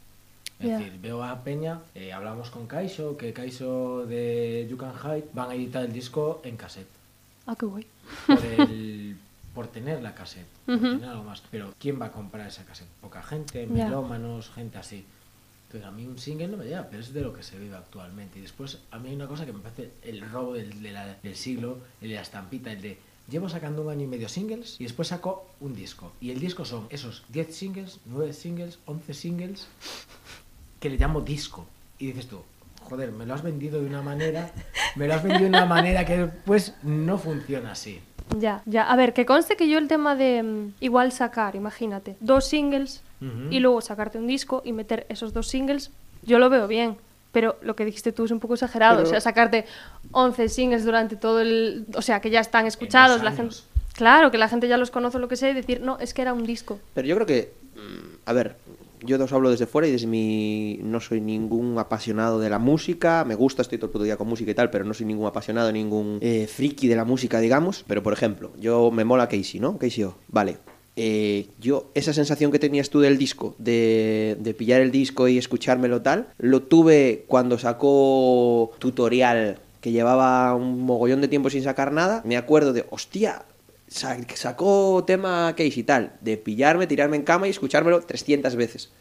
Es 0.60 0.68
decir, 0.78 1.00
veo 1.02 1.24
a 1.24 1.42
Peña, 1.42 1.80
eh, 1.96 2.12
hablamos 2.12 2.50
con 2.50 2.68
Kaisho, 2.68 3.16
que 3.16 3.32
Kaisho 3.32 4.06
de 4.06 4.68
You 4.70 4.76
Can 4.76 4.92
Hide 5.02 5.30
van 5.34 5.52
a 5.52 5.56
editar 5.56 5.86
el 5.86 5.94
disco 5.94 6.42
en 6.44 6.58
cassette. 6.58 6.90
Ah, 7.48 7.56
qué 7.58 7.66
guay. 7.66 7.88
Por, 8.28 8.40
el- 8.46 9.16
por 9.56 9.68
tener 9.68 10.02
la 10.04 10.14
cassette, 10.14 10.48
por 10.66 10.80
tener 10.80 11.06
algo 11.10 11.24
más. 11.24 11.42
Pero 11.50 11.74
¿quién 11.80 11.98
va 12.02 12.08
a 12.08 12.12
comprar 12.12 12.46
esa 12.48 12.66
cassette? 12.66 12.90
Poca 13.00 13.24
gente, 13.24 13.68
melómanos, 13.86 14.50
gente 14.50 14.78
así. 14.78 15.06
Entonces 15.74 15.90
a 15.90 15.92
mí 15.92 16.06
un 16.06 16.20
single 16.20 16.50
no 16.50 16.58
me 16.58 16.66
llega, 16.66 16.88
pero 16.88 17.02
es 17.02 17.12
de 17.14 17.22
lo 17.22 17.34
que 17.34 17.42
se 17.42 17.58
vive 17.58 17.76
actualmente. 17.76 18.38
Y 18.38 18.44
después 18.44 18.78
a 18.92 19.00
mí 19.00 19.10
hay 19.10 19.16
una 19.16 19.28
cosa 19.28 19.44
que 19.44 19.54
me 19.54 19.60
parece 19.60 19.90
el 20.04 20.22
robo 20.22 20.54
del, 20.54 20.84
del 20.84 21.36
siglo, 21.36 21.80
el 22.00 22.10
de 22.10 22.16
la 22.16 22.22
estampita, 22.22 22.72
el 22.72 22.80
de 22.80 23.00
llevo 23.28 23.50
sacando 23.50 23.82
un 23.82 23.90
año 23.90 24.04
y 24.04 24.08
medio 24.08 24.30
singles 24.30 24.76
y 24.80 24.84
después 24.84 25.08
saco 25.08 25.48
un 25.62 25.74
disco. 25.74 26.12
Y 26.22 26.30
el 26.30 26.40
disco 26.40 26.64
son 26.64 26.86
esos 26.92 27.24
10 27.30 27.56
singles, 27.56 28.00
9 28.06 28.34
singles, 28.34 28.78
11 28.86 29.14
singles 29.16 29.68
que 30.80 30.92
le 30.92 30.98
llamo 30.98 31.22
disco. 31.22 31.66
Y 31.98 32.06
dices 32.08 32.28
tú, 32.28 32.44
joder, 32.84 33.12
me 33.12 33.26
lo 33.26 33.34
has 33.34 33.42
vendido 33.42 33.82
de 33.82 33.88
una 33.88 34.04
manera, 34.04 34.52
me 34.96 35.08
lo 35.08 35.16
has 35.16 35.24
vendido 35.24 35.46
de 35.46 35.58
una 35.58 35.66
manera 35.66 36.06
que 36.06 36.18
después 36.18 36.76
no 36.84 37.18
funciona 37.18 37.72
así. 37.72 38.00
Ya, 38.38 38.62
ya. 38.68 38.84
A 38.84 38.96
ver, 38.96 39.14
que 39.14 39.26
conste 39.26 39.56
que 39.56 39.68
yo 39.68 39.80
el 39.80 39.88
tema 39.88 40.16
de 40.16 40.44
mm, 40.44 40.74
igual 40.82 41.12
sacar, 41.12 41.56
imagínate, 41.56 42.16
dos 42.20 42.46
singles 42.46 43.02
Y 43.52 43.60
luego 43.60 43.80
sacarte 43.82 44.18
un 44.18 44.28
disco 44.28 44.62
y 44.66 44.74
meter 44.74 45.06
esos 45.10 45.34
dos 45.34 45.48
singles, 45.48 45.92
yo 46.24 46.40
lo 46.40 46.50
veo 46.50 46.68
bien. 46.68 46.98
Pero 47.32 47.58
lo 47.64 47.76
que 47.76 47.84
dijiste 47.86 48.12
tú 48.12 48.26
es 48.26 48.32
un 48.32 48.40
poco 48.40 48.54
exagerado. 48.54 48.98
Pero- 48.98 49.08
O 49.08 49.10
sea, 49.10 49.20
sacarte 49.22 49.66
11 50.12 50.50
singles 50.50 50.86
durante 50.86 51.16
todo 51.16 51.40
el... 51.42 51.86
O 51.96 52.02
sea, 52.02 52.20
que 52.22 52.30
ya 52.30 52.40
están 52.40 52.66
escuchados. 52.68 53.24
La 53.24 53.32
gente... 53.32 53.56
Claro, 53.94 54.30
que 54.32 54.38
la 54.38 54.48
gente 54.50 54.68
ya 54.68 54.78
los 54.78 54.92
conoce 54.92 55.20
lo 55.20 55.28
que 55.28 55.36
sea 55.36 55.50
y 55.50 55.54
decir, 55.54 55.82
no, 55.82 55.98
es 56.00 56.14
que 56.14 56.22
era 56.24 56.34
un 56.34 56.46
disco. 56.46 56.80
Pero 56.94 57.08
yo 57.08 57.16
creo 57.16 57.28
que, 57.28 57.54
mm, 57.76 58.16
a 58.26 58.34
ver, 58.34 58.56
yo 59.02 59.24
os 59.24 59.32
hablo 59.34 59.50
desde 59.52 59.66
fuera 59.68 59.88
y 59.88 59.92
desde 59.92 60.08
mi... 60.08 60.80
No 60.84 61.00
soy 61.00 61.22
ningún 61.22 61.78
apasionado 61.80 62.40
de 62.40 62.50
la 62.50 62.58
música, 62.60 63.24
me 63.26 63.36
gusta, 63.36 63.62
estoy 63.64 63.78
todo 63.78 63.88
el 63.88 63.92
puto 63.94 64.04
día 64.04 64.18
con 64.18 64.28
música 64.28 64.50
y 64.52 64.56
tal, 64.56 64.70
pero 64.70 64.84
no 64.86 64.94
soy 64.94 65.06
ningún 65.08 65.28
apasionado, 65.28 65.72
ningún 65.72 66.20
eh, 66.22 66.48
friki 66.48 66.88
de 66.88 66.96
la 66.96 67.06
música, 67.06 67.40
digamos. 67.40 67.84
Pero, 67.88 68.02
por 68.04 68.14
ejemplo, 68.14 68.52
yo 68.60 68.92
me 68.92 69.06
mola 69.06 69.28
Casey, 69.28 69.60
¿no? 69.60 69.78
Casey 69.78 70.04
O, 70.06 70.16
vale. 70.28 70.58
Eh, 70.96 71.48
yo, 71.60 71.90
esa 71.96 72.14
sensación 72.14 72.52
que 72.52 72.60
tenías 72.60 72.90
tú 72.92 73.00
del 73.00 73.18
disco, 73.18 73.56
de, 73.58 74.38
de 74.40 74.54
pillar 74.54 74.80
el 74.82 74.92
disco 74.92 75.28
y 75.28 75.38
escuchármelo 75.40 76.02
tal, 76.04 76.28
lo 76.38 76.62
tuve 76.62 77.26
cuando 77.28 77.58
sacó 77.58 78.72
tutorial 78.80 79.60
que 79.82 79.92
llevaba 79.92 80.54
un 80.56 80.82
mogollón 80.82 81.22
de 81.22 81.28
tiempo 81.28 81.50
sin 81.50 81.64
sacar 81.64 81.92
nada. 81.92 82.22
Me 82.26 82.38
acuerdo 82.38 82.74
de, 82.74 82.86
hostia, 82.90 83.44
sa- 83.88 84.18
sacó 84.36 85.04
tema 85.06 85.54
Case 85.58 85.80
y 85.80 85.84
tal, 85.84 86.14
de 86.22 86.38
pillarme, 86.38 86.88
tirarme 86.88 87.18
en 87.18 87.24
cama 87.24 87.48
y 87.48 87.50
escuchármelo 87.50 88.00
300 88.02 88.56
veces. 88.56 88.92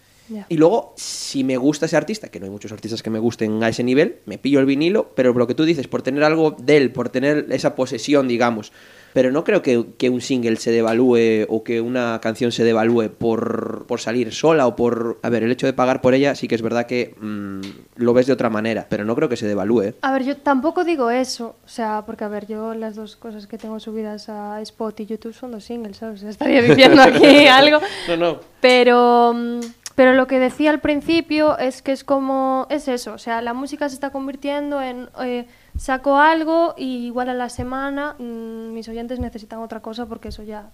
Y 0.48 0.56
luego, 0.56 0.94
si 0.96 1.44
me 1.44 1.56
gusta 1.58 1.86
ese 1.86 1.96
artista, 1.96 2.28
que 2.28 2.40
no 2.40 2.46
hay 2.46 2.50
muchos 2.50 2.72
artistas 2.72 3.02
que 3.02 3.10
me 3.10 3.18
gusten 3.18 3.62
a 3.62 3.68
ese 3.68 3.84
nivel, 3.84 4.16
me 4.24 4.38
pillo 4.38 4.60
el 4.60 4.66
vinilo, 4.66 5.10
pero 5.14 5.34
lo 5.34 5.46
que 5.46 5.54
tú 5.54 5.64
dices, 5.64 5.88
por 5.88 6.00
tener 6.02 6.24
algo 6.24 6.56
de 6.58 6.76
él, 6.78 6.90
por 6.92 7.10
tener 7.10 7.46
esa 7.50 7.74
posesión, 7.74 8.28
digamos. 8.28 8.72
Pero 9.12 9.30
no 9.30 9.44
creo 9.44 9.62
que, 9.62 9.84
que 9.98 10.10
un 10.10 10.20
single 10.20 10.56
se 10.56 10.70
devalúe 10.70 11.46
o 11.48 11.62
que 11.64 11.80
una 11.80 12.20
canción 12.22 12.52
se 12.52 12.64
devalúe 12.64 13.10
por, 13.10 13.86
por 13.86 14.00
salir 14.00 14.32
sola 14.32 14.66
o 14.66 14.76
por... 14.76 15.18
A 15.22 15.28
ver, 15.28 15.42
el 15.42 15.52
hecho 15.52 15.66
de 15.66 15.72
pagar 15.72 16.00
por 16.00 16.14
ella 16.14 16.34
sí 16.34 16.48
que 16.48 16.54
es 16.54 16.62
verdad 16.62 16.86
que 16.86 17.14
mm, 17.20 17.60
lo 17.96 18.14
ves 18.14 18.26
de 18.26 18.32
otra 18.32 18.50
manera, 18.50 18.86
pero 18.88 19.04
no 19.04 19.14
creo 19.14 19.28
que 19.28 19.36
se 19.36 19.46
devalúe. 19.46 19.82
¿eh? 19.82 19.94
A 20.02 20.12
ver, 20.12 20.24
yo 20.24 20.36
tampoco 20.36 20.84
digo 20.84 21.10
eso, 21.10 21.56
o 21.64 21.68
sea, 21.68 22.04
porque 22.06 22.24
a 22.24 22.28
ver, 22.28 22.46
yo 22.46 22.74
las 22.74 22.96
dos 22.96 23.16
cosas 23.16 23.46
que 23.46 23.58
tengo 23.58 23.78
subidas 23.80 24.28
a 24.28 24.60
Spot 24.62 24.98
y 25.00 25.06
YouTube 25.06 25.34
son 25.34 25.52
dos 25.52 25.64
singles, 25.64 25.98
¿sabes? 25.98 26.20
O 26.20 26.20
sea, 26.22 26.30
estaría 26.30 26.62
diciendo 26.62 27.02
aquí 27.02 27.46
algo. 27.46 27.80
No, 28.08 28.16
no. 28.16 28.40
Pero, 28.60 29.32
mm, 29.34 29.60
pero 29.94 30.14
lo 30.14 30.26
que 30.26 30.38
decía 30.38 30.70
al 30.70 30.80
principio 30.80 31.58
es 31.58 31.82
que 31.82 31.92
es 31.92 32.04
como, 32.04 32.66
es 32.70 32.88
eso, 32.88 33.14
o 33.14 33.18
sea, 33.18 33.42
la 33.42 33.54
música 33.54 33.88
se 33.88 33.94
está 33.94 34.10
convirtiendo 34.10 34.80
en, 34.80 35.08
eh, 35.22 35.46
saco 35.78 36.18
algo 36.18 36.74
y 36.76 37.06
igual 37.06 37.28
a 37.28 37.34
la 37.34 37.48
semana 37.48 38.14
mm, 38.18 38.72
mis 38.72 38.88
oyentes 38.88 39.18
necesitan 39.18 39.60
otra 39.60 39.80
cosa 39.80 40.06
porque 40.06 40.28
eso 40.28 40.42
ya, 40.42 40.70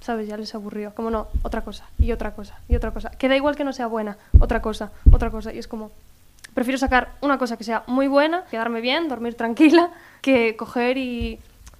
¿sabes? 0.00 0.28
Ya 0.28 0.36
les 0.36 0.54
aburrió. 0.54 0.94
Como 0.94 1.10
no, 1.10 1.28
otra 1.42 1.62
cosa, 1.62 1.84
y 1.98 2.12
otra 2.12 2.34
cosa, 2.34 2.58
y 2.68 2.76
otra 2.76 2.90
cosa. 2.90 3.10
Que 3.10 3.28
da 3.28 3.36
igual 3.36 3.56
que 3.56 3.64
no 3.64 3.72
sea 3.72 3.86
buena, 3.86 4.18
otra 4.38 4.62
cosa, 4.62 4.92
otra 5.12 5.30
cosa. 5.30 5.52
Y 5.52 5.58
es 5.58 5.68
como, 5.68 5.90
prefiero 6.54 6.78
sacar 6.78 7.12
una 7.20 7.38
cosa 7.38 7.56
que 7.56 7.64
sea 7.64 7.84
muy 7.86 8.08
buena, 8.08 8.44
quedarme 8.50 8.80
bien, 8.80 9.08
dormir 9.08 9.34
tranquila, 9.34 9.90
que 10.22 10.56
coger 10.56 10.96
y 10.98 11.38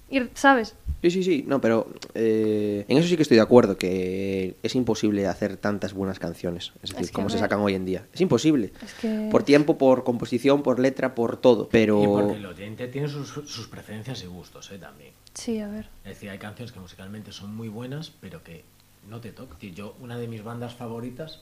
ir, 0.09 0.29
¿sabes? 0.33 0.75
Sí, 1.01 1.11
sí, 1.11 1.23
sí, 1.23 1.45
no, 1.47 1.61
pero 1.61 1.87
eh, 2.15 2.83
en 2.87 2.97
eso 2.97 3.07
sí 3.07 3.15
que 3.15 3.21
estoy 3.21 3.37
de 3.37 3.43
acuerdo, 3.43 3.77
que 3.77 4.55
es 4.63 4.75
imposible 4.75 5.27
hacer 5.27 5.55
tantas 5.57 5.93
buenas 5.93 6.17
canciones, 6.17 6.73
es 6.81 6.89
decir, 6.89 7.05
Es 7.05 7.11
que, 7.11 7.13
como 7.13 7.29
se 7.29 7.37
sacan 7.37 7.59
hoy 7.59 7.75
en 7.75 7.85
día. 7.85 8.07
Es 8.13 8.21
imposible. 8.21 8.71
Es 8.83 8.93
que... 8.95 9.29
Por 9.31 9.43
tiempo, 9.43 9.77
por 9.77 10.03
composición, 10.03 10.63
por 10.63 10.79
letra, 10.79 11.13
por 11.13 11.37
todo. 11.37 11.69
Pero... 11.69 12.01
Y 12.01 12.07
porque 12.07 12.37
el 12.37 12.45
oyente 12.45 12.87
tiene 12.87 13.07
sus, 13.07 13.29
sus 13.29 13.67
preferencias 13.67 14.23
y 14.23 14.27
gustos, 14.27 14.71
¿eh? 14.71 14.79
También. 14.79 15.11
Sí, 15.35 15.59
a 15.59 15.67
ver. 15.67 15.87
Es 16.03 16.15
decir, 16.15 16.31
hay 16.31 16.39
canciones 16.39 16.71
que 16.71 16.79
musicalmente 16.79 17.31
son 17.31 17.55
muy 17.55 17.69
buenas, 17.69 18.11
pero 18.19 18.43
que 18.43 18.63
no 19.07 19.21
te 19.21 19.31
tocan. 19.31 19.57
Yo, 19.59 19.95
una 20.01 20.17
de 20.17 20.27
mis 20.27 20.43
bandas 20.43 20.73
favoritas, 20.73 21.41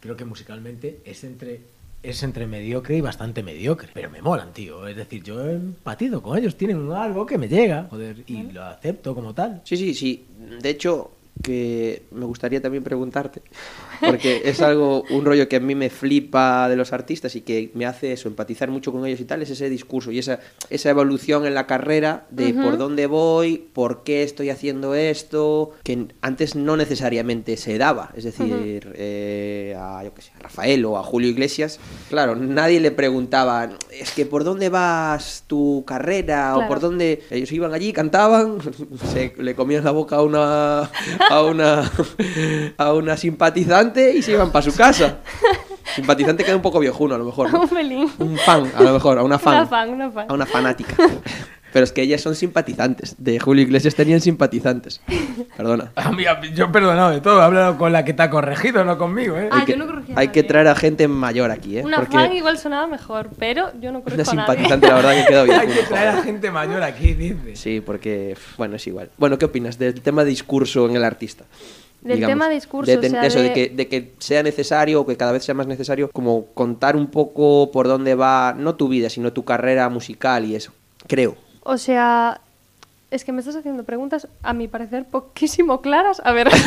creo 0.00 0.16
que 0.16 0.24
musicalmente 0.24 1.00
es 1.04 1.22
entre 1.22 1.60
es 2.02 2.22
entre 2.22 2.46
mediocre 2.46 2.96
y 2.96 3.00
bastante 3.00 3.42
mediocre. 3.42 3.88
Pero 3.92 4.10
me 4.10 4.22
molan, 4.22 4.52
tío. 4.52 4.86
Es 4.86 4.96
decir, 4.96 5.22
yo 5.22 5.44
he 5.44 5.54
empatido 5.54 6.22
con 6.22 6.38
ellos. 6.38 6.56
Tienen 6.56 6.90
algo 6.92 7.26
que 7.26 7.38
me 7.38 7.48
llega, 7.48 7.86
joder, 7.90 8.24
y 8.26 8.42
lo 8.52 8.64
acepto 8.64 9.14
como 9.14 9.34
tal. 9.34 9.60
Sí, 9.64 9.76
sí, 9.76 9.94
sí. 9.94 10.26
De 10.60 10.70
hecho, 10.70 11.10
que 11.42 12.04
me 12.12 12.24
gustaría 12.24 12.60
también 12.60 12.82
preguntarte, 12.82 13.42
porque 14.00 14.42
es 14.44 14.60
algo, 14.60 15.04
un 15.10 15.24
rollo 15.24 15.48
que 15.48 15.56
a 15.56 15.60
mí 15.60 15.74
me 15.74 15.90
flipa 15.90 16.68
de 16.68 16.76
los 16.76 16.92
artistas 16.92 17.36
y 17.36 17.40
que 17.40 17.70
me 17.74 17.86
hace 17.86 18.12
eso, 18.12 18.28
empatizar 18.28 18.70
mucho 18.70 18.92
con 18.92 19.06
ellos 19.06 19.20
y 19.20 19.24
tal, 19.24 19.42
es 19.42 19.50
ese 19.50 19.68
discurso 19.68 20.10
y 20.10 20.18
esa, 20.18 20.40
esa 20.70 20.90
evolución 20.90 21.46
en 21.46 21.54
la 21.54 21.66
carrera 21.66 22.26
de 22.30 22.54
por 22.54 22.78
dónde 22.78 23.06
voy, 23.06 23.66
por 23.72 24.02
qué 24.02 24.22
estoy 24.22 24.50
haciendo 24.50 24.94
esto, 24.94 25.72
que 25.82 26.06
antes 26.20 26.54
no 26.54 26.76
necesariamente 26.76 27.56
se 27.56 27.78
daba. 27.78 28.12
Es 28.16 28.24
decir, 28.24 28.92
eh, 28.94 29.76
a, 29.78 30.02
yo 30.04 30.14
qué 30.14 30.22
sé, 30.22 30.32
a 30.38 30.42
Rafael 30.42 30.84
o 30.84 30.98
a 30.98 31.02
Julio 31.02 31.28
Iglesias, 31.28 31.80
claro, 32.08 32.36
nadie 32.36 32.80
le 32.80 32.90
preguntaba, 32.90 33.70
es 33.90 34.12
que 34.12 34.26
por 34.26 34.44
dónde 34.44 34.68
vas 34.68 35.44
tu 35.46 35.84
carrera 35.86 36.56
o 36.56 36.66
por 36.68 36.80
dónde... 36.80 37.22
Ellos 37.30 37.50
iban 37.52 37.74
allí, 37.74 37.92
cantaban, 37.92 38.58
se 39.12 39.34
le 39.38 39.54
comían 39.54 39.84
la 39.84 39.90
boca 39.90 40.16
a 40.16 40.22
una 40.22 40.90
a 41.30 41.42
una 41.42 41.90
a 42.76 42.92
una 42.92 43.16
simpatizante 43.16 43.85
y 43.94 44.22
se 44.22 44.32
iban 44.32 44.50
para 44.52 44.62
su 44.64 44.74
casa. 44.76 45.18
Simpatizante 45.94 46.44
queda 46.44 46.56
un 46.56 46.62
poco 46.62 46.80
viejuno 46.80 47.14
a 47.14 47.18
lo 47.18 47.24
mejor. 47.24 47.52
¿no? 47.52 47.60
Un 47.62 47.68
pelín. 47.68 48.10
Un 48.18 48.36
fan, 48.38 48.70
a 48.74 48.82
lo 48.82 48.92
mejor, 48.92 49.18
a 49.18 49.22
una 49.22 49.38
fan. 49.38 49.54
Una 49.56 49.66
fan, 49.66 49.90
una 49.90 50.10
fan. 50.10 50.26
A 50.28 50.34
una 50.34 50.46
fanática. 50.46 50.94
Pero 51.72 51.84
es 51.84 51.92
que 51.92 52.00
ellas 52.00 52.22
son 52.22 52.34
simpatizantes. 52.34 53.16
De 53.18 53.38
Julio 53.38 53.62
Iglesias 53.62 53.94
tenían 53.94 54.20
simpatizantes. 54.22 55.00
Perdona. 55.56 55.92
A 55.94 56.10
mí, 56.10 56.24
a 56.24 56.34
mí- 56.36 56.50
yo 56.54 56.66
he 56.66 56.68
perdonado 56.68 57.10
de 57.10 57.20
todo, 57.20 57.40
he 57.40 57.44
hablado 57.44 57.76
con 57.76 57.92
la 57.92 58.02
que 58.04 58.14
te 58.14 58.22
ha 58.22 58.30
corregido, 58.30 58.82
no 58.84 58.96
conmigo, 58.96 59.36
¿eh? 59.36 59.48
Ah, 59.52 59.58
hay 59.60 59.64
que, 59.66 59.72
yo 59.72 59.78
no 59.78 59.86
corregí 59.86 60.12
a 60.12 60.18
hay 60.20 60.28
que 60.28 60.40
nadie. 60.40 60.48
traer 60.48 60.68
a 60.68 60.74
gente 60.74 61.06
mayor 61.06 61.50
aquí, 61.50 61.78
¿eh? 61.78 61.82
Una 61.84 61.98
Porque 61.98 62.16
fan 62.16 62.32
igual 62.32 62.56
sonaba 62.56 62.86
mejor, 62.86 63.28
pero 63.38 63.72
yo 63.78 63.92
no 63.92 63.98
una 63.98 64.06
a 64.06 64.16
nadie. 64.16 64.24
simpatizante, 64.24 64.88
la 64.88 64.94
verdad 64.94 65.14
que 65.16 65.24
quedó 65.26 65.44
bien. 65.44 65.60
Hay 65.60 65.68
que 65.68 65.82
traer 65.82 66.08
a 66.08 66.22
gente 66.22 66.50
mayor 66.50 66.82
aquí, 66.82 67.12
dice. 67.14 67.56
Sí, 67.56 67.80
porque, 67.84 68.36
bueno, 68.56 68.76
es 68.76 68.86
igual. 68.86 69.10
Bueno, 69.18 69.36
¿qué 69.38 69.44
opinas 69.44 69.78
del 69.78 70.00
tema 70.00 70.24
de 70.24 70.30
discurso 70.30 70.88
en 70.88 70.96
el 70.96 71.04
artista? 71.04 71.44
Del 72.06 72.20
tema 72.26 72.48
de 72.48 72.54
discurso, 72.54 72.90
de, 72.90 73.06
o 73.06 73.10
sea, 73.10 73.26
eso, 73.26 73.40
de- 73.40 73.52
que, 73.52 73.68
de 73.68 73.88
que 73.88 74.12
sea 74.18 74.42
necesario 74.42 75.00
o 75.00 75.06
que 75.06 75.16
cada 75.16 75.32
vez 75.32 75.44
sea 75.44 75.54
más 75.54 75.66
necesario 75.66 76.10
como 76.12 76.46
contar 76.54 76.96
un 76.96 77.08
poco 77.08 77.70
por 77.72 77.88
dónde 77.88 78.14
va, 78.14 78.54
no 78.56 78.74
tu 78.76 78.88
vida, 78.88 79.10
sino 79.10 79.32
tu 79.32 79.44
carrera 79.44 79.88
musical 79.88 80.44
y 80.44 80.54
eso. 80.54 80.72
Creo. 81.06 81.36
O 81.62 81.76
sea, 81.78 82.40
es 83.16 83.24
que 83.24 83.32
me 83.32 83.40
estás 83.40 83.56
haciendo 83.56 83.82
preguntas, 83.84 84.28
a 84.42 84.52
mi 84.52 84.68
parecer, 84.68 85.04
poquísimo 85.10 85.80
claras. 85.80 86.22
A 86.24 86.32
ver. 86.32 86.48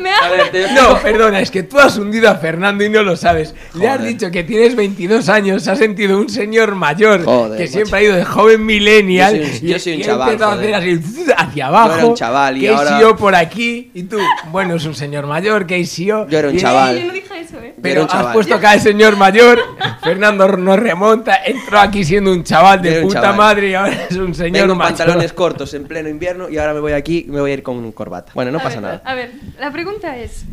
me 0.00 0.10
ha... 0.10 0.72
No, 0.74 0.98
perdona, 1.00 1.40
es 1.40 1.50
que 1.50 1.62
tú 1.62 1.78
has 1.78 1.96
hundido 1.96 2.28
a 2.30 2.34
Fernando 2.36 2.84
y 2.84 2.90
no 2.90 3.02
lo 3.02 3.16
sabes. 3.16 3.54
Le 3.74 3.88
has 3.88 4.02
dicho 4.02 4.30
que 4.30 4.44
tienes 4.44 4.76
22 4.76 5.28
años, 5.28 5.62
se 5.62 5.70
ha 5.70 5.76
sentido 5.76 6.18
un 6.18 6.28
señor 6.28 6.74
mayor 6.74 7.24
Joder, 7.24 7.56
que 7.58 7.64
macho. 7.64 7.72
siempre 7.72 7.98
ha 7.98 8.02
ido 8.02 8.16
de 8.16 8.24
joven 8.24 8.64
millennial 8.66 9.34
Yo 9.38 9.44
soy 9.46 9.52
un- 9.60 9.66
y, 9.66 9.68
yo 9.72 9.78
soy 9.78 9.92
un 9.94 9.98
y 9.98 10.02
ha 10.02 10.06
chaval, 10.06 10.42
a 10.42 10.52
hacer 10.52 10.74
así 10.74 11.00
hacia 11.36 11.66
abajo. 11.66 11.88
Yo 11.90 11.94
era 11.98 12.06
un 12.06 12.14
chaval 12.14 12.56
y 12.56 12.60
que 12.60 12.68
ahora- 12.70 13.00
yo 13.00 13.16
por 13.16 13.34
aquí 13.34 13.90
y 13.94 14.02
tú, 14.04 14.18
bueno, 14.50 14.74
es 14.76 14.84
un 14.84 14.94
señor 14.94 15.26
mayor, 15.26 15.66
que 15.66 15.82
yo. 15.84 16.28
Yo 16.28 16.38
era 16.38 16.48
un 16.48 16.54
y- 16.54 16.58
chaval. 16.58 16.98
Yo 17.00 17.06
no 17.06 17.12
dije 17.12 17.40
eso, 17.40 17.58
¿eh? 17.60 17.74
Pero 17.80 18.02
has 18.02 18.08
chaval. 18.08 18.32
puesto 18.34 18.60
cada 18.60 18.78
señor 18.78 19.16
mayor, 19.16 19.58
Fernando 20.02 20.46
nos 20.48 20.78
remonta, 20.78 21.36
entró 21.44 21.78
aquí 21.80 22.04
siendo 22.04 22.30
un 22.32 22.44
chaval 22.44 22.80
de 22.82 23.00
puta 23.02 23.20
chaval. 23.22 23.36
madre 23.36 23.63
y 23.66 23.74
ahora 23.74 24.06
es 24.10 24.16
un 24.16 24.34
señor 24.34 24.52
Vengo 24.62 24.72
en 24.72 24.78
mayor. 24.78 24.96
pantalones 24.96 25.32
cortos 25.32 25.74
en 25.74 25.84
pleno 25.84 26.08
invierno 26.08 26.48
y 26.48 26.58
ahora 26.58 26.74
me 26.74 26.80
voy 26.80 26.92
aquí 26.92 27.26
me 27.28 27.40
voy 27.40 27.50
a 27.50 27.54
ir 27.54 27.62
con 27.62 27.90
corbata. 27.92 28.32
Bueno, 28.34 28.50
no 28.50 28.58
A 28.58 28.62
pasa 28.62 28.76
ver, 28.76 28.82
nada. 28.82 29.02
A 29.04 29.14
ver, 29.14 29.32
la 29.58 29.72
pregunta 29.72 30.16
es... 30.18 30.44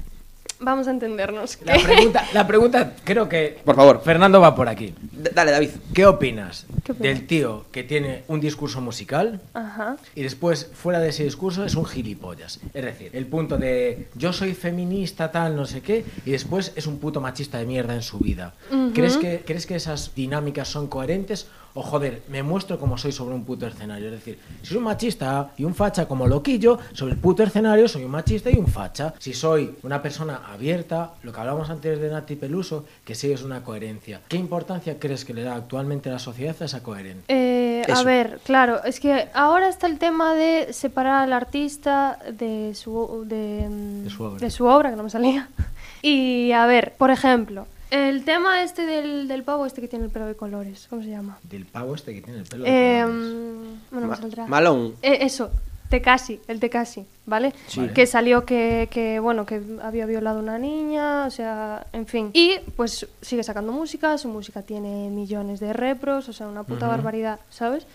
Vamos 0.64 0.88
a 0.88 0.92
entendernos. 0.92 1.58
La 1.66 1.74
pregunta, 1.80 2.24
la 2.36 2.46
pregunta, 2.46 2.94
creo 3.04 3.28
que. 3.28 3.58
Por 3.66 3.76
favor. 3.76 4.00
Fernando 4.06 4.40
va 4.40 4.54
por 4.54 4.70
aquí. 4.70 4.94
D- 5.12 5.32
dale, 5.34 5.50
David. 5.50 5.70
¿Qué 5.92 6.06
opinas 6.06 6.68
del 7.00 7.26
tío 7.26 7.66
que 7.72 7.84
tiene 7.84 8.26
un 8.28 8.40
discurso 8.40 8.80
musical 8.80 9.42
Ajá. 9.56 9.96
y 10.14 10.22
después, 10.22 10.70
fuera 10.72 11.00
de 11.00 11.10
ese 11.10 11.24
discurso, 11.24 11.66
es 11.66 11.74
un 11.74 11.86
gilipollas? 11.86 12.60
Es 12.76 12.86
decir, 12.86 13.10
el 13.14 13.26
punto 13.26 13.58
de 13.58 14.10
yo 14.14 14.34
soy 14.34 14.54
feminista, 14.54 15.32
tal, 15.32 15.56
no 15.56 15.66
sé 15.66 15.82
qué, 15.82 16.06
y 16.28 16.30
después 16.32 16.74
es 16.76 16.86
un 16.86 17.00
puto 17.00 17.22
machista 17.22 17.58
de 17.58 17.66
mierda 17.66 17.96
en 17.96 18.04
su 18.04 18.20
vida. 18.20 18.54
¿Crees, 18.94 19.18
que, 19.18 19.42
¿Crees 19.44 19.66
que 19.66 19.76
esas 19.76 20.14
dinámicas 20.14 20.68
son 20.68 20.86
coherentes? 20.90 21.48
O 21.74 21.82
joder, 21.82 22.24
me 22.30 22.44
muestro 22.44 22.78
como 22.80 22.98
soy 22.98 23.12
sobre 23.12 23.36
un 23.36 23.44
puto 23.46 23.66
escenario. 23.66 24.08
Es 24.08 24.14
decir, 24.14 24.40
si 24.62 24.68
soy 24.68 24.78
un 24.78 24.84
machista 24.84 25.52
y 25.58 25.64
un 25.64 25.74
facha 25.76 26.08
como 26.08 26.28
loquillo, 26.28 26.80
sobre 26.94 27.14
el 27.14 27.20
puto 27.20 27.44
escenario 27.44 27.88
soy 27.88 28.04
un 28.04 28.12
machista 28.12 28.50
y 28.50 28.56
un 28.58 28.68
facha. 28.68 29.14
Si 29.20 29.34
soy 29.34 29.76
una 29.84 30.02
persona 30.02 30.42
abierta, 30.52 31.14
lo 31.24 31.32
que 31.32 31.40
hablábamos 31.40 31.70
antes 31.70 32.00
de 32.00 32.10
Nati 32.10 32.36
Peluso, 32.36 32.86
que 33.06 33.16
sí 33.16 33.32
es 33.32 33.44
una 33.44 33.64
coherencia. 33.64 34.22
¿Qué 34.28 34.38
importancia 34.38 35.00
crees 35.00 35.26
que 35.26 35.34
le 35.34 35.44
da 35.44 35.56
actualmente 35.56 36.10
la 36.10 36.20
sociedad 36.20 36.56
a 36.62 36.66
esa 36.66 36.84
coherencia? 36.84 37.24
Eh, 37.28 37.84
a 37.94 38.04
ver, 38.04 38.40
claro, 38.44 38.84
es 38.84 39.00
que 39.00 39.30
ahora 39.34 39.70
está 39.70 39.88
el 39.88 39.98
tema 39.98 40.34
de 40.34 40.74
separar 40.74 41.24
al 41.24 41.34
artista 41.34 42.20
de 42.32 42.74
su, 42.76 43.24
de, 43.26 43.68
De 44.04 44.10
su 44.10 44.24
obra. 44.24 44.40
de 44.40 44.52
su 44.52 44.66
obra, 44.66 44.90
que 44.90 44.96
no 44.96 45.04
me 45.04 45.10
salía. 45.10 45.50
Y 46.04 46.52
a 46.54 46.66
ver, 46.66 46.96
por 46.98 47.12
ejemplo, 47.12 47.68
el 47.92 48.24
tema 48.26 48.64
este 48.64 48.86
del, 48.86 49.28
del 49.28 49.44
pavo 49.44 49.66
este 49.66 49.82
que 49.82 49.88
tiene 49.88 50.06
el 50.06 50.12
pelo 50.12 50.26
de 50.26 50.36
colores, 50.36 50.88
¿cómo 50.90 51.04
se 51.04 51.10
llama? 51.10 51.38
Del 51.44 51.66
pavo 51.66 51.94
este 51.96 52.14
que 52.14 52.22
tiene 52.22 52.40
el 52.40 52.46
pelo 52.46 52.64
de 52.64 52.70
Eh, 53.00 53.04
colores. 53.04 53.80
bueno, 53.92 54.08
Ma- 54.08 54.16
me 54.16 54.22
saldrá. 54.22 54.48
Malone. 54.48 54.94
Eh, 55.02 55.20
eso, 55.22 55.50
Tecasi, 55.90 56.40
el 56.48 56.60
Tecasi, 56.62 57.06
¿vale? 57.26 57.54
Sí. 57.68 57.90
Que 57.94 58.06
salió 58.08 58.46
que, 58.46 58.88
que, 58.90 59.20
bueno, 59.20 59.46
que 59.46 59.62
había 59.84 60.06
violado 60.06 60.40
a 60.40 60.42
una 60.42 60.58
niña, 60.58 61.26
o 61.26 61.30
sea, 61.32 61.86
en 61.92 62.08
fin. 62.08 62.30
Y 62.34 62.60
pues 62.78 63.06
sigue 63.22 63.44
sacando 63.44 63.74
música, 63.74 64.18
su 64.18 64.30
música 64.30 64.62
tiene 64.62 65.10
millones 65.10 65.60
de 65.60 65.74
repros, 65.74 66.30
o 66.30 66.34
sea, 66.34 66.48
una 66.48 66.64
puta 66.64 66.88
barbaridad, 66.88 67.40
¿sabes? 67.50 67.86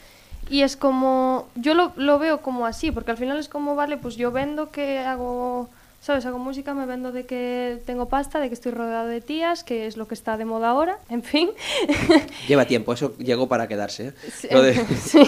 Y 0.50 0.60
es 0.60 0.76
como, 0.76 1.48
yo 1.56 1.72
lo, 1.74 1.92
lo 1.96 2.18
veo 2.18 2.42
como 2.42 2.66
así, 2.66 2.90
porque 2.92 3.10
al 3.12 3.16
final 3.16 3.38
es 3.38 3.48
como, 3.48 3.74
vale, 3.74 3.96
pues 3.96 4.16
yo 4.16 4.30
vendo 4.30 4.70
que 4.70 4.98
hago, 4.98 5.68
¿sabes? 6.00 6.24
Hago 6.26 6.38
música, 6.38 6.72
me 6.74 6.86
vendo 6.86 7.10
de 7.12 7.26
que 7.26 7.80
tengo 7.84 8.08
pasta, 8.08 8.38
de 8.38 8.48
que 8.48 8.54
estoy 8.54 8.72
rodeado 8.72 9.08
de 9.08 9.20
tías, 9.20 9.64
que 9.64 9.86
es 9.86 9.96
lo 9.96 10.06
que 10.06 10.14
está 10.14 10.36
de 10.36 10.44
moda 10.44 10.68
ahora, 10.70 10.98
en 11.08 11.22
fin. 11.22 11.50
Lleva 12.48 12.64
tiempo, 12.66 12.92
eso 12.92 13.16
llegó 13.18 13.48
para 13.48 13.66
quedarse. 13.68 14.08
¿eh? 14.08 14.12
Sí, 14.32 14.48
Lo 14.50 14.62
de- 14.62 14.74
sí. 14.96 15.22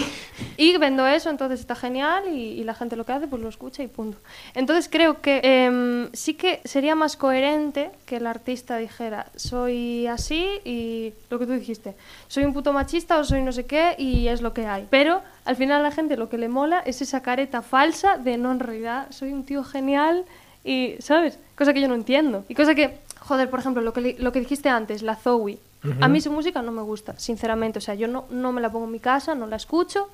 Y 0.55 0.77
vendo 0.77 1.05
eso, 1.05 1.29
entonces 1.29 1.59
está 1.59 1.75
genial 1.75 2.23
y, 2.33 2.51
y 2.59 2.63
la 2.63 2.73
gente 2.73 2.95
lo 2.95 3.05
que 3.05 3.11
hace 3.11 3.27
pues 3.27 3.41
lo 3.41 3.49
escucha 3.49 3.83
y 3.83 3.87
punto. 3.87 4.17
Entonces 4.55 4.87
creo 4.89 5.21
que 5.21 5.41
em, 5.43 6.09
sí 6.13 6.33
que 6.35 6.61
sería 6.63 6.95
más 6.95 7.17
coherente 7.17 7.91
que 8.05 8.17
el 8.17 8.27
artista 8.27 8.77
dijera 8.77 9.27
soy 9.35 10.07
así 10.07 10.47
y 10.63 11.13
lo 11.29 11.39
que 11.39 11.45
tú 11.45 11.51
dijiste, 11.53 11.95
soy 12.29 12.45
un 12.45 12.53
puto 12.53 12.71
machista 12.71 13.19
o 13.19 13.23
soy 13.25 13.41
no 13.41 13.51
sé 13.51 13.65
qué 13.65 13.95
y 13.97 14.27
es 14.29 14.41
lo 14.41 14.53
que 14.53 14.65
hay. 14.65 14.87
Pero 14.89 15.21
al 15.43 15.55
final 15.57 15.81
a 15.81 15.83
la 15.83 15.91
gente 15.91 16.15
lo 16.15 16.29
que 16.29 16.37
le 16.37 16.47
mola 16.47 16.79
es 16.85 17.01
esa 17.01 17.21
careta 17.21 17.61
falsa 17.61 18.17
de 18.17 18.37
no 18.37 18.51
en 18.53 18.59
realidad 18.59 19.07
soy 19.11 19.33
un 19.33 19.43
tío 19.43 19.63
genial 19.65 20.23
y, 20.63 20.95
¿sabes? 20.99 21.39
Cosa 21.55 21.73
que 21.73 21.81
yo 21.81 21.87
no 21.87 21.95
entiendo. 21.95 22.45
Y 22.47 22.55
cosa 22.55 22.75
que, 22.75 22.99
joder, 23.19 23.49
por 23.49 23.59
ejemplo, 23.59 23.81
lo 23.81 23.93
que, 23.93 24.15
lo 24.19 24.31
que 24.31 24.39
dijiste 24.39 24.69
antes, 24.69 25.01
la 25.01 25.15
Zoe. 25.15 25.57
A 26.01 26.09
mí 26.09 26.19
su 26.19 26.29
música 26.29 26.61
no 26.61 26.73
me 26.73 26.81
gusta, 26.81 27.17
sinceramente. 27.17 27.79
O 27.79 27.81
sea, 27.81 27.95
yo 27.95 28.07
no, 28.07 28.25
no 28.29 28.51
me 28.51 28.59
la 28.59 28.69
pongo 28.69 28.85
en 28.85 28.91
mi 28.91 28.99
casa, 28.99 29.33
no 29.33 29.47
la 29.47 29.55
escucho 29.55 30.09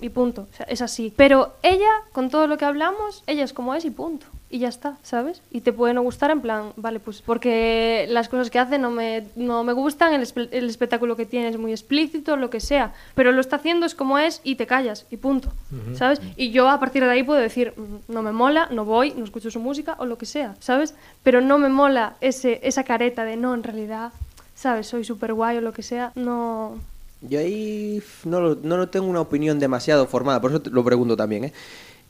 y 0.00 0.08
punto. 0.08 0.46
O 0.50 0.56
sea, 0.56 0.66
es 0.66 0.80
así. 0.80 1.12
Pero 1.14 1.56
ella, 1.62 1.90
con 2.12 2.30
todo 2.30 2.46
lo 2.46 2.56
que 2.56 2.64
hablamos, 2.64 3.22
ella 3.26 3.44
es 3.44 3.52
como 3.52 3.74
es 3.74 3.84
y 3.84 3.90
punto. 3.90 4.26
Y 4.52 4.58
ya 4.58 4.68
está, 4.68 4.96
¿sabes? 5.04 5.42
Y 5.52 5.60
te 5.60 5.72
puede 5.72 5.94
no 5.94 6.02
gustar 6.02 6.32
en 6.32 6.40
plan, 6.40 6.72
vale, 6.76 6.98
pues 6.98 7.22
porque 7.22 8.06
las 8.10 8.28
cosas 8.28 8.50
que 8.50 8.58
hace 8.58 8.78
no 8.78 8.90
me, 8.90 9.24
no 9.36 9.62
me 9.62 9.72
gustan, 9.72 10.12
el, 10.12 10.22
espe- 10.22 10.48
el 10.50 10.68
espectáculo 10.68 11.14
que 11.14 11.24
tiene 11.24 11.48
es 11.48 11.56
muy 11.56 11.70
explícito, 11.70 12.36
lo 12.36 12.50
que 12.50 12.58
sea. 12.58 12.92
Pero 13.14 13.30
lo 13.30 13.40
está 13.40 13.56
haciendo 13.56 13.86
es 13.86 13.94
como 13.94 14.18
es 14.18 14.40
y 14.42 14.56
te 14.56 14.66
callas 14.66 15.06
y 15.08 15.18
punto, 15.18 15.52
¿sabes? 15.94 16.20
Y 16.36 16.50
yo 16.50 16.68
a 16.68 16.80
partir 16.80 17.04
de 17.04 17.10
ahí 17.10 17.22
puedo 17.22 17.38
decir, 17.38 17.74
"Mm, 17.76 18.12
no 18.12 18.22
me 18.22 18.32
mola, 18.32 18.66
no 18.72 18.84
voy, 18.84 19.14
no 19.16 19.22
escucho 19.24 19.52
su 19.52 19.60
música 19.60 19.94
o 20.00 20.04
lo 20.06 20.18
que 20.18 20.26
sea, 20.26 20.56
¿sabes? 20.58 20.94
Pero 21.22 21.40
no 21.40 21.56
me 21.58 21.68
mola 21.68 22.14
ese, 22.20 22.58
esa 22.64 22.82
careta 22.82 23.24
de 23.24 23.36
no, 23.36 23.54
en 23.54 23.62
realidad, 23.62 24.10
¿sabes? 24.56 24.88
Soy 24.88 25.04
súper 25.04 25.32
guay 25.32 25.58
o 25.58 25.60
lo 25.60 25.72
que 25.72 25.84
sea. 25.84 26.10
No, 26.16 26.76
Yo 27.22 27.38
ahí 27.38 28.02
no 28.24 28.40
lo, 28.40 28.54
no 28.56 28.76
lo 28.78 28.88
tengo 28.88 29.06
una 29.06 29.20
opinión 29.20 29.60
demasiado 29.60 30.06
formada, 30.06 30.40
por 30.40 30.50
eso 30.50 30.60
te 30.62 30.70
lo 30.70 30.82
pregunto 30.82 31.16
también, 31.16 31.44
¿eh? 31.44 31.52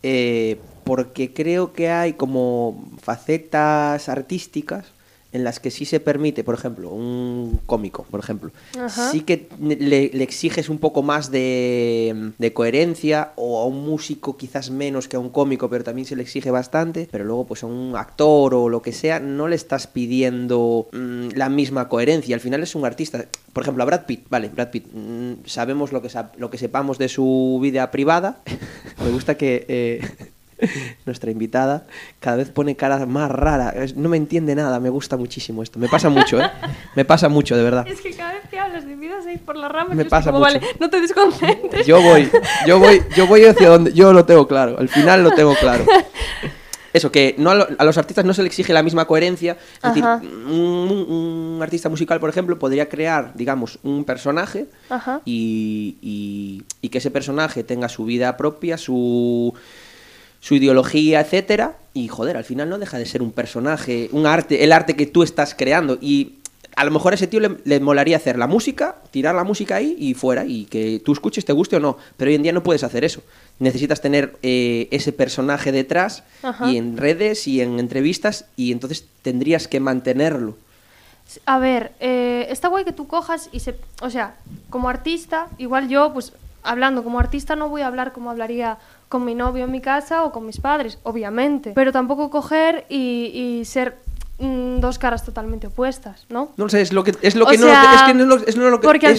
Eh, 0.02 0.60
porque 0.84 1.32
creo 1.32 1.72
que 1.72 1.90
hay 1.90 2.14
como 2.14 2.90
facetas 3.02 4.08
artísticas 4.08 4.92
en 5.32 5.44
las 5.44 5.60
que 5.60 5.70
sí 5.70 5.84
se 5.84 6.00
permite, 6.00 6.42
por 6.44 6.54
ejemplo, 6.54 6.90
un 6.90 7.60
cómico, 7.66 8.04
por 8.10 8.20
ejemplo, 8.20 8.50
Ajá. 8.78 9.10
sí 9.12 9.20
que 9.20 9.48
le, 9.60 10.10
le 10.12 10.24
exiges 10.24 10.68
un 10.68 10.78
poco 10.78 11.02
más 11.02 11.30
de, 11.30 12.32
de 12.38 12.52
coherencia 12.52 13.32
o 13.36 13.60
a 13.60 13.66
un 13.66 13.84
músico 13.84 14.36
quizás 14.36 14.70
menos 14.70 15.06
que 15.08 15.16
a 15.16 15.20
un 15.20 15.30
cómico, 15.30 15.68
pero 15.70 15.84
también 15.84 16.06
se 16.06 16.16
le 16.16 16.22
exige 16.22 16.50
bastante, 16.50 17.08
pero 17.10 17.24
luego 17.24 17.46
pues 17.46 17.62
a 17.62 17.66
un 17.66 17.94
actor 17.96 18.54
o 18.54 18.68
lo 18.68 18.82
que 18.82 18.92
sea 18.92 19.20
no 19.20 19.46
le 19.46 19.56
estás 19.56 19.86
pidiendo 19.86 20.88
mm, 20.92 21.28
la 21.34 21.48
misma 21.48 21.88
coherencia, 21.88 22.34
al 22.34 22.40
final 22.40 22.62
es 22.62 22.74
un 22.74 22.84
artista. 22.84 23.24
Por 23.52 23.62
ejemplo, 23.62 23.82
a 23.82 23.86
Brad 23.86 24.06
Pitt, 24.06 24.26
vale, 24.28 24.48
Brad 24.48 24.70
Pitt, 24.70 24.86
mm, 24.92 25.32
sabemos 25.46 25.92
lo 25.92 26.02
que, 26.02 26.08
lo 26.38 26.50
que 26.50 26.58
sepamos 26.58 26.98
de 26.98 27.08
su 27.08 27.58
vida 27.62 27.90
privada, 27.90 28.40
me 29.04 29.10
gusta 29.10 29.36
que... 29.36 29.64
eh, 29.68 30.00
Nuestra 31.06 31.30
invitada 31.30 31.86
cada 32.20 32.36
vez 32.36 32.50
pone 32.50 32.76
cara 32.76 33.04
más 33.06 33.30
rara. 33.30 33.74
No 33.96 34.08
me 34.08 34.16
entiende 34.16 34.54
nada, 34.54 34.80
me 34.80 34.88
gusta 34.90 35.16
muchísimo 35.16 35.62
esto. 35.62 35.78
Me 35.78 35.88
pasa 35.88 36.08
mucho, 36.08 36.40
¿eh? 36.40 36.50
Me 36.94 37.04
pasa 37.04 37.28
mucho, 37.28 37.56
de 37.56 37.62
verdad. 37.62 37.86
Es 37.88 38.00
que 38.00 38.10
cada 38.12 38.34
vez 38.34 38.42
que 38.50 38.58
hablas 38.58 38.84
de 38.86 39.00
se 39.22 39.32
ir 39.32 39.40
por 39.40 39.56
la 39.56 39.68
rama. 39.68 39.94
Me 39.94 40.04
pasa 40.04 40.30
como, 40.30 40.44
mucho. 40.44 40.54
Vale, 40.60 40.66
no 40.78 40.88
te 40.90 41.00
desconcentres. 41.00 41.86
Yo 41.86 42.00
voy, 42.00 42.30
yo 42.66 42.78
voy, 42.78 43.02
yo 43.16 43.26
voy 43.26 43.44
hacia 43.44 43.68
donde 43.68 43.92
yo 43.92 44.12
lo 44.12 44.24
tengo 44.24 44.46
claro. 44.46 44.76
Al 44.78 44.88
final 44.88 45.22
lo 45.22 45.30
tengo 45.32 45.54
claro. 45.54 45.84
Eso, 46.92 47.12
que 47.12 47.36
no 47.38 47.50
a, 47.50 47.54
lo- 47.54 47.68
a 47.78 47.84
los 47.84 47.96
artistas 47.98 48.24
no 48.24 48.34
se 48.34 48.42
le 48.42 48.48
exige 48.48 48.72
la 48.72 48.82
misma 48.82 49.04
coherencia. 49.04 49.56
Es 49.76 49.94
decir, 49.94 50.04
un, 50.04 51.06
un 51.56 51.58
artista 51.62 51.88
musical, 51.88 52.18
por 52.18 52.28
ejemplo, 52.30 52.58
podría 52.58 52.88
crear, 52.88 53.32
digamos, 53.34 53.78
un 53.84 54.04
personaje 54.04 54.66
y- 55.24 56.64
y 56.82 56.88
que 56.88 56.98
ese 56.98 57.12
personaje 57.12 57.62
tenga 57.62 57.88
su 57.88 58.04
vida 58.04 58.36
propia, 58.36 58.76
su, 58.76 59.54
su 60.40 60.54
ideología, 60.54 61.20
etcétera. 61.20 61.76
Y 61.94 62.08
joder, 62.08 62.36
al 62.36 62.44
final 62.44 62.68
no 62.68 62.78
deja 62.78 62.98
de 62.98 63.06
ser 63.06 63.22
un 63.22 63.32
personaje, 63.32 64.08
un 64.12 64.26
arte, 64.26 64.64
el 64.64 64.72
arte 64.72 64.94
que 64.94 65.06
tú 65.06 65.22
estás 65.22 65.54
creando. 65.54 65.98
Y 66.00 66.34
a 66.76 66.84
lo 66.84 66.90
mejor 66.92 67.12
a 67.12 67.16
ese 67.16 67.26
tío 67.26 67.40
le, 67.40 67.56
le 67.64 67.80
molaría 67.80 68.16
hacer 68.16 68.38
la 68.38 68.46
música, 68.46 68.96
tirar 69.10 69.34
la 69.34 69.44
música 69.44 69.76
ahí 69.76 69.96
y 69.98 70.14
fuera, 70.14 70.46
y 70.46 70.64
que 70.66 71.02
tú 71.04 71.12
escuches, 71.12 71.44
te 71.44 71.52
guste 71.52 71.76
o 71.76 71.80
no. 71.80 71.98
Pero 72.16 72.30
hoy 72.30 72.36
en 72.36 72.42
día 72.42 72.52
no 72.52 72.62
puedes 72.62 72.84
hacer 72.84 73.04
eso. 73.04 73.22
Necesitas 73.58 74.00
tener 74.00 74.36
eh, 74.42 74.88
ese 74.90 75.12
personaje 75.12 75.72
detrás 75.72 76.22
Ajá. 76.42 76.70
y 76.70 76.76
en 76.76 76.96
redes 76.96 77.46
y 77.48 77.60
en 77.60 77.78
entrevistas, 77.78 78.46
y 78.56 78.72
entonces 78.72 79.04
tendrías 79.22 79.68
que 79.68 79.80
mantenerlo. 79.80 80.56
A 81.46 81.58
ver, 81.58 81.92
eh, 82.00 82.46
está 82.50 82.68
guay 82.68 82.84
que 82.84 82.92
tú 82.92 83.06
cojas 83.06 83.50
y 83.52 83.60
se... 83.60 83.76
O 84.00 84.10
sea, 84.10 84.36
como 84.68 84.88
artista, 84.88 85.48
igual 85.58 85.88
yo, 85.88 86.12
pues 86.12 86.32
hablando 86.62 87.02
como 87.04 87.18
artista 87.18 87.56
no 87.56 87.68
voy 87.68 87.82
a 87.82 87.86
hablar 87.86 88.12
como 88.12 88.30
hablaría 88.30 88.78
con 89.08 89.24
mi 89.24 89.34
novio 89.34 89.64
en 89.64 89.72
mi 89.72 89.80
casa 89.80 90.24
o 90.24 90.32
con 90.32 90.46
mis 90.46 90.60
padres, 90.60 90.98
obviamente. 91.02 91.72
Pero 91.74 91.92
tampoco 91.92 92.30
coger 92.30 92.84
y, 92.88 93.58
y 93.60 93.64
ser 93.64 93.96
mm, 94.38 94.78
dos 94.80 94.98
caras 94.98 95.24
totalmente 95.24 95.66
opuestas, 95.66 96.26
¿no? 96.28 96.50
No 96.56 96.68
sé, 96.68 96.80
es 96.80 96.92
lo 96.92 97.02
que, 97.04 97.14
es 97.22 97.34
lo 97.34 97.44
O 97.44 97.48
que, 97.48 97.58
no, 97.58 97.66
sea, 97.66 97.94
es 97.94 98.02
que 98.02 98.14
no, 98.14 98.22
es 98.22 98.28
lo- 98.28 98.38
que, 98.44 98.50
es 98.50 98.56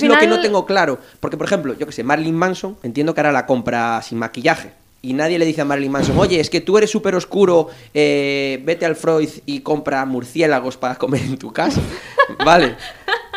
lo 0.03 0.17
que 0.17 0.27
no 0.27 0.39
tengo 0.41 0.65
claro. 0.65 0.97
Porque, 1.19 1.35
por 1.37 1.45
ejemplo, 1.45 1.73
yo 1.73 1.85
que 1.85 1.91
sé, 1.91 2.03
Marilyn 2.03 2.35
Manson, 2.35 2.77
entiendo 2.83 3.13
que 3.13 3.19
ahora 3.21 3.31
la 3.31 3.45
compra 3.45 4.01
sin 4.01 4.17
maquillaje. 4.17 4.71
Y 5.03 5.13
nadie 5.13 5.39
le 5.39 5.45
dice 5.45 5.61
a 5.61 5.65
Marilyn 5.65 5.91
Manson, 5.91 6.17
oye, 6.19 6.39
es 6.39 6.49
que 6.51 6.61
tú 6.61 6.77
eres 6.77 6.91
súper 6.91 7.15
oscuro, 7.15 7.69
eh, 7.93 8.61
vete 8.63 8.85
al 8.85 8.95
Freud 8.95 9.29
y 9.47 9.61
compra 9.61 10.05
murciélagos 10.05 10.77
para 10.77 10.95
comer 10.95 11.21
en 11.21 11.37
tu 11.39 11.51
casa. 11.51 11.81
vale. 12.45 12.75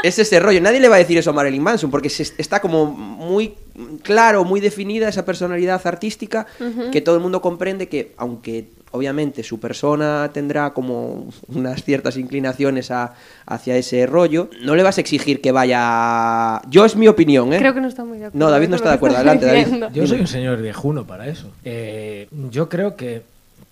Es 0.03 0.19
ese 0.19 0.39
rollo. 0.41 0.61
Nadie 0.61 0.79
le 0.81 0.89
va 0.91 0.97
a 0.97 0.99
decir 0.99 1.17
eso 1.17 1.31
a 1.31 1.33
Marilyn 1.33 1.63
Manson, 1.63 1.91
porque 1.91 2.11
se- 2.11 2.35
está 2.37 2.61
como 2.61 2.85
muy 2.87 3.55
claro, 4.03 4.45
muy 4.45 4.61
definida 4.61 5.09
esa 5.09 5.25
personalidad 5.25 5.81
artística, 5.87 6.47
que 6.93 7.01
todo 7.01 7.17
el 7.17 7.21
mundo 7.23 7.41
comprende 7.41 7.89
que, 7.89 8.13
aunque 8.17 8.69
obviamente 8.93 9.43
su 9.43 9.59
persona 9.59 10.31
tendrá 10.33 10.73
como 10.73 11.29
unas 11.49 11.83
ciertas 11.83 12.17
inclinaciones 12.17 12.93
a- 12.93 13.15
hacia 13.45 13.77
ese 13.77 14.07
rollo, 14.07 14.49
no 14.63 14.77
le 14.77 14.85
vas 14.85 14.99
a 14.99 15.01
exigir 15.01 15.41
que 15.41 15.51
vaya... 15.51 16.63
Yo 16.71 16.85
es 16.85 16.95
mi 16.95 17.09
opinión, 17.09 17.53
¿eh? 17.53 17.59
Creo 17.59 17.75
que 17.75 17.81
no 17.81 17.89
está 17.89 18.05
muy 18.05 18.19
de 18.19 18.27
acuerdo. 18.27 18.47
No, 18.47 18.53
David 18.53 18.69
no 18.69 18.77
está 18.77 18.91
de 18.91 18.95
acuerdo. 18.95 19.17
Adelante, 19.17 19.47
David. 19.47 19.85
Yo 19.93 20.07
soy 20.07 20.21
un 20.21 20.29
señor 20.29 20.63
viejuno 20.63 21.07
para 21.07 21.27
eso. 21.27 21.51
Eh, 21.65 22.29
yo 22.53 22.69
creo 22.69 22.95
que, 22.95 23.23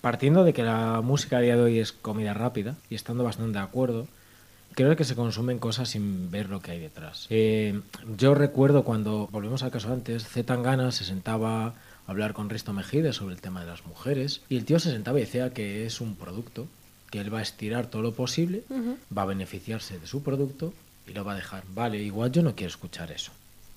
partiendo 0.01 0.43
de 0.43 0.51
que 0.51 0.63
la 0.63 0.99
música 1.01 1.37
a 1.37 1.39
día 1.41 1.55
de 1.55 1.61
hoy 1.61 1.79
es 1.79 1.93
comida 1.93 2.33
rápida, 2.33 2.75
y 2.89 2.95
estando 2.95 3.23
bastante 3.23 3.57
de 3.57 3.63
acuerdo, 3.63 4.07
creo 4.73 4.95
que 4.95 5.03
se 5.03 5.15
consumen 5.15 5.59
cosas 5.59 5.89
sin 5.89 6.31
ver 6.31 6.49
lo 6.49 6.61
que 6.61 6.71
hay 6.71 6.79
detrás. 6.79 7.27
Eh, 7.29 7.79
yo 8.17 8.33
recuerdo 8.33 8.83
cuando, 8.83 9.27
volvemos 9.31 9.63
al 9.63 9.71
caso 9.71 9.91
antes, 9.91 10.27
Z 10.27 10.45
Tangana 10.45 10.91
se 10.91 11.05
sentaba 11.05 11.67
a 11.67 11.73
hablar 12.07 12.33
con 12.33 12.49
Risto 12.49 12.73
Mejide 12.73 13.13
sobre 13.13 13.35
el 13.35 13.41
tema 13.41 13.61
de 13.61 13.67
las 13.67 13.85
mujeres, 13.85 14.41
y 14.49 14.57
el 14.57 14.65
tío 14.65 14.79
se 14.79 14.91
sentaba 14.91 15.19
y 15.19 15.21
decía 15.21 15.53
que 15.53 15.85
es 15.85 16.01
un 16.01 16.15
producto, 16.15 16.67
que 17.09 17.19
él 17.19 17.33
va 17.33 17.39
a 17.39 17.43
estirar 17.43 17.87
todo 17.87 18.01
lo 18.01 18.13
posible, 18.13 18.63
va 19.15 19.21
a 19.21 19.25
beneficiarse 19.25 19.99
de 19.99 20.07
su 20.07 20.23
producto 20.23 20.73
y 21.07 21.13
lo 21.13 21.23
va 21.23 21.33
a 21.33 21.35
dejar. 21.35 21.63
Vale, 21.73 22.01
igual 22.01 22.31
yo 22.31 22.41
no 22.41 22.55
quiero 22.55 22.69
escuchar 22.69 23.11
eso 23.11 23.31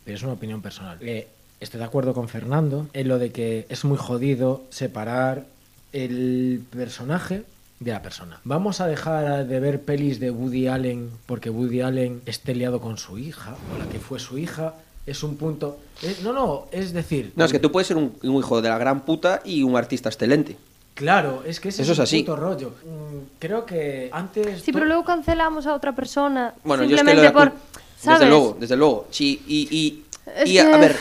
pero 0.07 0.17
es 0.17 0.23
una 0.23 0.35
opinión 0.35 0.63
personal. 0.63 0.99
Eh, 1.01 1.27
estoy 1.59 1.81
de 1.81 1.85
acuerdo 1.85 2.15
con 2.15 2.29
Fernando 2.29 2.89
en 2.93 3.09
lo 3.09 3.19
de 3.19 3.33
que 3.33 3.67
es 3.69 3.85
muy 3.85 3.99
jodido 3.99 4.63
separar 4.71 5.47
el 5.93 6.63
personaje 6.71 7.43
de 7.81 7.93
la 7.93 8.01
persona. 8.03 8.41
Vamos 8.45 8.81
a 8.81 8.87
dejar 8.87 9.47
de 9.47 9.61
ver 9.61 9.83
pelis 9.83 10.19
de 10.21 10.31
Woody 10.31 10.67
Allen 10.69 11.11
porque 11.27 11.51
Woody 11.51 11.83
Allen 11.83 12.23
esté 12.27 12.55
liado 12.55 12.81
con 12.81 12.97
su 12.99 13.19
hija 13.19 13.55
o 13.75 13.79
la 13.79 13.87
que 13.87 13.99
fue 13.99 14.19
su 14.19 14.39
hija. 14.39 14.75
Es 15.07 15.23
un 15.23 15.37
punto. 15.37 15.79
eh, 16.03 16.17
no, 16.25 16.33
no, 16.33 16.67
es 16.73 16.93
decir. 16.93 17.33
No, 17.37 17.45
es 17.45 17.53
que 17.53 17.59
tú 17.61 17.71
puedes 17.71 17.87
ser 17.87 17.97
un, 17.97 18.17
un 18.23 18.35
hijo 18.37 18.61
de 18.61 18.69
la 18.69 18.79
gran 18.79 19.03
puta 19.05 19.41
y 19.45 19.63
un 19.63 19.77
artista 19.77 20.09
excelente. 20.09 20.57
Claro, 20.95 21.43
es 21.47 21.61
que 21.61 21.69
ese 21.69 21.83
Eso 21.83 21.93
es, 21.93 21.99
es 22.01 22.13
un 22.13 22.21
puto 22.21 22.37
rollo. 22.37 22.71
Mm, 22.85 23.39
creo 23.39 23.67
que 23.67 24.09
antes. 24.13 24.63
Sí, 24.63 24.73
pero 24.73 24.87
luego 24.87 25.05
cancelamos 25.05 25.67
a 25.67 25.75
otra 25.75 25.95
persona 25.95 26.55
Bueno, 26.65 26.85
yo 26.85 26.97
es 26.97 27.03
que 27.03 27.09
simplemente 27.11 27.41
lo 27.41 27.45
de 27.45 27.51
por... 27.51 28.13
Desde 28.13 28.27
luego, 28.29 28.57
desde 28.59 28.77
luego. 28.77 29.07
Sí, 29.11 29.43
y, 29.47 29.69
y, 29.71 30.05
que- 30.53 30.61
a 30.61 30.77
ver, 30.79 30.97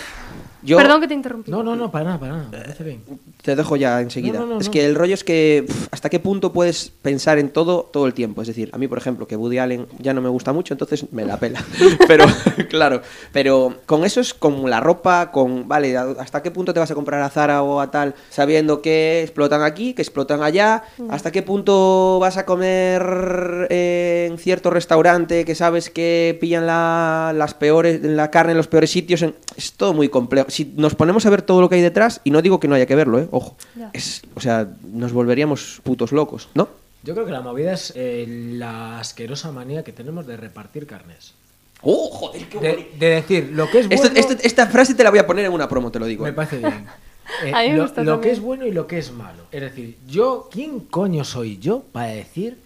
yo 0.65 0.77
Perdón 0.77 1.01
que 1.01 1.07
te 1.07 1.13
interrumpí. 1.13 1.51
No, 1.51 1.63
no, 1.63 1.75
no, 1.75 1.91
para 1.91 2.05
nada, 2.05 2.19
para 2.19 2.31
nada. 2.37 2.49
Me 2.51 2.57
parece 2.59 2.83
bien. 2.83 3.03
te 3.41 3.55
dejo 3.55 3.75
ya 3.75 4.01
enseguida. 4.01 4.39
No, 4.39 4.45
no, 4.45 4.53
no, 4.55 4.59
es 4.59 4.65
no. 4.67 4.71
que 4.71 4.85
el 4.85 4.95
rollo 4.95 5.13
es 5.13 5.23
que 5.23 5.65
hasta 5.91 6.09
qué 6.09 6.19
punto 6.19 6.51
puedes 6.51 6.91
pensar 7.01 7.37
en 7.39 7.49
todo 7.49 7.83
todo 7.83 8.07
el 8.07 8.13
tiempo. 8.13 8.41
Es 8.41 8.47
decir, 8.47 8.69
a 8.73 8.77
mí, 8.77 8.87
por 8.87 8.97
ejemplo, 8.97 9.27
que 9.27 9.35
Woody 9.35 9.59
Allen 9.59 9.87
ya 9.99 10.13
no 10.13 10.21
me 10.21 10.29
gusta 10.29 10.51
mucho, 10.53 10.73
entonces 10.73 11.05
me 11.11 11.23
la 11.25 11.37
pela. 11.39 11.63
pero, 12.07 12.25
claro, 12.69 13.01
pero 13.31 13.75
con 13.85 14.03
eso 14.03 14.19
es 14.21 14.33
con 14.33 14.69
la 14.69 14.79
ropa, 14.79 15.31
con, 15.31 15.67
vale, 15.67 15.95
hasta 15.97 16.41
qué 16.41 16.51
punto 16.51 16.73
te 16.73 16.79
vas 16.79 16.91
a 16.91 16.95
comprar 16.95 17.21
a 17.21 17.29
Zara 17.29 17.61
o 17.63 17.79
a 17.79 17.91
tal, 17.91 18.15
sabiendo 18.29 18.81
que 18.81 19.21
explotan 19.23 19.61
aquí, 19.61 19.93
que 19.93 20.01
explotan 20.01 20.41
allá, 20.43 20.83
hasta 21.09 21.31
qué 21.31 21.41
punto 21.43 22.17
vas 22.19 22.37
a 22.37 22.45
comer 22.45 23.67
en 23.69 24.37
cierto 24.37 24.69
restaurante 24.69 25.45
que 25.45 25.55
sabes 25.55 25.89
que 25.89 26.37
pillan 26.39 26.65
la, 26.65 27.33
las 27.35 27.53
peores, 27.53 28.01
la 28.03 28.31
carne 28.31 28.51
en 28.51 28.57
los 28.57 28.67
peores 28.67 28.89
sitios. 28.91 29.21
en- 29.21 29.35
es 29.55 29.73
todo 29.73 29.93
muy 29.93 30.09
complejo. 30.09 30.49
Si 30.55 30.73
nos 30.77 30.95
ponemos 30.95 31.25
a 31.25 31.29
ver 31.29 31.41
todo 31.41 31.59
lo 31.59 31.67
que 31.69 31.75
hay 31.75 31.81
detrás, 31.81 32.21
y 32.23 32.31
no 32.31 32.41
digo 32.41 32.59
que 32.61 32.67
no 32.69 32.75
haya 32.75 32.85
que 32.85 32.95
verlo, 32.95 33.19
¿eh? 33.19 33.27
ojo, 33.31 33.57
es, 33.93 34.21
o 34.35 34.39
sea, 34.39 34.67
nos 34.93 35.11
volveríamos 35.11 35.81
putos 35.83 36.11
locos, 36.13 36.47
¿no? 36.53 36.69
Yo 37.03 37.13
creo 37.13 37.25
que 37.25 37.31
la 37.33 37.41
movida 37.41 37.73
es 37.73 37.91
eh, 37.95 38.25
la 38.53 38.99
asquerosa 38.99 39.51
manía 39.51 39.83
que 39.83 39.91
tenemos 39.91 40.25
de 40.25 40.37
repartir 40.37 40.87
carnes. 40.87 41.33
¡Oh, 41.81 42.09
joder, 42.09 42.47
qué 42.47 42.59
De, 42.59 42.91
de 42.97 43.05
decir 43.15 43.49
lo 43.53 43.69
que 43.69 43.79
es 43.79 43.87
bueno. 43.89 44.01
Esto- 44.01 44.17
esto- 44.17 44.41
esta 44.43 44.67
frase 44.67 44.95
te 44.95 45.03
la 45.03 45.09
voy 45.09 45.19
a 45.19 45.27
poner 45.27 45.45
en 45.45 45.51
una 45.51 45.67
promo, 45.67 45.91
te 45.91 45.99
lo 45.99 46.05
digo. 46.05 46.23
Me 46.23 46.29
¿eh? 46.29 46.33
parece 46.33 46.57
bien. 46.59 46.85
Eh, 47.43 47.51
A 47.55 47.61
mí 47.63 47.69
me 47.71 47.77
lo, 47.77 47.83
gusta 47.83 48.03
lo 48.03 48.21
que 48.21 48.29
es 48.29 48.39
bueno 48.39 48.67
y 48.67 48.71
lo 48.71 48.85
que 48.85 48.99
es 48.99 49.11
malo. 49.11 49.43
Es 49.51 49.59
decir, 49.59 49.97
yo, 50.07 50.47
¿quién 50.51 50.79
coño 50.79 51.23
soy 51.23 51.57
yo 51.57 51.81
para 51.91 52.09
decir 52.09 52.59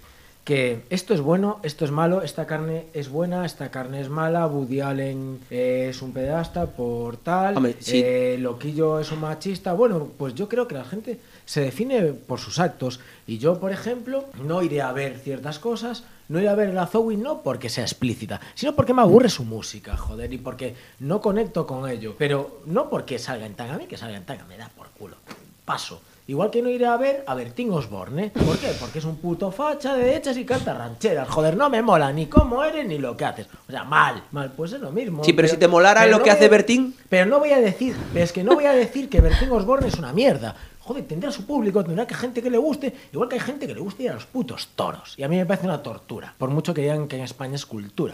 que 0.50 0.82
esto 0.90 1.14
es 1.14 1.22
bueno, 1.22 1.60
esto 1.62 1.86
es 1.86 1.92
malo, 1.92 2.24
esta 2.24 2.48
carne 2.48 2.88
es 2.96 3.10
buena, 3.10 3.46
esta 3.46 3.70
carne 3.70 4.02
es 4.02 4.10
mala, 4.10 4.48
Woody 4.48 4.82
Allen 4.82 5.40
es 5.52 6.02
un 6.02 6.12
pedasta 6.12 6.66
por 6.66 7.18
tal, 7.18 7.58
Hombre, 7.58 7.76
sí. 7.80 8.02
eh, 8.04 8.36
Loquillo 8.40 9.00
es 9.00 9.12
un 9.12 9.20
machista? 9.20 9.74
Bueno, 9.74 10.10
pues 10.18 10.34
yo 10.34 10.50
creo 10.50 10.68
que 10.68 10.74
la 10.74 10.86
gente 10.86 11.20
se 11.46 11.62
define 11.62 12.14
por 12.14 12.40
sus 12.40 12.58
actos. 12.58 13.00
Y 13.28 13.38
yo, 13.38 13.60
por 13.60 13.72
ejemplo, 13.72 14.26
no 14.44 14.64
iré 14.64 14.82
a 14.82 14.92
ver 14.92 15.20
ciertas 15.20 15.60
cosas, 15.60 16.04
no 16.30 16.40
iré 16.40 16.50
a 16.50 16.56
ver 16.56 16.74
la 16.74 16.88
Zoe 16.88 17.16
no 17.16 17.44
porque 17.44 17.70
sea 17.70 17.84
explícita, 17.84 18.42
sino 18.56 18.76
porque 18.76 18.96
me 18.96 19.04
aburre 19.04 19.30
su 19.30 19.46
música, 19.46 19.98
joder, 19.98 20.34
y 20.34 20.40
porque 20.40 20.74
no 20.98 21.22
conecto 21.22 21.68
con 21.68 21.88
ello. 21.88 22.16
Pero 22.18 22.62
no 22.66 22.90
porque 22.90 23.20
salga 23.20 23.46
en 23.46 23.54
tanga, 23.54 23.76
a 23.76 23.78
mí 23.78 23.86
que 23.86 23.98
salga 23.98 24.18
en 24.18 24.26
tanga 24.26 24.46
me 24.46 24.58
da 24.58 24.68
por 24.70 24.88
culo. 24.90 25.16
Paso. 25.64 26.02
Igual 26.30 26.52
que 26.52 26.62
no 26.62 26.70
iré 26.70 26.86
a 26.86 26.96
ver 26.96 27.24
a 27.26 27.34
Bertín 27.34 27.72
Osborne. 27.74 28.30
¿Por 28.30 28.56
qué? 28.60 28.68
Porque 28.80 29.00
es 29.00 29.06
un 29.06 29.16
puto 29.16 29.52
facha 29.52 29.96
de 29.96 30.04
derechas 30.04 30.38
y 30.38 30.46
canta 30.46 30.76
rancheras. 30.76 31.28
Joder, 31.28 31.58
no 31.58 31.72
me 31.72 31.82
mola 31.82 32.14
ni 32.14 32.28
cómo 32.28 32.64
eres 32.64 32.86
ni 32.86 33.00
lo 33.00 33.18
que 33.18 33.26
haces. 33.26 33.48
O 33.68 33.72
sea, 33.72 33.84
mal, 33.84 34.24
mal, 34.30 34.52
pues 34.56 34.74
es 34.74 34.80
lo 34.80 34.92
mismo. 34.92 35.24
Sí, 35.24 35.34
pero 35.34 35.48
si 35.48 35.58
te 35.58 35.68
molara 35.68 36.06
lo 36.06 36.22
que 36.22 36.30
hace 36.30 36.46
a- 36.46 36.50
Bertín. 36.50 36.94
Pero 37.10 37.26
no 37.26 37.40
voy 37.40 37.52
a 37.52 37.60
decir, 37.60 37.96
es 38.14 38.32
que 38.32 38.44
no 38.44 38.54
voy 38.54 38.66
a 38.66 38.74
decir 38.74 39.10
que 39.10 39.22
Bertín 39.22 39.50
Osborne 39.50 39.88
es 39.88 39.96
una 39.96 40.14
mierda. 40.14 40.56
Joder, 40.82 41.08
tendrá 41.08 41.32
su 41.32 41.48
público, 41.48 41.84
tendrá 41.84 42.06
que 42.06 42.14
gente 42.14 42.44
que 42.44 42.52
le 42.52 42.60
guste, 42.60 42.94
igual 43.12 43.28
que 43.28 43.36
hay 43.36 43.42
gente 43.42 43.66
que 43.66 43.74
le 43.74 43.80
guste 43.80 44.04
ir 44.04 44.12
a 44.12 44.14
los 44.14 44.26
putos 44.28 44.70
toros. 44.76 45.16
Y 45.18 45.24
a 45.24 45.28
mí 45.28 45.36
me 45.36 45.48
parece 45.48 45.66
una 45.66 45.82
tortura, 45.82 46.36
por 46.38 46.50
mucho 46.52 46.76
que 46.76 46.82
digan 46.82 47.08
que 47.08 47.16
en 47.16 47.24
España 47.24 47.56
es 47.56 47.66
cultura. 47.66 48.14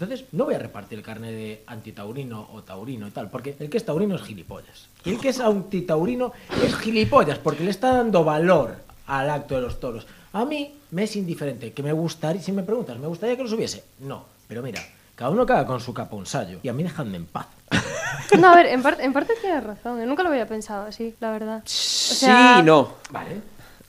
Entonces, 0.00 0.26
no 0.30 0.44
voy 0.44 0.54
a 0.54 0.60
repartir 0.60 1.02
carne 1.02 1.32
de 1.32 1.64
antitaurino 1.66 2.50
o 2.52 2.62
taurino 2.62 3.08
y 3.08 3.10
tal, 3.10 3.28
porque 3.28 3.56
el 3.58 3.68
que 3.68 3.78
es 3.78 3.84
taurino 3.84 4.14
es 4.14 4.22
gilipollas. 4.22 4.86
Y 5.04 5.10
el 5.10 5.18
que 5.18 5.30
es 5.30 5.40
antitaurino 5.40 6.32
es 6.62 6.76
gilipollas, 6.76 7.38
porque 7.38 7.64
le 7.64 7.70
está 7.72 7.96
dando 7.96 8.22
valor 8.22 8.76
al 9.08 9.28
acto 9.28 9.56
de 9.56 9.62
los 9.62 9.80
toros. 9.80 10.06
A 10.34 10.44
mí 10.44 10.72
me 10.92 11.02
es 11.02 11.16
indiferente, 11.16 11.72
que 11.72 11.82
me 11.82 11.90
gustaría, 11.90 12.40
si 12.40 12.52
me 12.52 12.62
preguntas, 12.62 12.96
¿me 12.96 13.08
gustaría 13.08 13.36
que 13.36 13.42
los 13.42 13.52
hubiese? 13.52 13.82
No, 13.98 14.24
pero 14.46 14.62
mira, 14.62 14.80
cada 15.16 15.32
uno 15.32 15.44
caga 15.44 15.66
con 15.66 15.80
su 15.80 15.92
caponsallo, 15.92 16.60
y 16.62 16.68
a 16.68 16.72
mí 16.72 16.84
dejadme 16.84 17.16
en 17.16 17.26
paz. 17.26 17.48
No, 18.38 18.52
a 18.52 18.56
ver, 18.56 18.66
en, 18.66 18.82
parte 18.82 19.04
en 19.04 19.12
parte 19.12 19.34
tienes 19.40 19.64
razón. 19.64 20.00
¿eh? 20.00 20.06
Nunca 20.06 20.22
lo 20.22 20.28
había 20.28 20.46
pensado 20.46 20.86
así, 20.86 21.14
la 21.18 21.30
verdad. 21.30 21.58
O 21.58 21.68
sea, 21.68 22.58
sí, 22.58 22.62
no. 22.64 22.94
Vale. 23.10 23.40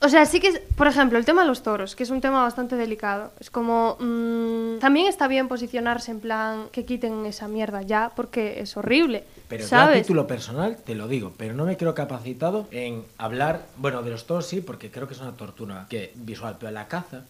O 0.02 0.08
sea, 0.08 0.24
sí 0.24 0.40
que, 0.40 0.48
es- 0.48 0.60
por 0.76 0.86
ejemplo, 0.86 1.18
el 1.18 1.26
tema 1.26 1.42
de 1.42 1.48
los 1.48 1.62
toros, 1.62 1.94
que 1.94 2.04
es 2.04 2.10
un 2.10 2.22
tema 2.22 2.42
bastante 2.42 2.74
delicado. 2.76 3.32
Es 3.38 3.50
como, 3.50 3.96
mm, 4.00 4.78
también 4.78 5.06
está 5.06 5.28
bien 5.28 5.46
posicionarse 5.46 6.10
en 6.10 6.20
plan 6.20 6.68
que 6.72 6.86
quiten 6.86 7.26
esa 7.26 7.48
mierda 7.48 7.82
ya, 7.82 8.10
porque 8.16 8.60
es 8.60 8.76
horrible. 8.78 9.24
Pero 9.48 9.60
yo 9.62 9.66
a 9.66 9.68
¿sabes? 9.68 10.02
título 10.02 10.26
personal 10.26 10.78
te 10.84 10.94
lo 10.94 11.06
digo, 11.06 11.32
pero 11.36 11.52
no 11.54 11.66
me 11.66 11.76
creo 11.76 11.94
capacitado 11.94 12.66
en 12.70 13.04
hablar, 13.18 13.66
bueno, 13.76 14.02
de 14.02 14.10
los 14.10 14.26
toros 14.26 14.46
sí, 14.46 14.62
porque 14.62 14.90
creo 14.90 15.06
que 15.06 15.12
es 15.14 15.20
una 15.20 15.32
tortura 15.32 15.86
que 15.90 16.12
visual, 16.14 16.56
pero 16.58 16.72
la 16.72 16.88
caza, 16.88 17.24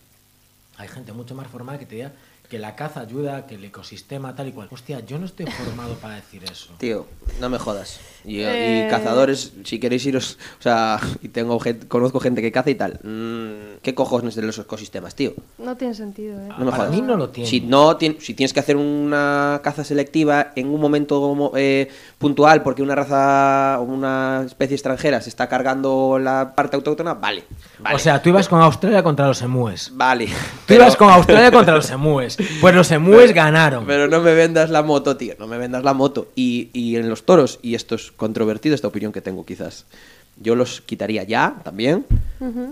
hay 0.77 0.87
gente 0.87 1.13
mucho 1.13 1.35
más 1.35 1.49
formada 1.49 1.79
que 1.79 1.87
te 1.87 1.97
diga 1.97 2.13
que 2.51 2.59
la 2.59 2.75
caza 2.77 3.01
ayuda, 3.01 3.47
que 3.47 3.55
el 3.55 3.65
ecosistema 3.65 4.35
tal 4.35 4.49
y 4.49 4.53
cual. 4.53 4.69
Hostia, 4.73 5.01
yo 5.07 5.19
no 5.19 5.25
estoy 5.27 5.47
formado 5.47 5.95
para 5.95 6.17
decir 6.17 6.43
eso. 6.51 6.75
Tío, 6.79 7.07
no 7.41 7.49
me 7.49 7.59
jodas. 7.59 8.01
Y, 8.25 8.41
y 8.41 8.43
Eh. 8.45 8.87
cazadores, 8.91 9.53
si 9.65 9.79
queréis 9.79 10.05
iros, 10.05 10.37
o 10.59 10.63
sea, 10.63 10.99
y 11.23 11.29
tengo 11.29 11.59
gente, 11.61 11.87
conozco 11.89 12.19
gente 12.21 12.43
que 12.43 12.51
caza 12.53 12.69
y 12.71 12.75
tal. 12.75 12.99
mm, 13.03 13.79
¿Qué 13.83 13.95
cojones 13.95 14.35
de 14.35 14.43
los 14.43 14.59
ecosistemas, 14.59 15.15
tío? 15.15 15.33
No 15.59 15.77
tiene 15.77 15.95
sentido, 15.95 16.39
¿eh? 16.39 16.49
No 16.59 16.65
me 16.67 16.71
Para 16.73 16.85
jodas. 16.85 16.91
mí 16.91 17.01
no 17.01 17.17
lo 17.17 17.31
tiene. 17.31 17.49
Si, 17.49 17.61
no, 17.63 17.97
si 18.19 18.35
tienes 18.35 18.53
que 18.53 18.61
hacer 18.61 18.77
una 18.77 19.61
caza 19.63 19.85
selectiva 19.85 20.53
en 20.57 20.69
un 20.69 20.81
momento 20.81 21.35
mo- 21.35 21.53
eh, 21.57 21.89
puntual 22.19 22.63
porque 22.63 22.83
una 22.83 22.95
raza 22.97 23.79
o 23.81 23.85
una 23.85 24.43
especie 24.45 24.75
extranjera 24.75 25.21
se 25.23 25.29
está 25.31 25.49
cargando 25.49 26.19
la 26.21 26.53
parte 26.55 26.75
autóctona, 26.77 27.15
vale. 27.15 27.45
vale 27.79 27.95
O 27.97 27.99
sea, 27.99 28.21
tú 28.21 28.29
ibas 28.31 28.49
con 28.49 28.61
Australia 28.61 29.03
contra 29.05 29.29
los 29.29 29.41
emúes. 29.41 29.91
vale. 29.95 30.27
Tú 30.27 30.33
Pero, 30.67 30.83
ibas 30.83 30.97
con 30.97 31.09
Australia 31.11 31.51
contra 31.53 31.75
los 31.77 31.89
emúes. 31.91 32.37
Pues 32.61 32.75
los 32.75 32.91
emúes 32.91 33.33
ganaron. 33.33 33.87
pero 33.87 34.09
no 34.09 34.21
me 34.21 34.35
vendas 34.35 34.71
la 34.71 34.83
moto, 34.83 35.17
tío. 35.17 35.35
No 35.39 35.47
me 35.47 35.59
vendas 35.59 35.85
la 35.85 35.95
moto. 35.95 36.29
Y, 36.35 36.71
y 36.73 36.97
en 36.97 37.09
los 37.09 37.25
toros, 37.25 37.59
y 37.63 37.75
esto 37.75 37.95
es 37.95 38.13
controvertido, 38.13 38.75
esta 38.75 38.89
opinión 38.89 39.13
que 39.13 39.21
tengo 39.21 39.45
quizás. 39.45 39.87
yo 40.43 40.55
los 40.55 40.81
quitaría 40.81 41.23
ya 41.25 41.57
también, 41.63 42.07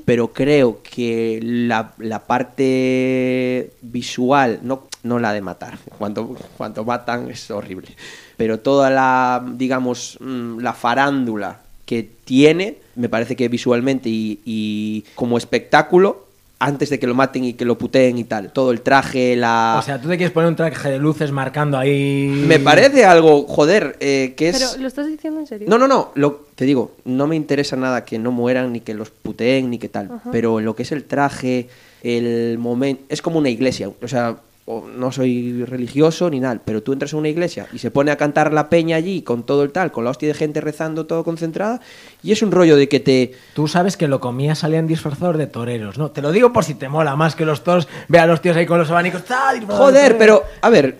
pero 0.06 0.32
creo 0.32 0.80
que 0.82 1.40
la, 1.42 1.92
la 1.98 2.20
parte 2.20 3.72
visual, 3.82 4.60
no, 4.62 4.88
no 5.02 5.18
la 5.18 5.32
de 5.32 5.42
matar, 5.42 5.78
cuando, 5.98 6.34
cuando 6.56 6.84
matan 6.84 7.30
es 7.30 7.50
horrible, 7.50 7.88
pero 8.36 8.60
toda 8.60 8.88
la, 8.88 9.44
digamos, 9.54 10.16
mm, 10.20 10.60
la 10.60 10.72
farándula 10.72 11.60
que 11.84 12.08
tiene, 12.24 12.78
me 12.96 13.08
parece 13.08 13.36
que 13.36 13.48
visualmente 13.48 14.08
y, 14.08 14.40
y 14.46 15.04
como 15.14 15.36
espectáculo, 15.36 16.27
antes 16.60 16.90
de 16.90 16.98
que 16.98 17.06
lo 17.06 17.14
maten 17.14 17.44
y 17.44 17.52
que 17.54 17.64
lo 17.64 17.78
puteen 17.78 18.18
y 18.18 18.24
tal, 18.24 18.52
todo 18.52 18.72
el 18.72 18.80
traje, 18.80 19.36
la... 19.36 19.76
O 19.78 19.82
sea, 19.82 20.00
tú 20.00 20.08
te 20.08 20.16
quieres 20.16 20.32
poner 20.32 20.48
un 20.48 20.56
traje 20.56 20.90
de 20.90 20.98
luces 20.98 21.30
marcando 21.30 21.78
ahí. 21.78 22.44
me 22.46 22.58
parece 22.58 23.04
algo, 23.04 23.44
joder, 23.46 23.96
eh, 24.00 24.34
que 24.36 24.48
es... 24.48 24.58
Pero, 24.58 24.82
¿lo 24.82 24.88
estás 24.88 25.06
diciendo 25.06 25.40
en 25.40 25.46
serio? 25.46 25.68
No, 25.68 25.78
no, 25.78 25.86
no, 25.86 26.10
lo, 26.14 26.46
te 26.54 26.64
digo, 26.64 26.96
no 27.04 27.28
me 27.28 27.36
interesa 27.36 27.76
nada 27.76 28.04
que 28.04 28.18
no 28.18 28.32
mueran, 28.32 28.72
ni 28.72 28.80
que 28.80 28.94
los 28.94 29.10
puteen, 29.10 29.70
ni 29.70 29.78
que 29.78 29.88
tal. 29.88 30.20
Pero 30.32 30.60
lo 30.60 30.74
que 30.74 30.82
es 30.82 30.90
el 30.90 31.04
traje, 31.04 31.68
el 32.02 32.58
momento. 32.58 33.04
Es 33.08 33.22
como 33.22 33.38
una 33.38 33.48
iglesia. 33.48 33.90
O 34.02 34.08
sea, 34.08 34.38
o- 34.70 34.86
no 34.86 35.10
soy 35.10 35.64
religioso 35.64 36.28
ni 36.30 36.40
nada, 36.40 36.60
pero 36.64 36.82
tú 36.82 36.92
entras 36.92 37.12
en 37.14 37.20
una 37.20 37.28
iglesia 37.30 37.66
y 37.72 37.78
se 37.78 37.90
pone 37.90 38.10
a 38.10 38.16
cantar 38.16 38.52
la 38.52 38.68
peña 38.68 38.96
allí 38.96 39.22
con 39.22 39.42
todo 39.44 39.62
el 39.62 39.70
tal, 39.72 39.90
con 39.92 40.04
la 40.04 40.10
hostia 40.10 40.28
de 40.28 40.34
gente 40.34 40.60
rezando, 40.60 41.06
todo 41.06 41.24
concentrada. 41.24 41.80
Y 42.22 42.32
es 42.32 42.42
un 42.42 42.52
rollo 42.52 42.76
de 42.76 42.88
que 42.88 43.00
te. 43.00 43.32
Tú 43.54 43.66
sabes 43.66 43.96
que 43.96 44.08
lo 44.08 44.20
comías 44.20 44.58
salían 44.58 44.86
disfrazados 44.86 45.38
de 45.38 45.46
toreros, 45.46 45.96
¿no? 45.98 46.10
Te 46.10 46.20
lo 46.22 46.30
digo 46.32 46.52
por 46.52 46.64
si 46.64 46.74
te 46.74 46.88
mola 46.88 47.16
más 47.16 47.34
que 47.34 47.44
los 47.46 47.64
toros. 47.64 47.88
Ve 48.08 48.18
a 48.18 48.26
los 48.26 48.42
tíos 48.42 48.56
ahí 48.56 48.66
con 48.66 48.78
los 48.78 48.90
abanicos. 48.90 49.22
Joder, 49.68 50.18
pero. 50.18 50.42
A 50.60 50.68
ver, 50.70 50.98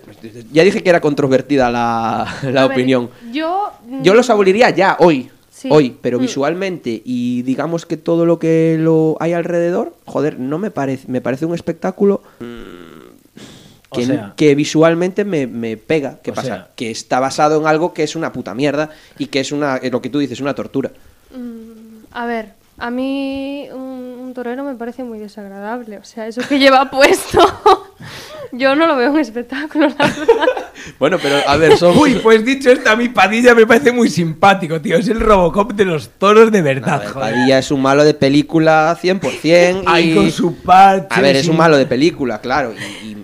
ya 0.51 0.63
dije 0.65 0.83
que 0.83 0.89
era 0.91 1.01
controvertida 1.01 1.71
la, 1.71 2.27
la 2.45 2.63
A 2.63 2.69
ver, 2.69 2.77
opinión. 2.79 3.11
yo. 3.33 3.71
Yo 4.03 4.15
los 4.15 4.31
aboliría 4.31 4.71
ya, 4.71 4.97
hoy. 5.01 5.31
Sí. 5.51 5.69
Hoy, 5.73 5.97
pero 6.01 6.19
Mm. 6.19 6.23
visualmente 6.23 7.03
y 7.05 7.43
digamos 7.43 7.85
que 7.85 7.97
todo 7.97 8.25
lo 8.25 8.39
que 8.39 8.77
lo 8.79 9.17
hay 9.19 9.33
alrededor, 9.33 9.93
joder, 10.05 10.39
no 10.39 10.57
me 10.59 10.71
parece, 10.71 11.09
me 11.11 11.21
parece 11.21 11.47
un 11.47 11.55
espectáculo 11.57 12.23
O 12.41 12.45
que, 13.93 14.05
sea- 14.07 14.35
que 14.37 14.55
visualmente 14.55 15.25
me, 15.25 15.47
me 15.47 15.77
pega. 15.77 16.19
¿Qué 16.23 16.33
pasa? 16.33 16.47
sea- 16.47 16.69
que 16.77 16.91
está 16.91 17.21
basado 17.21 17.61
en 17.61 17.67
algo 17.67 17.93
que 17.95 18.03
es 18.03 18.17
una 18.17 18.33
puta 18.33 18.55
mierda 18.55 18.91
y 19.19 19.27
que 19.27 19.41
es 19.41 19.53
una, 19.53 19.81
lo 19.91 20.01
que 20.03 20.11
tú 20.11 20.19
dices, 20.19 20.41
una 20.41 20.55
tortura. 20.55 20.91
A 22.13 22.27
ver, 22.27 22.53
a 22.79 22.91
mí 22.91 23.69
un, 23.73 23.79
un 24.21 24.35
torero 24.35 24.65
me 24.65 24.75
parece 24.75 25.05
muy 25.05 25.19
desagradable. 25.19 25.99
O 25.99 26.05
sea, 26.05 26.27
eso 26.27 26.41
que 26.49 26.59
lleva 26.59 26.91
puesto. 26.91 27.39
yo 28.53 28.75
no 28.75 28.87
lo 28.87 28.97
veo 28.97 29.13
un 29.13 29.21
espectáculo, 29.21 29.89
la 29.89 29.95
verdad. 30.07 30.47
Bueno, 30.99 31.19
pero 31.21 31.37
a 31.47 31.57
ver, 31.57 31.77
son... 31.77 31.99
Uy, 31.99 32.15
pues 32.23 32.45
dicho 32.45 32.71
esto, 32.71 32.89
a 32.89 32.97
mi 32.97 33.09
Padilla 33.09 33.53
me 33.55 33.67
parece 33.67 33.91
muy 33.93 34.09
simpático, 34.09 34.81
tío. 34.81 34.97
Es 34.97 35.09
el 35.09 35.21
Robocop 35.21 35.73
de 35.73 35.85
los 35.85 36.09
toros 36.11 36.51
de 36.53 36.61
A 36.61 36.63
verdad, 36.63 37.01
ver, 37.01 37.09
joder. 37.11 37.33
Padilla 37.35 37.59
es 37.59 37.71
un 37.73 37.83
malo 37.83 38.05
de 38.05 38.15
película 38.15 38.97
100% 39.01 39.83
y... 39.83 39.85
Ahí 39.87 40.15
con 40.15 40.31
su 40.31 40.55
parche. 40.63 41.09
A 41.11 41.21
ver, 41.21 41.37
es 41.37 41.49
un 41.49 41.57
malo 41.57 41.77
de 41.77 41.85
película, 41.85 42.41
claro. 42.41 42.73
Y- 43.03 43.09
y 43.09 43.18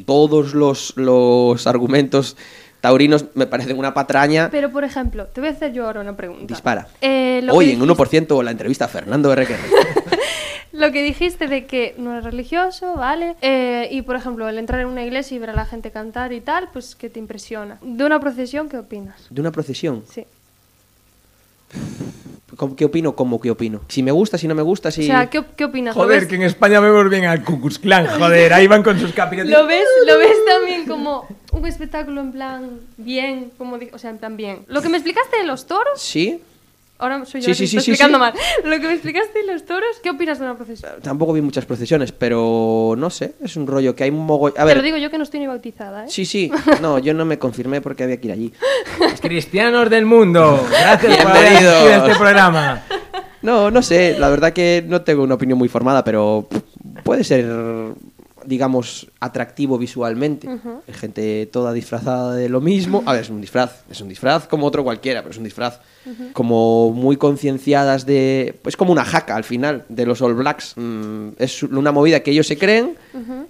todos 0.00 0.54
los, 0.54 0.92
los 0.96 1.66
argumentos 1.66 2.36
taurinos 2.80 3.26
me 3.34 3.46
parecen 3.46 3.78
una 3.78 3.92
patraña. 3.94 4.48
Pero, 4.50 4.70
por 4.72 4.84
ejemplo, 4.84 5.26
te 5.26 5.40
voy 5.40 5.48
a 5.48 5.52
hacer 5.52 5.72
yo 5.72 5.86
ahora 5.86 6.00
una 6.00 6.16
pregunta. 6.16 6.46
Dispara. 6.46 6.88
Eh, 7.00 7.40
lo 7.44 7.54
Hoy 7.54 7.66
que 7.66 7.72
en 7.74 7.80
dijiste- 7.80 8.30
1% 8.34 8.42
la 8.42 8.50
entrevista 8.50 8.86
a 8.86 8.88
Fernando 8.88 9.34
RQR. 9.34 9.58
Lo 10.72 10.92
que 10.92 11.02
dijiste 11.02 11.48
de 11.48 11.66
que 11.66 11.96
no 11.98 12.12
eres 12.12 12.22
religioso, 12.24 12.94
¿vale? 12.94 13.34
Eh, 13.42 13.88
y 13.90 14.02
por 14.02 14.14
ejemplo, 14.14 14.48
el 14.48 14.56
entrar 14.56 14.80
en 14.80 14.86
una 14.86 15.02
iglesia 15.04 15.34
y 15.34 15.38
ver 15.40 15.50
a 15.50 15.52
la 15.54 15.66
gente 15.66 15.90
cantar 15.90 16.32
y 16.32 16.40
tal, 16.40 16.68
pues 16.72 16.94
que 16.94 17.10
te 17.10 17.18
impresiona. 17.18 17.78
De 17.82 18.04
una 18.04 18.20
procesión, 18.20 18.68
¿qué 18.68 18.78
opinas? 18.78 19.16
De 19.30 19.40
una 19.40 19.50
procesión. 19.50 20.04
Sí. 20.08 20.24
¿Cómo- 22.56 22.76
¿Qué 22.76 22.84
opino? 22.84 23.14
¿Cómo 23.14 23.40
qué 23.40 23.50
opino? 23.50 23.80
Si 23.88 24.02
me 24.02 24.10
gusta, 24.12 24.36
si 24.38 24.48
no 24.48 24.54
me 24.54 24.62
gusta, 24.62 24.90
si... 24.90 25.02
O 25.02 25.06
sea, 25.06 25.28
¿qué, 25.30 25.42
qué 25.56 25.64
opinas? 25.64 25.94
¿Lo 25.96 26.02
Joder, 26.02 26.20
ves- 26.20 26.28
que 26.28 26.34
en 26.36 26.42
España 26.42 26.80
vemos 26.80 27.08
bien 27.08 27.24
al 27.24 27.44
Ku 27.44 27.60
Klux 27.60 27.78
Klan, 27.78 28.06
joder. 28.18 28.52
Ahí 28.52 28.66
van 28.66 28.82
con 28.82 28.98
sus 28.98 29.12
capirotes. 29.12 29.50
¿Lo 29.52 29.66
ves, 29.66 29.86
¿Lo 30.06 30.18
ves 30.18 30.36
también 30.46 30.86
como 30.86 31.26
un 31.52 31.66
espectáculo 31.66 32.20
en 32.20 32.32
plan 32.32 32.80
bien? 32.96 33.52
Como 33.58 33.78
o 33.92 33.98
sea, 33.98 34.10
en 34.10 34.18
plan 34.18 34.36
bien. 34.36 34.64
Lo 34.68 34.82
que 34.82 34.88
me 34.88 34.96
explicaste 34.96 35.36
de 35.38 35.44
los 35.44 35.66
toros, 35.66 36.00
Sí, 36.00 36.40
ahora 37.00 37.24
soy 37.24 37.40
yo 37.40 37.46
Sí, 37.46 37.50
la 37.50 37.54
sí, 37.54 37.62
que 37.62 37.66
sí, 37.66 37.80
sí, 37.80 37.90
explicando 37.90 38.18
sí. 38.18 38.20
mal. 38.20 38.34
Lo 38.64 38.80
que 38.80 38.86
me 38.86 38.92
explicaste 38.92 39.40
de 39.40 39.52
los 39.52 39.64
toros, 39.64 39.98
¿qué 40.02 40.10
opinas 40.10 40.38
de 40.38 40.44
una 40.44 40.56
procesión? 40.56 40.92
tampoco 41.02 41.32
vi 41.32 41.40
muchas 41.40 41.64
procesiones, 41.64 42.12
pero 42.12 42.94
no 42.96 43.10
sé, 43.10 43.34
es 43.42 43.56
un 43.56 43.66
rollo 43.66 43.94
que 43.94 44.04
hay 44.04 44.10
un 44.10 44.24
mogollón... 44.24 44.60
A 44.60 44.66
Te 44.66 44.74
lo 44.74 44.82
digo 44.82 44.96
yo 44.96 45.10
que 45.10 45.18
no 45.18 45.24
estoy 45.24 45.40
ni 45.40 45.46
bautizada, 45.46 46.04
¿eh? 46.04 46.08
sí, 46.08 46.24
sí, 46.24 46.50
no, 46.82 46.98
yo 46.98 47.14
no 47.14 47.24
me 47.24 47.38
confirmé 47.38 47.80
porque 47.80 48.04
había 48.04 48.20
que 48.20 48.28
ir 48.28 48.32
allí. 48.32 48.52
Cristianos 49.20 49.90
del 49.90 50.06
mundo, 50.06 50.64
gracias 50.70 51.16
por 51.16 51.30
haber 51.32 51.46
asistido 51.46 51.72
a 51.72 51.96
este 51.96 52.18
programa. 52.18 52.82
No, 53.42 53.70
no 53.70 53.82
sé, 53.82 54.16
la 54.18 54.28
verdad 54.28 54.52
que 54.52 54.84
no 54.86 55.00
tengo 55.02 55.22
una 55.22 55.34
opinión 55.36 55.58
muy 55.58 55.68
formada, 55.68 56.04
pero 56.04 56.46
puede 57.02 57.24
ser, 57.24 57.46
digamos, 58.44 59.08
atractivo 59.20 59.78
visualmente. 59.78 60.48
Gente 60.92 61.46
toda 61.46 61.72
disfrazada 61.72 62.34
de 62.34 62.48
lo 62.48 62.60
mismo. 62.60 63.02
A 63.06 63.12
ver, 63.12 63.22
es 63.22 63.30
un 63.30 63.40
disfraz, 63.40 63.84
es 63.90 64.00
un 64.00 64.08
disfraz 64.08 64.46
como 64.46 64.66
otro 64.66 64.84
cualquiera, 64.84 65.20
pero 65.20 65.32
es 65.32 65.38
un 65.38 65.44
disfraz. 65.44 65.80
Como 66.32 66.92
muy 66.92 67.16
concienciadas 67.16 68.06
de... 68.06 68.58
Pues 68.62 68.76
como 68.76 68.92
una 68.92 69.04
jaca 69.04 69.36
al 69.36 69.44
final 69.44 69.84
de 69.88 70.06
los 70.06 70.22
All 70.22 70.34
Blacks. 70.34 70.74
Mm, 70.76 71.30
es 71.38 71.62
una 71.62 71.92
movida 71.92 72.20
que 72.20 72.30
ellos 72.30 72.46
se 72.46 72.58
creen 72.58 72.96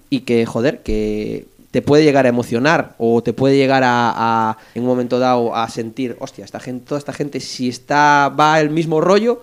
y 0.08 0.20
que, 0.20 0.46
joder, 0.46 0.82
que 0.82 1.46
te 1.70 1.82
puede 1.82 2.02
llegar 2.02 2.26
a 2.26 2.28
emocionar 2.28 2.94
o 2.98 3.22
te 3.22 3.32
puede 3.32 3.56
llegar 3.56 3.84
a, 3.84 4.12
a, 4.16 4.58
en 4.74 4.82
un 4.82 4.88
momento 4.88 5.18
dado 5.18 5.54
a 5.54 5.68
sentir, 5.68 6.16
hostia, 6.18 6.44
esta 6.44 6.58
gente, 6.58 6.84
toda 6.86 6.98
esta 6.98 7.12
gente 7.12 7.40
si 7.40 7.68
está 7.68 8.28
va 8.28 8.60
el 8.60 8.70
mismo 8.70 9.00
rollo, 9.00 9.42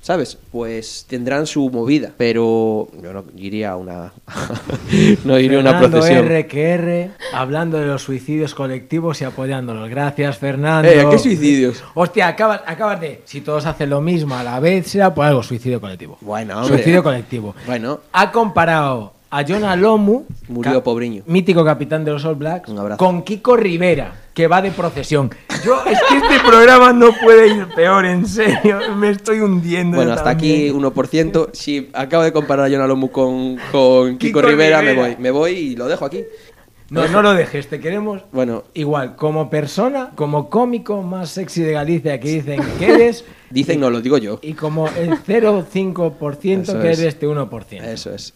¿sabes? 0.00 0.38
Pues 0.50 1.06
tendrán 1.08 1.46
su 1.46 1.70
movida, 1.70 2.12
pero 2.16 2.88
yo 3.02 3.12
no 3.12 3.24
iría 3.36 3.72
a 3.72 3.76
una 3.76 4.12
no 5.24 5.38
iría 5.38 5.58
a 5.58 5.60
una 5.60 5.78
procesión. 5.78 6.26
RQR, 6.26 7.10
hablando 7.34 7.78
de 7.78 7.86
los 7.86 8.02
suicidios 8.02 8.54
colectivos 8.54 9.20
y 9.20 9.24
apoyándolos. 9.24 9.88
Gracias, 9.90 10.38
Fernando. 10.38 10.88
Eh, 10.88 11.00
¿a 11.00 11.10
qué 11.10 11.18
suicidios? 11.18 11.82
Hostia, 11.94 12.28
acabas, 12.28 12.62
acabas 12.66 13.00
de. 13.00 13.22
Si 13.24 13.40
todos 13.40 13.66
hacen 13.66 13.90
lo 13.90 14.00
mismo 14.00 14.34
a 14.34 14.42
la 14.42 14.60
vez, 14.60 14.86
será 14.86 15.14
por 15.14 15.26
algo 15.26 15.42
suicidio 15.42 15.80
colectivo. 15.80 16.18
Bueno, 16.20 16.56
hombre. 16.56 16.76
Suicidio 16.76 17.02
colectivo. 17.02 17.54
Bueno, 17.66 18.00
Ha 18.12 18.32
comparado 18.32 19.19
a 19.30 19.44
Jonah 19.46 19.76
Lomu, 19.76 20.24
Murió 20.48 20.72
ca- 20.74 20.82
pobriño. 20.82 21.22
mítico 21.26 21.64
capitán 21.64 22.04
de 22.04 22.10
los 22.12 22.24
All 22.24 22.34
Blacks, 22.34 22.68
Un 22.68 22.78
abrazo. 22.78 22.98
con 22.98 23.22
Kiko 23.22 23.56
Rivera, 23.56 24.12
que 24.34 24.46
va 24.48 24.60
de 24.60 24.70
procesión. 24.72 25.30
Yo, 25.64 25.84
es 25.86 25.98
que 26.08 26.16
este 26.16 26.40
programa 26.46 26.92
no 26.92 27.10
puede 27.22 27.48
ir 27.48 27.66
peor, 27.74 28.06
en 28.06 28.26
serio. 28.26 28.80
Me 28.96 29.10
estoy 29.10 29.40
hundiendo. 29.40 29.96
bueno, 29.96 30.12
hasta 30.14 30.30
aquí 30.30 30.68
también. 30.70 30.92
1%. 30.92 31.50
Si 31.52 31.90
acabo 31.92 32.24
de 32.24 32.32
comparar 32.32 32.66
a 32.66 32.68
John 32.70 32.80
Alomu 32.80 33.10
con, 33.10 33.56
con 33.70 34.18
Kiko, 34.18 34.40
Kiko 34.40 34.42
Rivera, 34.42 34.82
me 34.82 34.94
voy. 34.94 35.16
Me 35.18 35.30
voy 35.30 35.50
y 35.52 35.76
lo 35.76 35.86
dejo 35.86 36.04
aquí. 36.04 36.24
No, 36.90 37.06
no 37.06 37.22
lo 37.22 37.34
dejes, 37.34 37.68
te 37.68 37.78
queremos 37.78 38.22
Bueno, 38.32 38.64
igual, 38.74 39.14
como 39.14 39.48
persona, 39.48 40.10
como 40.16 40.50
cómico 40.50 41.02
más 41.02 41.30
sexy 41.30 41.62
de 41.62 41.70
Galicia 41.70 42.18
que 42.18 42.28
dicen 42.28 42.60
que 42.80 42.86
eres, 42.92 43.24
dicen 43.48 43.78
no, 43.78 43.90
lo 43.90 44.00
digo 44.00 44.18
yo. 44.18 44.40
y 44.42 44.54
como 44.54 44.88
el 44.88 45.10
0,5% 45.10 46.62
Eso 46.62 46.80
que 46.80 46.90
es. 46.90 46.98
eres 46.98 47.14
este 47.14 47.28
1%. 47.28 47.82
Eso 47.84 48.12
es. 48.12 48.34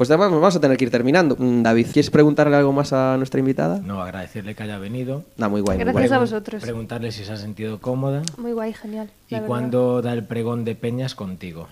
Pues 0.00 0.10
además 0.10 0.30
vamos 0.30 0.56
a 0.56 0.60
tener 0.62 0.78
que 0.78 0.84
ir 0.84 0.90
terminando. 0.90 1.36
Mm, 1.38 1.62
David, 1.62 1.88
¿quieres 1.92 2.08
preguntarle 2.08 2.56
algo 2.56 2.72
más 2.72 2.90
a 2.94 3.18
nuestra 3.18 3.38
invitada? 3.38 3.80
No, 3.84 4.00
agradecerle 4.00 4.54
que 4.54 4.62
haya 4.62 4.78
venido. 4.78 5.24
No, 5.36 5.50
muy 5.50 5.60
guay. 5.60 5.76
muy 5.76 5.84
Gracias 5.84 6.08
guay. 6.08 6.16
a 6.16 6.20
vosotros. 6.20 6.62
Preguntarle 6.62 7.12
si 7.12 7.22
se 7.22 7.32
ha 7.32 7.36
sentido 7.36 7.82
cómoda 7.82 8.22
Muy 8.38 8.52
guay, 8.52 8.72
genial. 8.72 9.10
y 9.28 9.36
cuándo 9.40 10.00
da 10.00 10.14
el 10.14 10.24
pregón 10.24 10.64
de 10.64 10.74
peñas 10.74 11.14
contigo. 11.14 11.68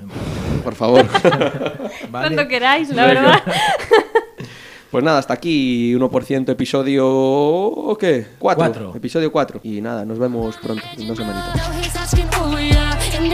Por 0.62 0.74
favor. 0.74 1.06
¿Vale? 1.22 2.26
Cuando 2.26 2.46
queráis, 2.48 2.90
la 2.90 3.06
verdad. 3.06 3.42
pues 4.90 5.02
nada, 5.02 5.20
hasta 5.20 5.32
aquí 5.32 5.94
1% 5.94 6.50
episodio... 6.50 7.08
¿O 7.08 7.96
qué? 7.96 8.26
4. 8.38 8.62
Cuatro. 8.62 8.94
Episodio 8.94 9.32
4. 9.32 9.60
Y 9.62 9.80
nada, 9.80 10.04
nos 10.04 10.18
vemos 10.18 10.54
pronto, 10.58 10.84
en 10.98 11.08
dos 11.08 11.16
semanitas. 11.16 11.58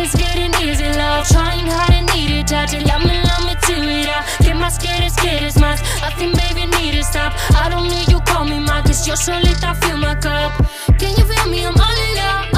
It's 0.05 0.15
getting 0.15 0.53
easy, 0.63 0.89
love. 0.99 1.27
Trying 1.29 1.67
hard 1.67 1.91
and 1.91 2.07
need 2.13 2.31
it, 2.39 2.47
touch 2.47 2.75
it, 2.75 2.87
love 2.87 3.05
me, 3.05 3.17
love 3.25 3.45
me 3.49 3.55
to 3.67 3.75
it. 3.89 4.09
uh. 4.09 4.23
¿Qué 4.45 4.55
más 4.55 4.79
quieres, 4.79 5.15
quieres 5.17 5.57
más? 5.57 5.81
I 6.03 6.11
think, 6.17 6.37
baby, 6.37 6.67
need 6.77 6.93
to 6.93 7.03
stop. 7.03 7.33
I 7.55 7.69
don't 7.71 7.89
need 7.89 8.09
you, 8.11 8.21
call 8.21 8.45
me 8.45 8.61
ma, 8.61 8.83
cause 8.83 9.07
yo 9.07 9.15
I 9.15 9.75
fill 9.81 9.97
my 9.97 10.15
cup. 10.17 10.53
Can 10.99 11.17
you 11.17 11.25
feel 11.25 11.47
me? 11.51 11.67
I'm 11.67 11.75
all 11.75 11.99
in 12.05 12.17
love, 12.17 12.54